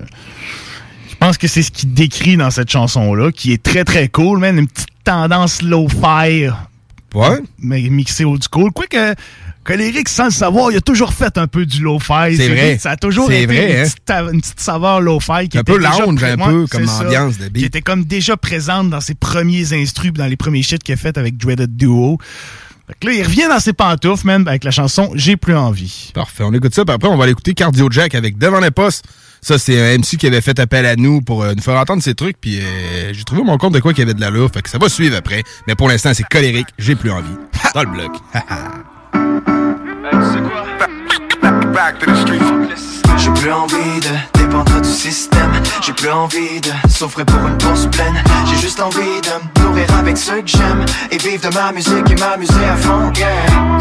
[1.09, 4.41] je pense que c'est ce qu'il décrit dans cette chanson-là, qui est très très cool,
[4.41, 4.59] man.
[4.59, 6.49] Une petite tendance low-fi.
[7.15, 7.41] Ouais.
[7.59, 8.73] Mais mixé au du cool.
[8.73, 9.15] Quoique
[9.65, 12.37] Coléric, sans le savoir, il a toujours fait un peu du low-fi.
[12.37, 12.79] C'est vrai.
[12.79, 13.85] Ça a toujours été vrai, une, hein.
[13.85, 16.81] petite, ta- une petite saveur low-fi qui Un était peu déjà lounge, un peu, comme
[16.87, 17.07] c'est ça.
[17.07, 17.63] ambiance de beat.
[17.63, 20.97] Qui était comme déjà présente dans ses premiers instrus, dans les premiers shit qu'il a
[20.97, 22.19] fait avec Dreaded Duo.
[22.89, 26.11] Fait que là, il revient dans ses pantoufles, man, avec la chanson J'ai plus envie.
[26.13, 28.73] Parfait, on écoute ça, puis après, on va aller écouter Cardio Jack avec Devant les
[28.73, 29.05] postes.
[29.41, 32.03] Ça, c'est un MC qui avait fait appel à nous pour euh, nous faire entendre
[32.03, 34.51] ses trucs, puis euh, j'ai trouvé mon compte de quoi qu'il y avait de l'allure,
[34.53, 35.43] fait que ça va suivre après.
[35.67, 37.35] Mais pour l'instant, c'est colérique, j'ai plus envie.
[37.75, 38.11] Dans le bloc.
[41.73, 43.12] Back to the streets.
[43.23, 45.53] J'ai plus envie de dépendre du système.
[45.81, 48.21] J'ai plus envie de souffrir pour une bourse pleine.
[48.51, 50.85] J'ai juste envie de me nourrir avec ceux que j'aime.
[51.13, 53.13] Et vivre de ma musique et m'amuser à fond.
[53.15, 53.29] Yeah,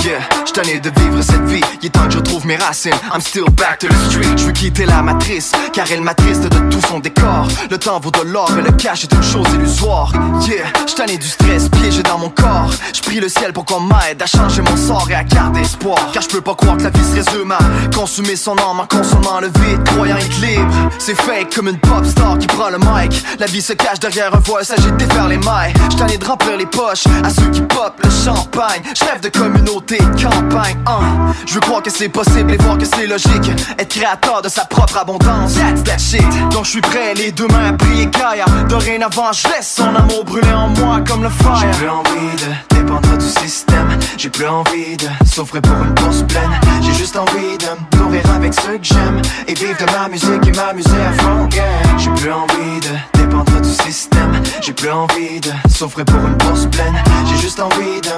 [0.04, 0.20] yeah.
[0.46, 1.62] J'suis tanné de vivre cette vie.
[1.82, 2.94] Il est temps que je retrouve mes racines.
[3.12, 4.38] I'm still back to the street.
[4.38, 5.54] Je veux quitter la matrice.
[5.74, 7.48] Car elle m'attriste de tout son décor.
[7.72, 10.14] Le temps vaut de l'or et le cash est une chose illusoire.
[10.48, 12.70] Yeah, j'suis tanné du stress piégé dans mon corps.
[12.94, 15.98] Je prie le ciel pour qu'on m'aide à changer mon sort et à garder espoir.
[16.14, 17.60] Car je peux pas croire que la vie se résume à
[17.96, 20.72] consumer son âme en consommant le vide, croyant être libre.
[21.00, 23.24] C'est fake comme une pop star qui prend le mic.
[23.40, 25.74] La vie se cache derrière un voile, s'agit de défaire les mailles.
[25.92, 28.82] J't'en ai de remplir les poches à ceux qui pop le champagne.
[28.98, 30.78] Je rêve de communauté, campagne.
[30.86, 31.34] hein.
[31.46, 33.52] Je veux croire que c'est possible et voir que c'est logique.
[33.78, 36.24] Être créateur de sa propre abondance, that's that shit.
[36.52, 38.46] Donc je suis prêt, les deux mains à prier Gaïa.
[38.70, 41.56] Dorénavant, je laisse son amour brûler en moi comme le fire.
[41.62, 43.88] J'ai plus envie de dépendre du système.
[44.18, 46.52] J'ai plus envie de souffrir pour une bourse pleine.
[46.82, 47.66] J'ai juste envie de
[48.00, 49.21] me avec ceux que j'aime.
[49.48, 51.50] Et vivre de ma musique et m'amuser à fond.
[51.98, 54.42] J'ai plus envie de dépendre du système.
[54.62, 56.96] J'ai plus envie de souffrir pour une bourse pleine.
[57.28, 58.12] J'ai juste envie de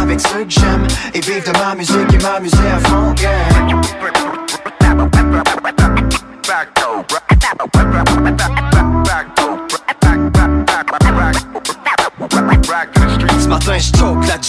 [0.00, 0.86] avec ceux que j'aime.
[1.14, 3.14] Et vivre de ma musique et m'amuser à fond.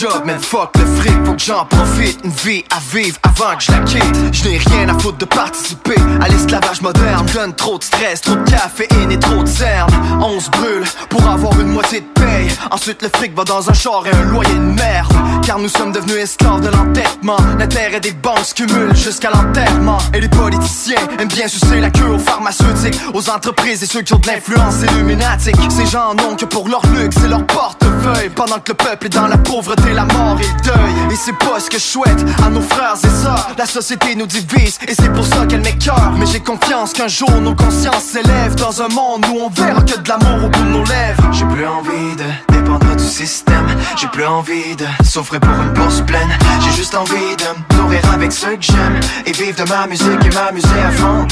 [0.05, 2.19] Job, fuck le fric, faut que j'en profite.
[2.23, 4.33] Une vie à vivre avant que je la quitte.
[4.33, 7.25] Je n'ai rien à foutre de participer à l'esclavage moderne.
[7.33, 9.91] Donne trop de stress, trop de caféine et trop de cernes.
[10.21, 12.49] On se brûle pour avoir une moitié de paye.
[12.71, 15.13] Ensuite le fric va dans un char et un loyer de merde.
[15.45, 17.37] Car nous sommes devenus esclaves de l'entêtement.
[17.57, 19.97] L'intérêt des banques se jusqu'à l'enterrement.
[20.13, 24.13] Et les politiciens aiment bien sucer la queue aux pharmaceutiques, aux entreprises et ceux qui
[24.13, 25.55] ont de l'influence illuminatique.
[25.69, 29.07] Ces gens n'ont que pour leur luxe et leur porte portefeuille Pendant que le peuple
[29.07, 31.11] est dans la pauvreté, la mort et le deuil.
[31.11, 33.49] Et c'est pas ce que je souhaite à nos frères et sœurs.
[33.57, 36.13] La société nous divise et c'est pour ça qu'elle m'écœure.
[36.17, 39.97] Mais j'ai confiance qu'un jour nos consciences s'élèvent Dans un monde où on verra que
[39.97, 41.23] de l'amour au bout de nos lèvres.
[41.31, 43.67] J'ai plus envie de dépendre du système.
[43.95, 46.29] J'ai plus envie de souffrir pour une bourse pleine.
[46.61, 48.99] J'ai juste envie de nourrir avec ceux que j'aime.
[49.25, 51.25] Et vivre de ma musique et m'amuser à fond.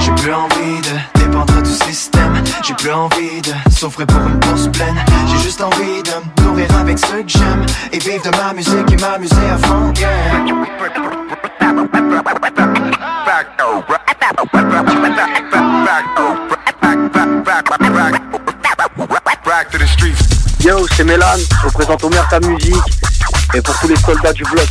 [0.00, 1.57] J'ai plus envie de dépendre
[2.64, 4.96] J'ai plus envie de souffrir pour une bourse pleine.
[5.28, 7.64] J'ai juste envie de me nourrir avec ceux que j'aime.
[7.92, 9.92] Et vivre de ma musique et m'amuser à fond.
[20.60, 22.74] Yo, c'est Mélan, je représente Omer ta musique
[23.54, 24.68] et pour tous les soldats du bloc.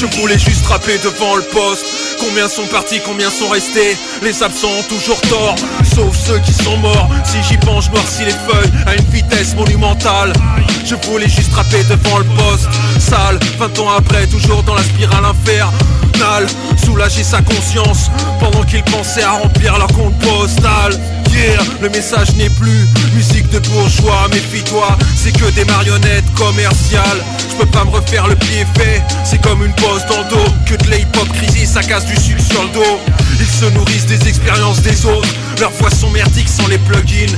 [0.00, 4.68] Je voulais juste rapper devant le poste Combien sont partis, combien sont restés Les absents
[4.68, 5.54] ont toujours tort
[5.94, 7.08] Sauf ceux qui sont morts.
[7.24, 10.32] Si j'y pense, je noircis les feuilles À une vitesse monumentale.
[10.84, 12.68] Je voulais juste rapper devant le poste
[12.98, 16.46] Sale, 20 ans après, toujours dans la spirale infernale.
[16.84, 20.98] Soulager sa conscience Pendant qu'ils pensaient à remplir leur compte postal.
[21.32, 27.22] Yeah, le message n'est plus musique de bourgeois, méfie-toi, c'est que des marionnettes commerciales.
[27.50, 30.52] Je peux pas me refaire le pied fait, c'est comme une pose dans le dos.
[30.64, 33.00] Que de l'hip-hop crisé, ça casse du sucre sur le dos.
[33.40, 35.28] Ils se nourrissent des expériences des autres,
[35.60, 37.36] leurs voix sont merdiques sans les plugins.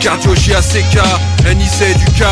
[0.00, 0.98] Cardio JACK,
[1.56, 2.24] NIC du K,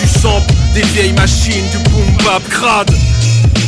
[0.00, 2.90] du sample, des vieilles machines, du boom bap crade.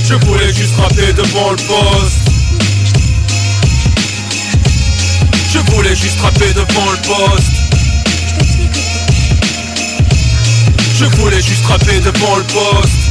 [0.08, 2.28] Je voulais juste rapper devant le poste.
[5.52, 7.52] Je voulais juste rapper devant le poste
[10.98, 13.07] Je voulais juste rapper devant le poste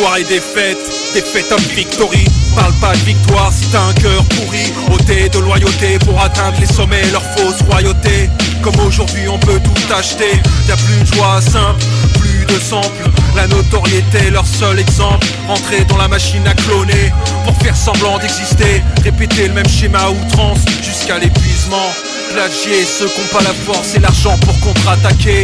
[0.00, 0.78] Victoire et défaite
[1.12, 2.24] Défaite homme victory.
[2.56, 4.72] Parle pas de victoire si t'as un cœur pourri.
[4.90, 8.30] Ôté de loyauté pour atteindre les sommets Leur fausse royauté.
[8.62, 10.40] Comme aujourd'hui on peut tout acheter.
[10.66, 11.84] Y'a plus de joie simple
[12.18, 13.10] Plus de sample.
[13.36, 15.26] La notoriété leur seul exemple.
[15.50, 17.12] Entrer dans la machine à cloner.
[17.44, 18.82] Pour faire semblant d'exister.
[19.04, 21.92] Répéter le même schéma outrance Jusqu'à l'épuisement.
[22.32, 25.42] Plagier ceux qui ont pas la force et l'argent pour contre-attaquer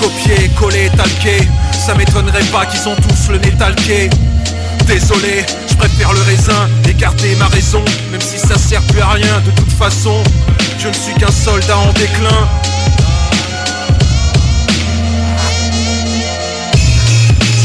[0.00, 1.48] Copier, coller, talquer.
[1.72, 4.10] Ça m'étonnerait pas qu'ils ont tous le nez talqué
[4.86, 7.82] Désolé, je préfère le raisin, écarter ma raison.
[8.10, 10.22] Même si ça sert plus à rien de toute façon
[10.78, 12.48] Je ne suis qu'un soldat en déclin.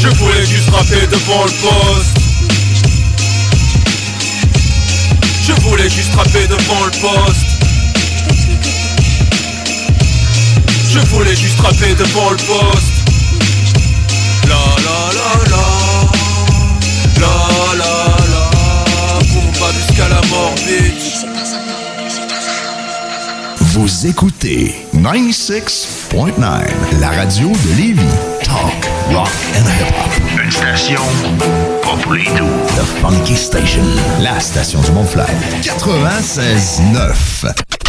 [0.00, 2.16] Je voulais juste rapper devant le poste.
[5.46, 7.51] Je voulais juste rapper devant le poste
[10.92, 12.92] Je voulais juste rapper devant le poste
[14.46, 14.54] La
[14.84, 15.64] la la la
[17.20, 17.34] La
[17.78, 17.94] la
[18.30, 18.42] la
[19.58, 21.24] pas jusqu'à la mort bitch
[23.58, 26.62] Vous écoutez 96.9,
[27.00, 28.02] la radio de Lévis.
[28.44, 30.12] Talk, rock and hip-hop.
[30.44, 31.00] Une station
[31.82, 32.52] pas pour les doux.
[32.76, 33.82] The Funky Station,
[34.20, 35.24] la station du Mont-Fly.
[35.62, 37.81] 96.9.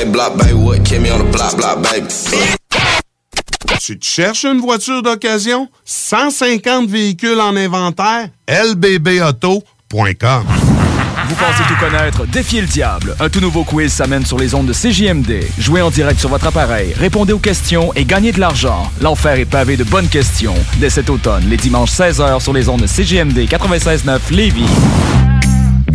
[0.00, 0.78] baby, block, baby, what?
[0.84, 2.06] Kimmy on the block, block, baby.
[3.80, 5.68] Tu te cherches une voiture d'occasion?
[5.84, 8.28] 150 véhicules en inventaire?
[8.48, 10.44] lbbauto.com
[11.28, 12.26] Vous pensez tout connaître?
[12.26, 13.16] Défiez le diable.
[13.20, 15.44] Un tout nouveau quiz s'amène sur les ondes de CJMD.
[15.58, 18.90] Jouez en direct sur votre appareil, répondez aux questions et gagnez de l'argent.
[19.00, 20.54] L'enfer est pavé de bonnes questions.
[20.78, 24.66] Dès cet automne, les dimanches 16h sur les ondes de CJMD 96.9 Lévis.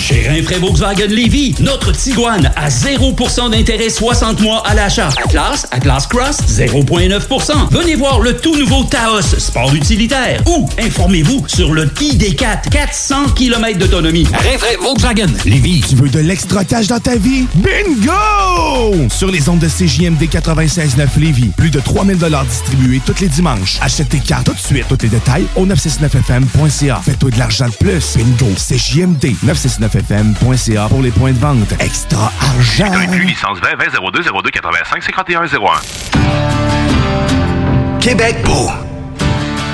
[0.00, 5.10] Chez Rinfraie Volkswagen Lévy, notre Tiguan à 0% d'intérêt 60 mois à l'achat.
[5.26, 7.68] Atlas, Atlas Cross, 0,9%.
[7.70, 10.42] Venez voir le tout nouveau Taos, sport utilitaire.
[10.46, 14.24] Ou informez-vous sur le ID4, 400 km d'autonomie.
[14.24, 15.84] Rinfraie Volkswagen Lévy.
[15.86, 17.44] Tu veux de l'extra cash dans ta vie?
[17.56, 19.06] Bingo!
[19.10, 22.16] Sur les ondes de CJMD 96.9 Lévis, plus de 3000
[22.48, 23.78] distribués tous les dimanches.
[23.82, 24.86] Achète tes cartes tout de suite.
[24.88, 27.02] Tous les détails au 969fm.ca.
[27.04, 28.16] Fais-toi de l'argent de plus.
[28.16, 28.50] Bingo!
[28.56, 31.72] CJMD 969 969fm.ca pour les points de vente.
[31.80, 32.92] Extra argent!
[32.92, 37.98] Inclus licence 20 20 02 02 85 51 01.
[38.00, 38.70] Québec beau.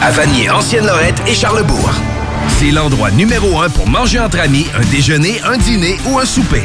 [0.02, 1.90] À Vanier, Ancienne-Lorette et Charlebourg.
[2.58, 6.64] C'est l'endroit numéro un pour manger entre amis, un déjeuner, un dîner ou un souper.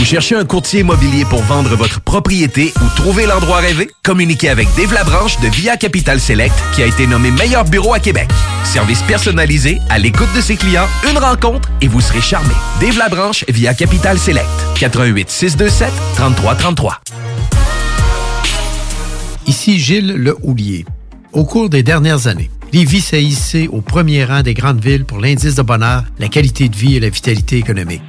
[0.00, 3.90] Vous cherchez un courtier immobilier pour vendre votre propriété ou trouver l'endroit rêvé?
[4.02, 8.00] Communiquez avec Dave Labranche de Via Capital Select qui a été nommé meilleur bureau à
[8.00, 8.26] Québec.
[8.64, 12.54] Service personnalisé, à l'écoute de ses clients, une rencontre et vous serez charmé.
[12.80, 14.48] Dave Labranche via Capital Select.
[14.76, 17.00] 88 627 3333.
[19.46, 20.86] Ici Gilles Le Houlier.
[21.34, 25.18] Au cours des dernières années, Lévis s'est hissé au premier rang des grandes villes pour
[25.18, 28.00] l'indice de bonheur, la qualité de vie et la vitalité économique.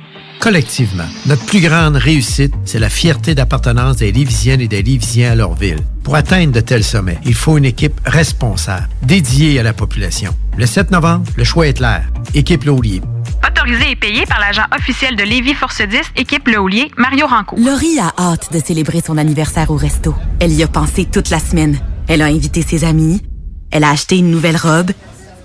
[0.41, 5.35] Collectivement, notre plus grande réussite, c'est la fierté d'appartenance des Lévisiennes et des Lévisiens à
[5.35, 5.77] leur ville.
[6.03, 10.35] Pour atteindre de tels sommets, il faut une équipe responsable, dédiée à la population.
[10.57, 12.09] Le 7 novembre, le choix est clair.
[12.34, 13.01] Équipe Le Houlier.
[13.47, 17.59] Autorisé et payé par l'agent officiel de Lévis Force 10, équipe Le Houlier, Mario Rancourt.
[17.59, 20.15] Laurie a hâte de célébrer son anniversaire au resto.
[20.39, 21.80] Elle y a pensé toute la semaine.
[22.07, 23.22] Elle a invité ses amis.
[23.69, 24.89] Elle a acheté une nouvelle robe.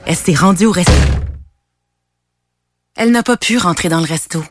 [0.06, 0.90] Elle s'est rendue au resto.
[2.96, 4.42] Elle n'a pas pu rentrer dans le resto.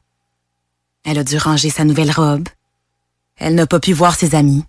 [1.05, 2.49] Elle a dû ranger sa nouvelle robe.
[3.37, 4.63] Elle n'a pas pu voir ses amis.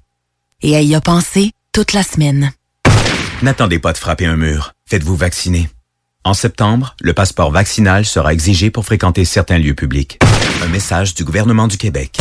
[0.61, 2.53] Et elle y a pensé toute la semaine.
[3.43, 4.73] N'attendez pas de frapper un mur.
[4.87, 5.71] Faites-vous vacciner.
[6.25, 10.19] En septembre, le passeport vaccinal sera exigé pour fréquenter certains lieux publics.
[10.67, 12.19] Un message du gouvernement du Québec.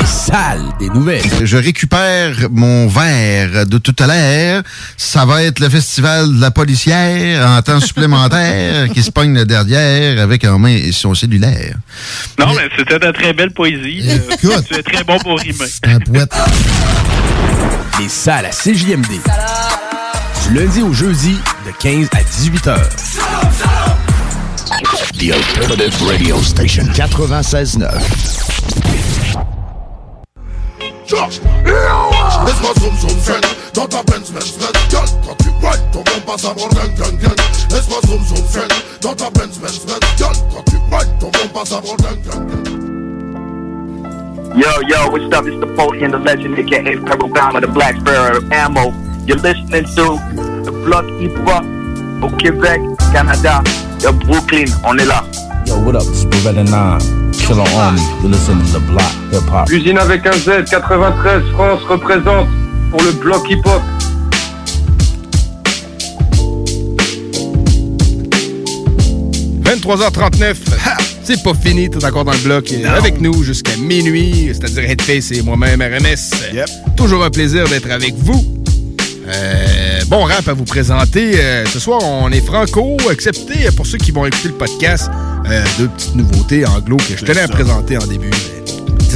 [0.00, 1.22] Les salles des nouvelles.
[1.44, 4.62] Je récupère mon verre de tout à l'heure.
[4.96, 9.44] Ça va être le festival de la policière en temps supplémentaire qui se pogne le
[9.44, 11.76] derrière avec en main son cellulaire.
[12.40, 14.02] Non, mais c'était de très belle poésie.
[14.08, 15.66] Euh, tu es très bon pour rimer.
[15.84, 16.34] Un poète.
[18.00, 19.20] Les salles à CJMD.
[20.48, 23.95] Du lundi au jeudi, de 15 à 18 heures.
[24.76, 26.84] The Alternative Radio Station.
[26.92, 27.80] 96.9.
[32.44, 33.40] Laisse-moi zoom zoom zen
[33.72, 36.94] Dans ta Benz Benz Benz Girl, quand tu whine Ton bon passe à bord gang
[36.94, 37.36] gang gang
[37.70, 38.68] Laisse-moi zoom zoom zen
[39.00, 42.20] Dans ta Benz Benz Benz Girl, quand tu whine Ton bon passe à bord gang
[42.22, 42.66] gang gang
[44.56, 45.46] Yo, yo, what's up?
[45.46, 48.92] It's Napoleon, the legend, aka Purple Bomber, the Black Sparrow Ammo.
[49.26, 50.18] You're listening to
[50.64, 51.64] the Block Hip Hop
[52.22, 52.80] au Québec,
[53.12, 53.62] Canada,
[54.00, 54.64] de Brooklyn.
[54.84, 55.24] On est là.
[55.66, 56.02] Yo, what up?
[56.02, 58.00] It's Beretta 9, Killer Army.
[58.22, 59.68] You listen to the Block Hip Hop.
[59.70, 62.46] Usine avec un Z, 93 France représente
[62.90, 63.82] pour le bloc hip-hop.–
[69.66, 70.54] 23h39.
[70.84, 70.96] Ha!
[71.22, 72.72] C'est pas fini, t'es encore dans le bloc.
[72.96, 76.30] Avec nous jusqu'à minuit, c'est-à-dire Headface et moi-même, RMS.
[76.96, 78.44] Toujours un plaisir d'être avec vous.
[79.28, 81.40] Euh, bon rap à vous présenter.
[81.40, 85.10] Euh, ce soir, on est franco, excepté pour ceux qui vont écouter le podcast.
[85.50, 88.30] euh, deux petites nouveautés anglo que je tenais à présenter en début.
[88.30, 88.65] mais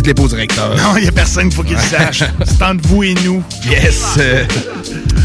[0.01, 0.75] Dites-les pas au directeur.
[0.79, 2.25] Non, il y a personne faut qu'il le sache.
[2.47, 3.43] C'est entre vous et nous.
[3.69, 4.19] Yes!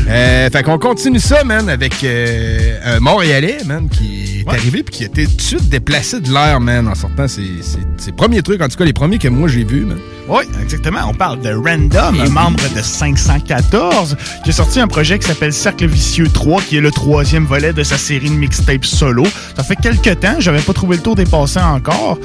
[0.08, 4.94] Euh, fait qu'on continue ça, man, avec euh, un Montréalais, man, qui est arrivé puis
[4.98, 8.12] qui a été tout de suite déplacé de l'air, man, en sortant ses, ses- ses
[8.12, 9.98] premiers trucs, en tout cas les premiers que moi j'ai vus, man.
[10.30, 11.00] Oui, exactement.
[11.10, 15.54] On parle de Random, un membre de 514, qui a sorti un projet qui s'appelle
[15.54, 19.24] Cercle Vicieux 3, qui est le troisième volet de sa série de mixtapes solo.
[19.58, 22.20] Ça fait quelques temps, j'avais pas trouvé le tour des passants encore.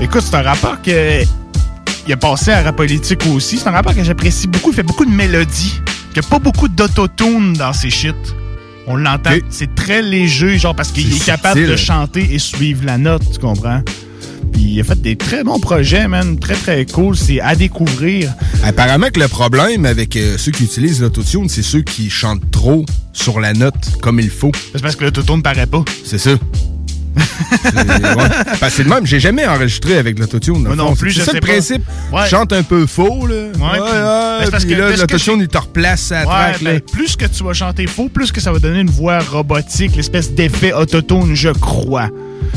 [0.00, 1.24] Écoute, c'est un rapport que.
[2.06, 3.56] Il a passé à rap politique aussi.
[3.58, 4.70] C'est un rapport que j'apprécie beaucoup.
[4.70, 5.80] Il fait beaucoup de mélodies.
[6.10, 8.14] Il n'y a pas beaucoup d'autotune dans ses shit.
[8.86, 9.30] On l'entend.
[9.48, 13.38] C'est très léger, genre, parce qu'il est capable de chanter et suivre la note, tu
[13.38, 13.82] comprends?
[14.52, 16.38] Puis il a fait des très bons projets, man.
[16.38, 17.16] Très, très cool.
[17.16, 18.32] C'est à découvrir.
[18.62, 22.84] Apparemment que le problème avec euh, ceux qui utilisent l'autotune, c'est ceux qui chantent trop
[23.12, 24.52] sur la note comme il faut.
[24.72, 25.82] C'est parce que l'autotune paraît pas.
[26.04, 26.32] C'est ça.
[27.64, 28.84] C'est ouais.
[28.84, 30.62] Le même, j'ai jamais enregistré avec l'autotune.
[30.62, 31.82] Moi non plus, c'est je ça sais le principe.
[32.12, 32.28] Ouais.
[32.28, 33.34] Chantes un peu faux, là.
[33.34, 36.26] Ouais, puis- ben, c'est parce puis que là, l'autotune, il te replace à la Ouais,
[36.52, 36.72] track, là.
[36.72, 39.96] ben, plus que tu vas chanter faux, plus que ça va donner une voix robotique,
[39.96, 42.08] l'espèce d'effet autotune, je crois.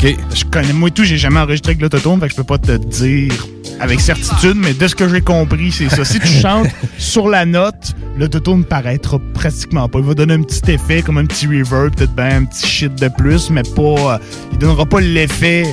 [0.01, 2.57] Je connais, moi et tout, j'ai jamais enregistré avec l'autotune, fait que je peux pas
[2.57, 3.33] te dire
[3.79, 6.03] avec certitude, mais de ce que j'ai compris, c'est ça.
[6.05, 6.67] Si tu chantes
[6.97, 9.99] sur la note, l'autotune paraîtra pratiquement pas.
[9.99, 12.95] Il va donner un petit effet, comme un petit reverb, peut-être ben un petit shit
[12.95, 14.15] de plus, mais pas.
[14.15, 14.17] euh,
[14.51, 15.63] il donnera pas l'effet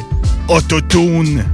[0.49, 1.45] autotune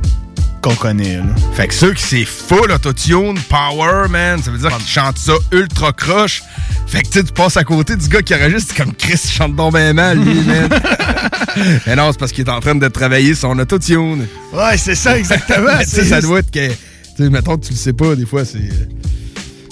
[0.60, 1.16] qu'on connaît.
[1.16, 1.24] Là.
[1.54, 5.32] Fait que ceux qui c'est full autotune, power, man, ça veut dire qu'ils chantent ça
[5.52, 6.42] ultra croche.
[6.86, 9.92] Fait que tu passes à côté du gars qui enregistre comme Chris chante donc bien
[9.92, 10.68] mal, lui, man.
[11.86, 14.26] Mais non, c'est parce qu'il est en train de travailler son autotune.
[14.52, 15.78] Ouais, c'est ça, exactement.
[15.84, 16.68] sais, ça doit être que.
[16.68, 18.68] Tu sais, mettons, tu le sais pas, des fois, c'est.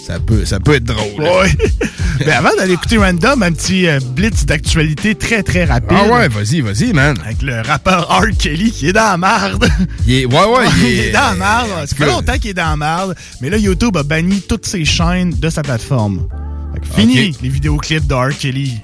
[0.09, 1.21] Euh, Ça peut, ça peut être drôle.
[1.23, 1.51] Ouais.
[2.21, 5.91] Mais avant d'aller écouter Random, un petit euh, blitz d'actualité très très rapide.
[5.93, 7.17] Ah ouais, vas-y, vas-y, man.
[7.25, 8.27] Avec le rappeur R.
[8.39, 9.69] Kelly qui est dans la marde.
[10.07, 11.87] Il est, ouais, ouais, il est, dans la marde.
[11.87, 13.15] Ça fait longtemps qu'il est dans la marde.
[13.41, 16.27] Mais là, YouTube a banni toutes ses chaînes de sa plateforme.
[16.95, 18.37] Fini les vidéoclips de R.
[18.39, 18.81] Kelly.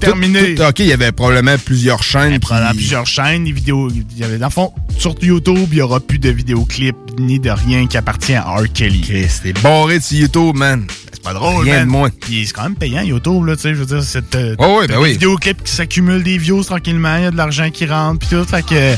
[0.00, 0.54] Terminé.
[0.54, 2.38] Tout- tout- ok, il y avait probablement plusieurs chaînes.
[2.38, 3.88] Dans plusieurs chaînes, les vidéos.
[3.90, 7.38] Il y avait, dans le fond, sur YouTube, il n'y aura plus de vidéoclips ni
[7.40, 8.64] de rien qui appartient à R.
[8.72, 9.26] Kelly.
[9.28, 10.86] C'était barré de sur YouTube, man.
[11.12, 11.84] C'est pas drôle, Rien man.
[11.86, 12.10] de moins.
[12.10, 13.74] Puis c'est quand même payant, YouTube, là, tu sais.
[13.74, 14.34] Je veux dire, c'est.
[14.36, 15.12] euh, Oh, ouais, t'as ben des oui.
[15.12, 18.44] vidéoclips qui s'accumulent des views tranquillement, il y a de l'argent qui rentre, puis tout.
[18.44, 18.94] Fait que.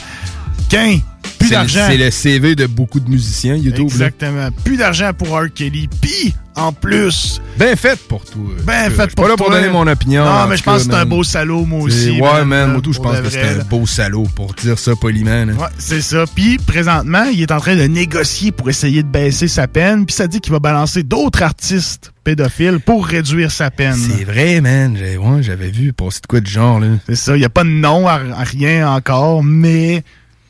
[0.69, 0.99] Qu'un,
[1.39, 1.85] plus C'est le- d'argent.
[1.89, 3.89] C'est le CV de beaucoup de musiciens, YouTube.
[3.99, 4.07] là.
[4.07, 4.49] Exactement.
[4.65, 5.53] Plus d'argent pour R.
[5.55, 5.89] Kelly.
[6.01, 7.41] Puis, en plus.
[7.57, 8.43] Ben fait pour toi.
[8.65, 9.57] Ben Je fait pour pas là pour toi.
[9.57, 10.25] donner mon opinion.
[10.25, 12.21] Non, mais je pense que c'est un beau salaud, moi aussi.
[12.21, 15.45] Ouais, man, moi tout, je pense que c'est un beau salaud, pour dire ça poliment.
[15.45, 16.25] Ouais, c'est ça.
[16.35, 20.05] Puis, présentement, il est en train de négocier pour essayer de baisser sa peine.
[20.07, 23.95] Puis, ça dit qu'il va balancer d'autres artistes pédophiles pour réduire sa peine.
[23.97, 24.97] C'est vrai, man.
[25.41, 26.89] J'avais vu passer de quoi de genre, là.
[27.09, 27.37] C'est ça.
[27.37, 30.03] Il n'y a pas de nom à rien encore, mais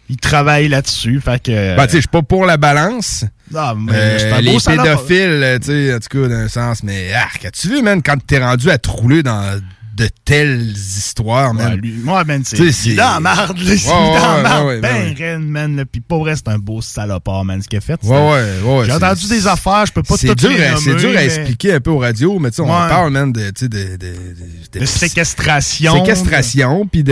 [0.08, 1.20] il travaille là-dessus.
[1.20, 1.76] Fait que.
[1.76, 3.24] Ben, tu sais, je suis pas pour la balance.
[3.54, 4.82] Ah, mais Euh, un les beau salaud.
[4.82, 8.38] pédophiles, tu sais, en tout cas, d'un sens, mais arc, as-tu vu, man, quand t'es
[8.38, 9.60] rendu à te rouler dans
[9.98, 11.72] de telles histoires, man?
[11.72, 12.56] Ouais, lui, moi, man, c'est.
[12.56, 13.64] Tu sais, Il est dans la marde, là.
[13.64, 15.76] Il est Ouais, dans la ben raide, man.
[15.76, 15.84] là.
[15.84, 17.98] Puis, pour vrai, c'est un beau salopard, man, ce qu'il a fait.
[18.04, 18.84] Ouais, ouais, ouais.
[18.84, 21.74] J'ai c'est- entendu des affaires, je peux pas C'est les à- c'est dur à expliquer
[21.74, 25.92] un peu aux radios, mais tu sais, on parle, man, de, de, séquestration.
[26.04, 27.02] séquestration, puis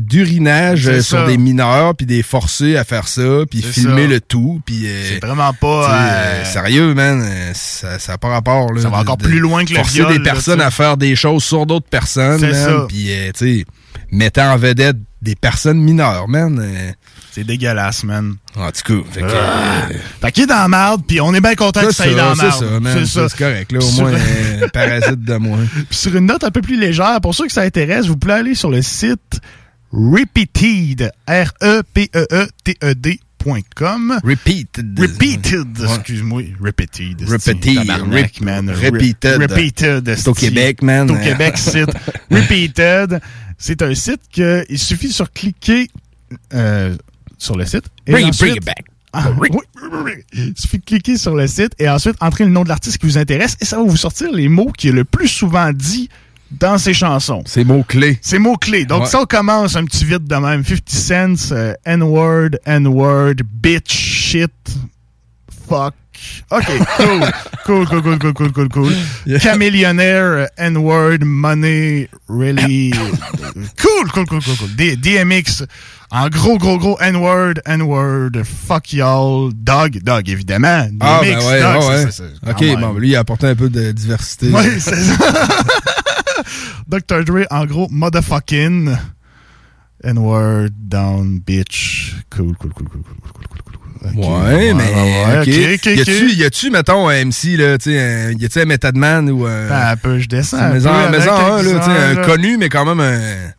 [0.00, 4.06] d'urinage C'est euh, sur des mineurs, puis des forcés à faire ça, puis C'est filmer
[4.06, 4.86] le tout, puis...
[4.86, 5.90] euh, C'est vraiment pas.
[5.90, 8.72] euh, sérieux, man, ça n'a pas rapport.
[8.72, 11.44] Là, Ça va encore plus loin que le Forcer des personnes à faire des choses
[11.44, 12.84] sur d'autres personnes, C'est man, ça.
[12.88, 13.64] puis, euh, tu sais,
[14.10, 16.58] mettant en vedette des personnes mineures, man.
[16.60, 16.92] euh,
[17.32, 18.36] C'est dégueulasse, man.
[18.56, 19.26] en tout cas, fait que...
[19.34, 19.88] Ah.
[19.90, 22.14] euh, Fait qu'il est dans la marde, puis on est bien content que ça aille
[22.14, 22.58] dans la c'est marde.
[22.64, 22.94] ça, man.
[22.98, 23.28] C'est ça.
[23.28, 23.78] C'est correct, là.
[23.78, 24.18] Au Sur- moins,
[24.72, 25.64] parasite de moins.
[25.88, 28.34] Puis sur une note un peu plus légère, pour ceux que ça intéresse, vous pouvez
[28.34, 29.40] aller sur le site
[29.92, 31.10] Repeated,
[34.24, 34.98] Repeated.
[34.98, 37.22] Repeated, excuse-moi, Repeated.
[37.28, 37.86] Repeated.
[38.42, 38.70] Man.
[38.70, 39.40] Repeated.
[39.40, 40.14] Repeated.
[40.16, 40.34] C'est au.
[40.34, 41.08] Québec, man.
[41.08, 41.90] C'est au Québec, site.
[42.30, 43.20] Repeated.
[43.58, 45.88] C'est un site que il suffit de sur cliquer
[46.54, 46.94] euh,
[47.38, 47.84] sur le site.
[48.06, 48.84] et Bring it, ensuite- bring it back.
[49.12, 49.60] Ah, oui, oui,
[50.04, 50.12] oui.
[50.34, 53.06] Il suffit de cliquer sur le site et ensuite entrer le nom de l'artiste qui
[53.06, 56.10] vous intéresse et ça va vous sortir les mots qui est le plus souvent dit
[56.50, 57.42] dans ses chansons.
[57.46, 58.18] C'est mots-clés.
[58.22, 58.84] C'est mots-clés.
[58.84, 59.08] Donc, Ouais.
[59.08, 60.64] ça, on commence un petit vite de même.
[60.64, 60.88] 50
[61.38, 64.52] cents, euh, N-word, N-word, bitch, shit,
[65.68, 65.94] fuck.
[66.50, 66.64] OK,
[66.96, 67.20] cool.
[67.66, 68.92] cool, cool, cool, cool, cool, cool, cool.
[69.38, 72.90] Chameleonaire, euh, N-word, money, really.
[73.80, 74.74] cool, cool, cool, cool, cool.
[74.76, 75.64] D- DMX,
[76.10, 80.88] en gros, gros, gros, N-word, N-word, fuck y'all, dog, dog, évidemment.
[81.00, 83.92] Ah, DMX, ben ouais, dog, ouais, OK, bon, lui, il a apporté un peu de
[83.92, 84.48] diversité.
[84.52, 85.14] Oui, c'est ça.
[86.86, 87.24] Dr.
[87.24, 88.96] Dre, en gros, motherfucking.
[90.04, 92.14] N-word, down, bitch.
[92.30, 93.76] Cool, cool, cool, cool, cool, cool, cool, cool.
[94.06, 94.44] Ok.
[94.44, 94.84] Ouais, mais.
[94.84, 95.48] ouais, OK.
[95.74, 98.96] ok, ok, y a-tu, mettons, un MC, là, tu sais, un- y a-tu un Method
[98.96, 99.66] Man ou un.
[99.66, 100.58] Attends un peu, je descends.
[100.58, 103.52] Un maison, avec maison un, là, tu sais, un connu, mais quand même un.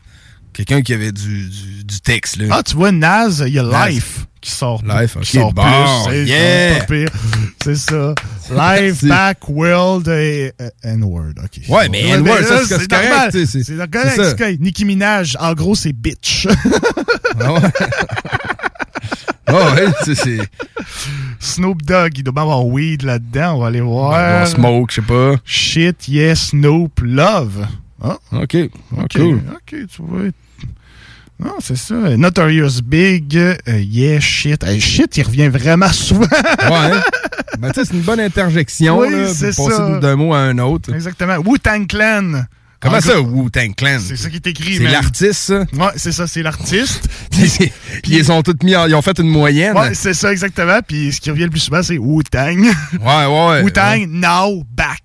[0.54, 2.46] Quelqu'un qui avait du, du, du texte, là.
[2.52, 3.90] Ah, tu vois, Naz, il y a.
[3.90, 4.82] Life qui sort.
[4.86, 6.12] Life, qui ok, sort bon, plus.
[6.12, 6.80] C'est yeah.
[6.80, 7.10] pas pire.
[7.64, 8.16] C'est ça.
[8.50, 11.34] Life, back, world et euh, N-word.
[11.44, 11.62] OK.
[11.70, 14.52] Ouais, mais N-word, ça, c'est- correct, c'est- correct, ça.
[14.60, 16.48] Nicki Minaj, en gros, c'est bitch.
[17.40, 17.60] Ah ouais.
[19.50, 20.40] Ah ouais, sais, c'est.
[21.40, 23.56] Snoop Dogg, il doit bien avoir weed là-dedans.
[23.56, 24.46] On va aller voir.
[24.48, 25.36] Smoke, je sais pas.
[25.46, 27.66] Shit, yes, Snoop, love.
[28.02, 28.58] Ah, OK.
[28.98, 29.20] Ah, ok.
[29.20, 30.22] Ok, tu vois.
[31.40, 31.96] Non, c'est ça.
[32.18, 34.64] Notorious Big, euh, yeah, shit.
[34.64, 36.22] Hey, shit, il revient vraiment souvent.
[36.22, 36.92] Ouais.
[36.94, 37.02] hein?
[37.60, 40.94] Ben, tu sais, c'est une bonne interjection, Oui, c'est passer d'un mot à un autre.
[40.94, 41.38] Exactement.
[41.38, 42.44] Wu-Tang Clan.
[42.80, 43.98] Comment En ça, Wu-Tang Clan?
[44.00, 45.60] C'est ça qui est écrit, C'est l'artiste, ça?
[45.74, 47.08] Ouais, c'est ça, c'est l'artiste.
[47.32, 47.72] Puis
[48.06, 49.76] ils ont tous mis, en- ils ont fait une moyenne.
[49.76, 50.80] Ouais, c'est ça, exactement.
[50.88, 52.60] Puis ce qui revient le plus souvent, c'est Wu-Tang.
[53.02, 53.64] Ouais, ouais.
[53.64, 55.02] Wu-Tang, now, back.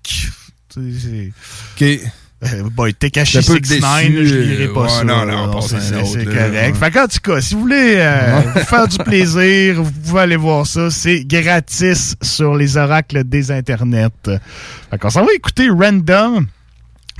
[0.73, 1.31] C'est-
[1.79, 1.99] OK.
[2.45, 5.03] Euh, boy, Tekashi J'étais un peu 69, déçu, je lirai euh, pas ouais, ça.
[5.03, 6.53] non, non, passez c'est correct.
[6.53, 6.73] ouais.
[6.73, 10.35] Fait qu'en tout cas, si vous voulez euh, vous faire du plaisir, vous pouvez aller
[10.35, 10.89] voir ça.
[10.89, 14.09] C'est gratis sur les oracles des internets.
[14.25, 16.45] Fait qu'on s'en va écouter Random.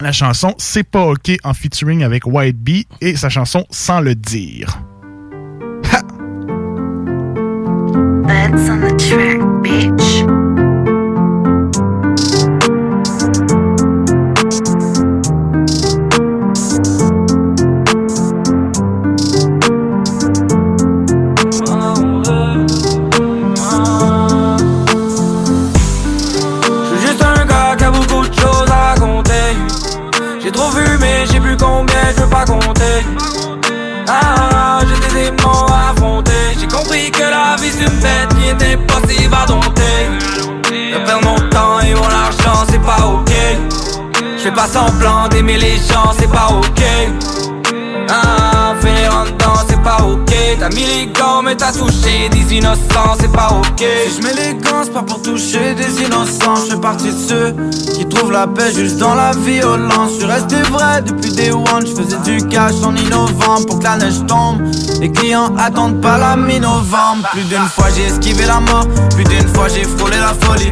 [0.01, 4.15] La chanson C'est pas OK en featuring avec White Bee et sa chanson Sans le
[4.15, 4.81] dire.
[8.25, 10.32] Bad That's on the track, bitch.
[38.53, 39.81] Bête qui est impossible à dompter.
[40.91, 43.31] De perdre mon temps et mon argent, c'est pas ok.
[44.37, 46.83] Je fais pas semblant d'aimer les gens, c'est pas ok.
[48.09, 48.42] Ah,
[50.59, 53.83] T'as mis les gants, mais t'as touché des innocents, c'est pas ok.
[53.83, 56.55] Je mets les gants, c'est pas pour toucher des innocents.
[56.55, 57.55] Je fais partie de ceux
[57.93, 60.11] qui trouvent la paix juste dans la violence.
[60.13, 61.85] Je suis resté vrai depuis day one.
[61.85, 64.61] Je faisais du cash en innovant pour que la neige tombe.
[65.01, 67.27] Les clients attendent pas la mi-novembre.
[67.33, 68.87] Plus d'une fois j'ai esquivé la mort.
[69.15, 70.69] Plus d'une fois j'ai frôlé la folie.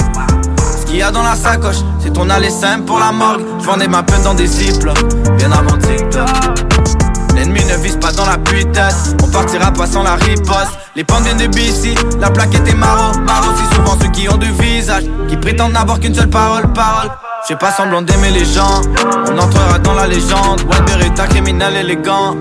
[0.80, 3.41] Ce qu'il y a dans la sacoche, c'est ton aller simple pour la morgue.
[3.60, 4.86] Je vendais ma peine dans des zips,
[5.38, 6.30] bien avant TikTok.
[7.72, 8.77] Ne vise pas dans la tête
[9.23, 13.47] On partira pas sans la riposte Les viennent de BC La plaque était maro Maro
[13.55, 17.09] c'est souvent ceux qui ont du visage Qui prétendent n'avoir qu'une seule parole Parole
[17.43, 18.81] Je fais pas semblant d'aimer les gens
[19.30, 22.35] On entrera dans la légende White Beretta criminel élégant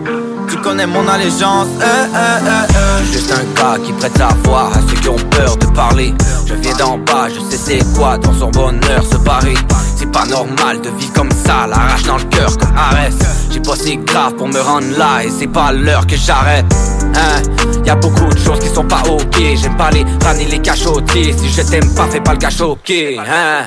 [0.50, 3.12] tu connais mon allégeance, eh, eh, eh, eh.
[3.12, 6.12] Juste un gars qui prête sa voix à ceux qui ont peur de parler.
[6.44, 9.54] Je viens d'en bas, je sais c'est quoi dans son bonheur se barrer.
[9.94, 13.14] C'est pas normal de vivre comme ça, l'arrache dans le cœur comme Arès.
[13.52, 16.66] J'ai bossé grave pour me rendre là et c'est pas l'heure que j'arrête.
[17.14, 17.42] Hein,
[17.84, 19.36] y a beaucoup de choses qui sont pas ok.
[19.54, 21.32] J'aime pas les ramener les cachotiers.
[21.32, 23.18] Si je t'aime pas, fais pas le gars choqué.
[23.18, 23.66] Hein.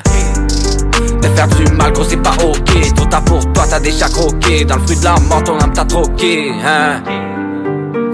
[1.34, 2.94] Faire du mal, gros, c'est pas ok.
[2.94, 4.64] Trop tard pour toi, t'as déjà croqué.
[4.64, 6.52] Dans le fruit de la mort, ton âme t'a troqué.
[6.64, 7.02] Hein.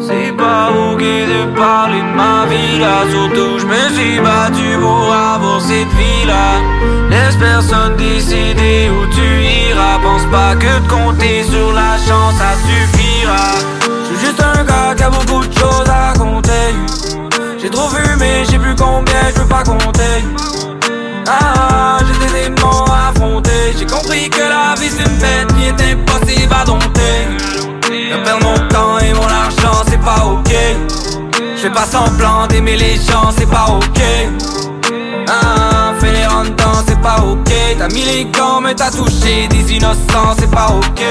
[0.01, 5.13] C'est pas ok de parler de ma vie là Surtout je me suis battu pour
[5.13, 6.59] avoir cette vie là
[7.11, 12.55] Laisse personne décider où tu iras Pense pas que de compter sur la chance ça
[12.67, 13.80] suffira
[14.21, 16.75] juste un gars qui a beaucoup de choses à raconter
[17.59, 20.25] J'ai trop vu mais j'ai plus combien je veux pas compter
[21.27, 25.67] Ah j'ai des démons à affronter J'ai compris que la vie c'est une bête qui
[25.67, 27.51] est impossible à dompter
[28.11, 30.53] de perdre mon temps et mon argent, c'est pas ok.
[31.57, 34.01] Je fais pas semblant d'aimer les gens, c'est pas ok.
[35.29, 37.53] Ah, fais les en dedans, c'est pas ok.
[37.79, 41.03] T'as mis les gants, mais t'as touché des innocents, c'est pas ok.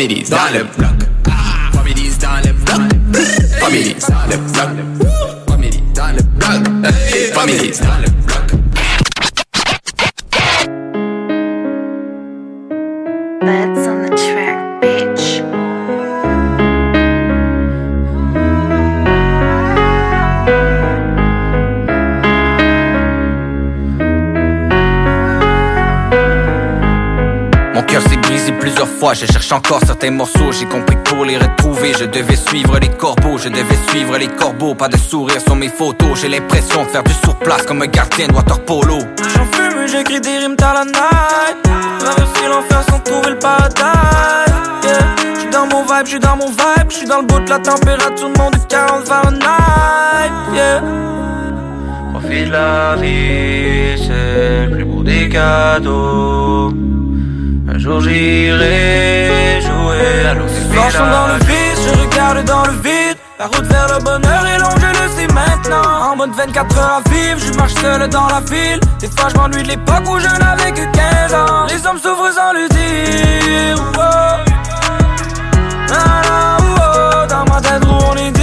[0.00, 0.90] Families dans le bloc.
[1.74, 2.80] Families dans le bloc.
[3.60, 5.10] Families dans le bloc.
[5.46, 6.86] Families dans le bloc.
[7.34, 8.09] Families dans le bloc.
[29.00, 30.52] Fois, je cherche encore certains morceaux.
[30.52, 34.28] J'ai compris que pour les retrouver, je devais suivre les corbeaux, je devais suivre les
[34.28, 34.74] corbeaux.
[34.74, 38.28] Pas de sourire sur mes photos, j'ai l'impression de faire du surplace comme un gardien
[38.28, 38.98] de water polo.
[39.34, 41.58] J'en fume, j'écris des rimes dans la night.
[41.98, 43.84] Traverser l'enfer sans trouver le paradise.
[44.84, 45.16] Yeah.
[45.34, 46.90] J'suis dans mon vibe, j'suis dans mon vibe.
[46.90, 50.30] J'suis dans le bout de la température de monde de 40 Fahrenheit.
[50.52, 50.82] Yeah.
[52.12, 56.70] Profite de la vie, c'est le plus beau des cadeaux.
[57.72, 63.16] Un jour j'irai jouer à dans le vide, je regarde dans le vide.
[63.38, 66.10] La route vers le bonheur est longue, je le sais maintenant.
[66.10, 68.80] En mode 24 heures à vivre, je marche seul dans la file.
[68.98, 71.66] Des fois, je m'ennuie de l'époque où je n'avais que 15 ans.
[71.68, 73.76] Les hommes s'ouvrent sans le dire.
[73.94, 74.00] Oh.
[75.92, 78.39] Ah, là, oh, dans ma tête, où on est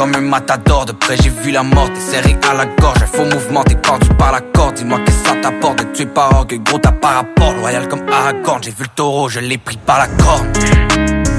[0.00, 3.02] comme un matador De près j'ai vu la mort, t'es serré à la gorge.
[3.02, 4.74] Un faux mouvement, t'es pendu par la corde.
[4.76, 5.78] Dis-moi que ça t'apporte.
[5.80, 9.28] De tuer par orgue Gros t'as pas rapport, loyal comme Aragorn J'ai vu le taureau,
[9.28, 10.50] je l'ai pris par la corne.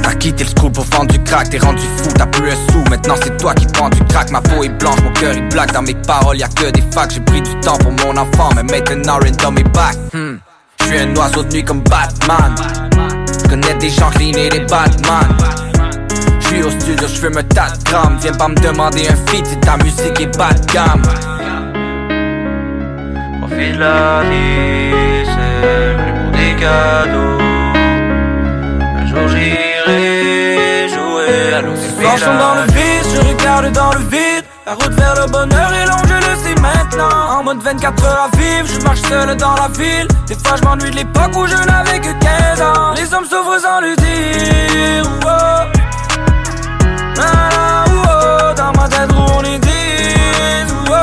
[0.03, 2.83] T'as quitté le school pour vendre du crack, t'es rendu fou, t'as plus un sou.
[2.91, 5.71] Maintenant c'est toi qui prends du crack, ma peau est blanche, mon cœur est black.
[5.71, 8.63] Dans mes paroles y'a que des facts, j'ai pris du temps pour mon enfant Mais
[8.63, 9.97] maintenant rien dans mes bacs.
[10.13, 10.37] Hmm.
[10.81, 12.53] J'suis un oiseau de nuit comme Batman.
[13.49, 15.27] Connais des gens et des Batman
[16.51, 19.57] J'suis au studio, j'fume un tas de grammes Viens pas me demander un feat si
[19.61, 21.01] ta musique est bas de gamme
[23.39, 27.39] Profite la vie, c'est beau des cadeaux.
[28.97, 32.03] Un jour j'irai jouer à l'océan.
[32.03, 34.43] Marchons dans le vide, je regarde dans le vide.
[34.65, 37.39] La route vers le bonheur est longue, je le sais maintenant.
[37.39, 40.07] En mode 24 heures à vivre, je marche seul dans la ville.
[40.27, 42.93] Des fois, je m'ennuie de l'époque où je n'avais que 15 ans.
[42.95, 45.09] Les hommes s'ouvrent sans le dire.
[45.25, 45.80] oh.
[48.57, 49.69] Dans ma tête, on est 10.
[50.89, 50.93] oh.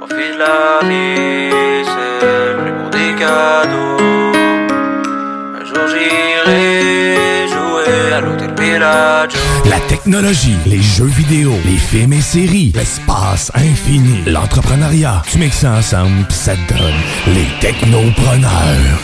[0.00, 4.32] Profite la vie, c'est le plus des cadeaux.
[5.58, 9.41] Un jour j'irai jouer à l'hôtel Bellagio.
[9.72, 15.22] La technologie, les jeux vidéo, les films et séries, l'espace infini, l'entrepreneuriat.
[15.30, 16.92] Tu mixes ça ensemble, pis ça te donne
[17.28, 18.98] les technopreneurs.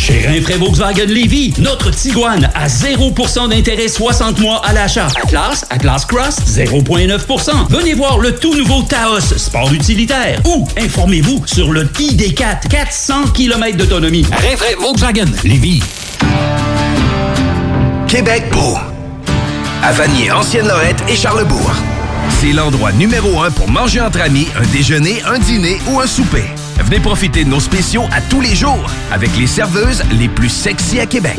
[0.00, 5.08] Chez Rinfraie Volkswagen Lévy, notre Tiguan à 0% d'intérêt 60 mois à l'achat.
[5.22, 7.68] Atlas, Atlas Cross, 0,9%.
[7.68, 10.40] Venez voir le tout nouveau Taos, sport utilitaire.
[10.46, 14.24] Ou informez-vous sur le ID4, 400 km d'autonomie.
[14.32, 15.82] Rinfraie Volkswagen Lévy.
[18.08, 18.78] Québec beau.
[19.82, 21.72] À Vanier, Ancienne-Lorette et Charlebourg.
[22.40, 26.44] C'est l'endroit numéro un pour manger entre amis, un déjeuner, un dîner ou un souper.
[26.82, 30.98] Venez profiter de nos spéciaux à tous les jours avec les serveuses les plus sexy
[30.98, 31.38] à Québec.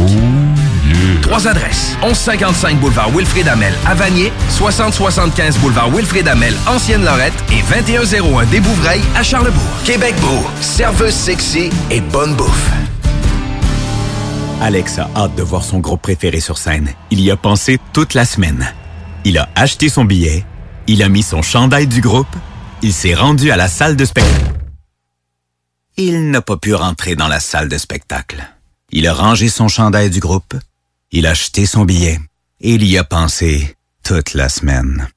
[1.21, 1.97] Trois adresses.
[2.03, 9.01] 1155 boulevard Wilfrid Amel à Vanier, 6075 boulevard Wilfrid Amel, Ancienne-Lorette et 2101 des Bouvrailles
[9.15, 9.61] à Charlebourg.
[9.85, 12.69] Québec beau, serveuse sexy et bonne bouffe.
[14.61, 16.89] Alex a hâte de voir son groupe préféré sur scène.
[17.09, 18.71] Il y a pensé toute la semaine.
[19.25, 20.45] Il a acheté son billet,
[20.87, 22.35] il a mis son chandail du groupe,
[22.81, 24.60] il s'est rendu à la salle de spectacle.
[26.03, 28.43] Il n'a pas pu rentrer dans la salle de spectacle.
[28.91, 30.55] Il a rangé son chandail du groupe,
[31.11, 32.19] il a acheté son billet
[32.59, 35.07] et il y a pensé toute la semaine.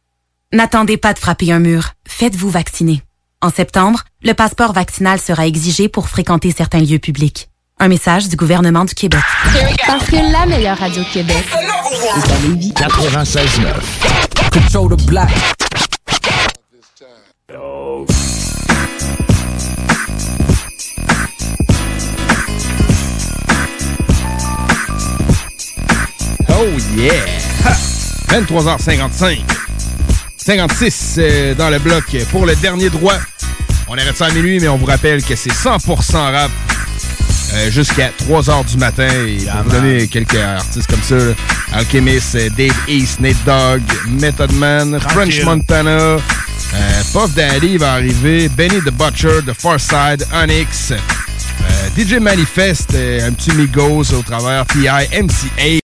[0.52, 1.92] N'attendez pas de frapper un mur.
[2.06, 3.02] Faites-vous vacciner.
[3.40, 7.48] En septembre, le passeport vaccinal sera exigé pour fréquenter certains lieux publics.
[7.78, 9.22] Un message du gouvernement du Québec.
[9.86, 12.72] Parce que la meilleure radio de Québec est à Lévis.
[12.72, 14.50] 96.9.
[14.52, 15.30] Control the black.
[17.56, 17.83] Oh
[26.96, 27.12] yeah!
[27.64, 27.76] Ha!
[28.40, 29.40] 23h55.
[30.36, 33.18] 56 euh, dans le bloc pour le dernier droit.
[33.88, 36.50] On arrête ça à minuit, mais on vous rappelle que c'est 100% rap
[37.54, 39.08] euh, jusqu'à 3h du matin.
[39.26, 41.34] Et vous donner quelques artistes comme ça, là,
[41.72, 46.18] Alchemist, euh, Dave East, Nate Dogg, Method Man, French Montana, euh,
[47.12, 50.92] Puff Daddy va arriver, Benny the Butcher, The Far Side, Onyx,
[51.96, 55.83] DJ Manifest, un petit Migos au travers, T.I., MCA.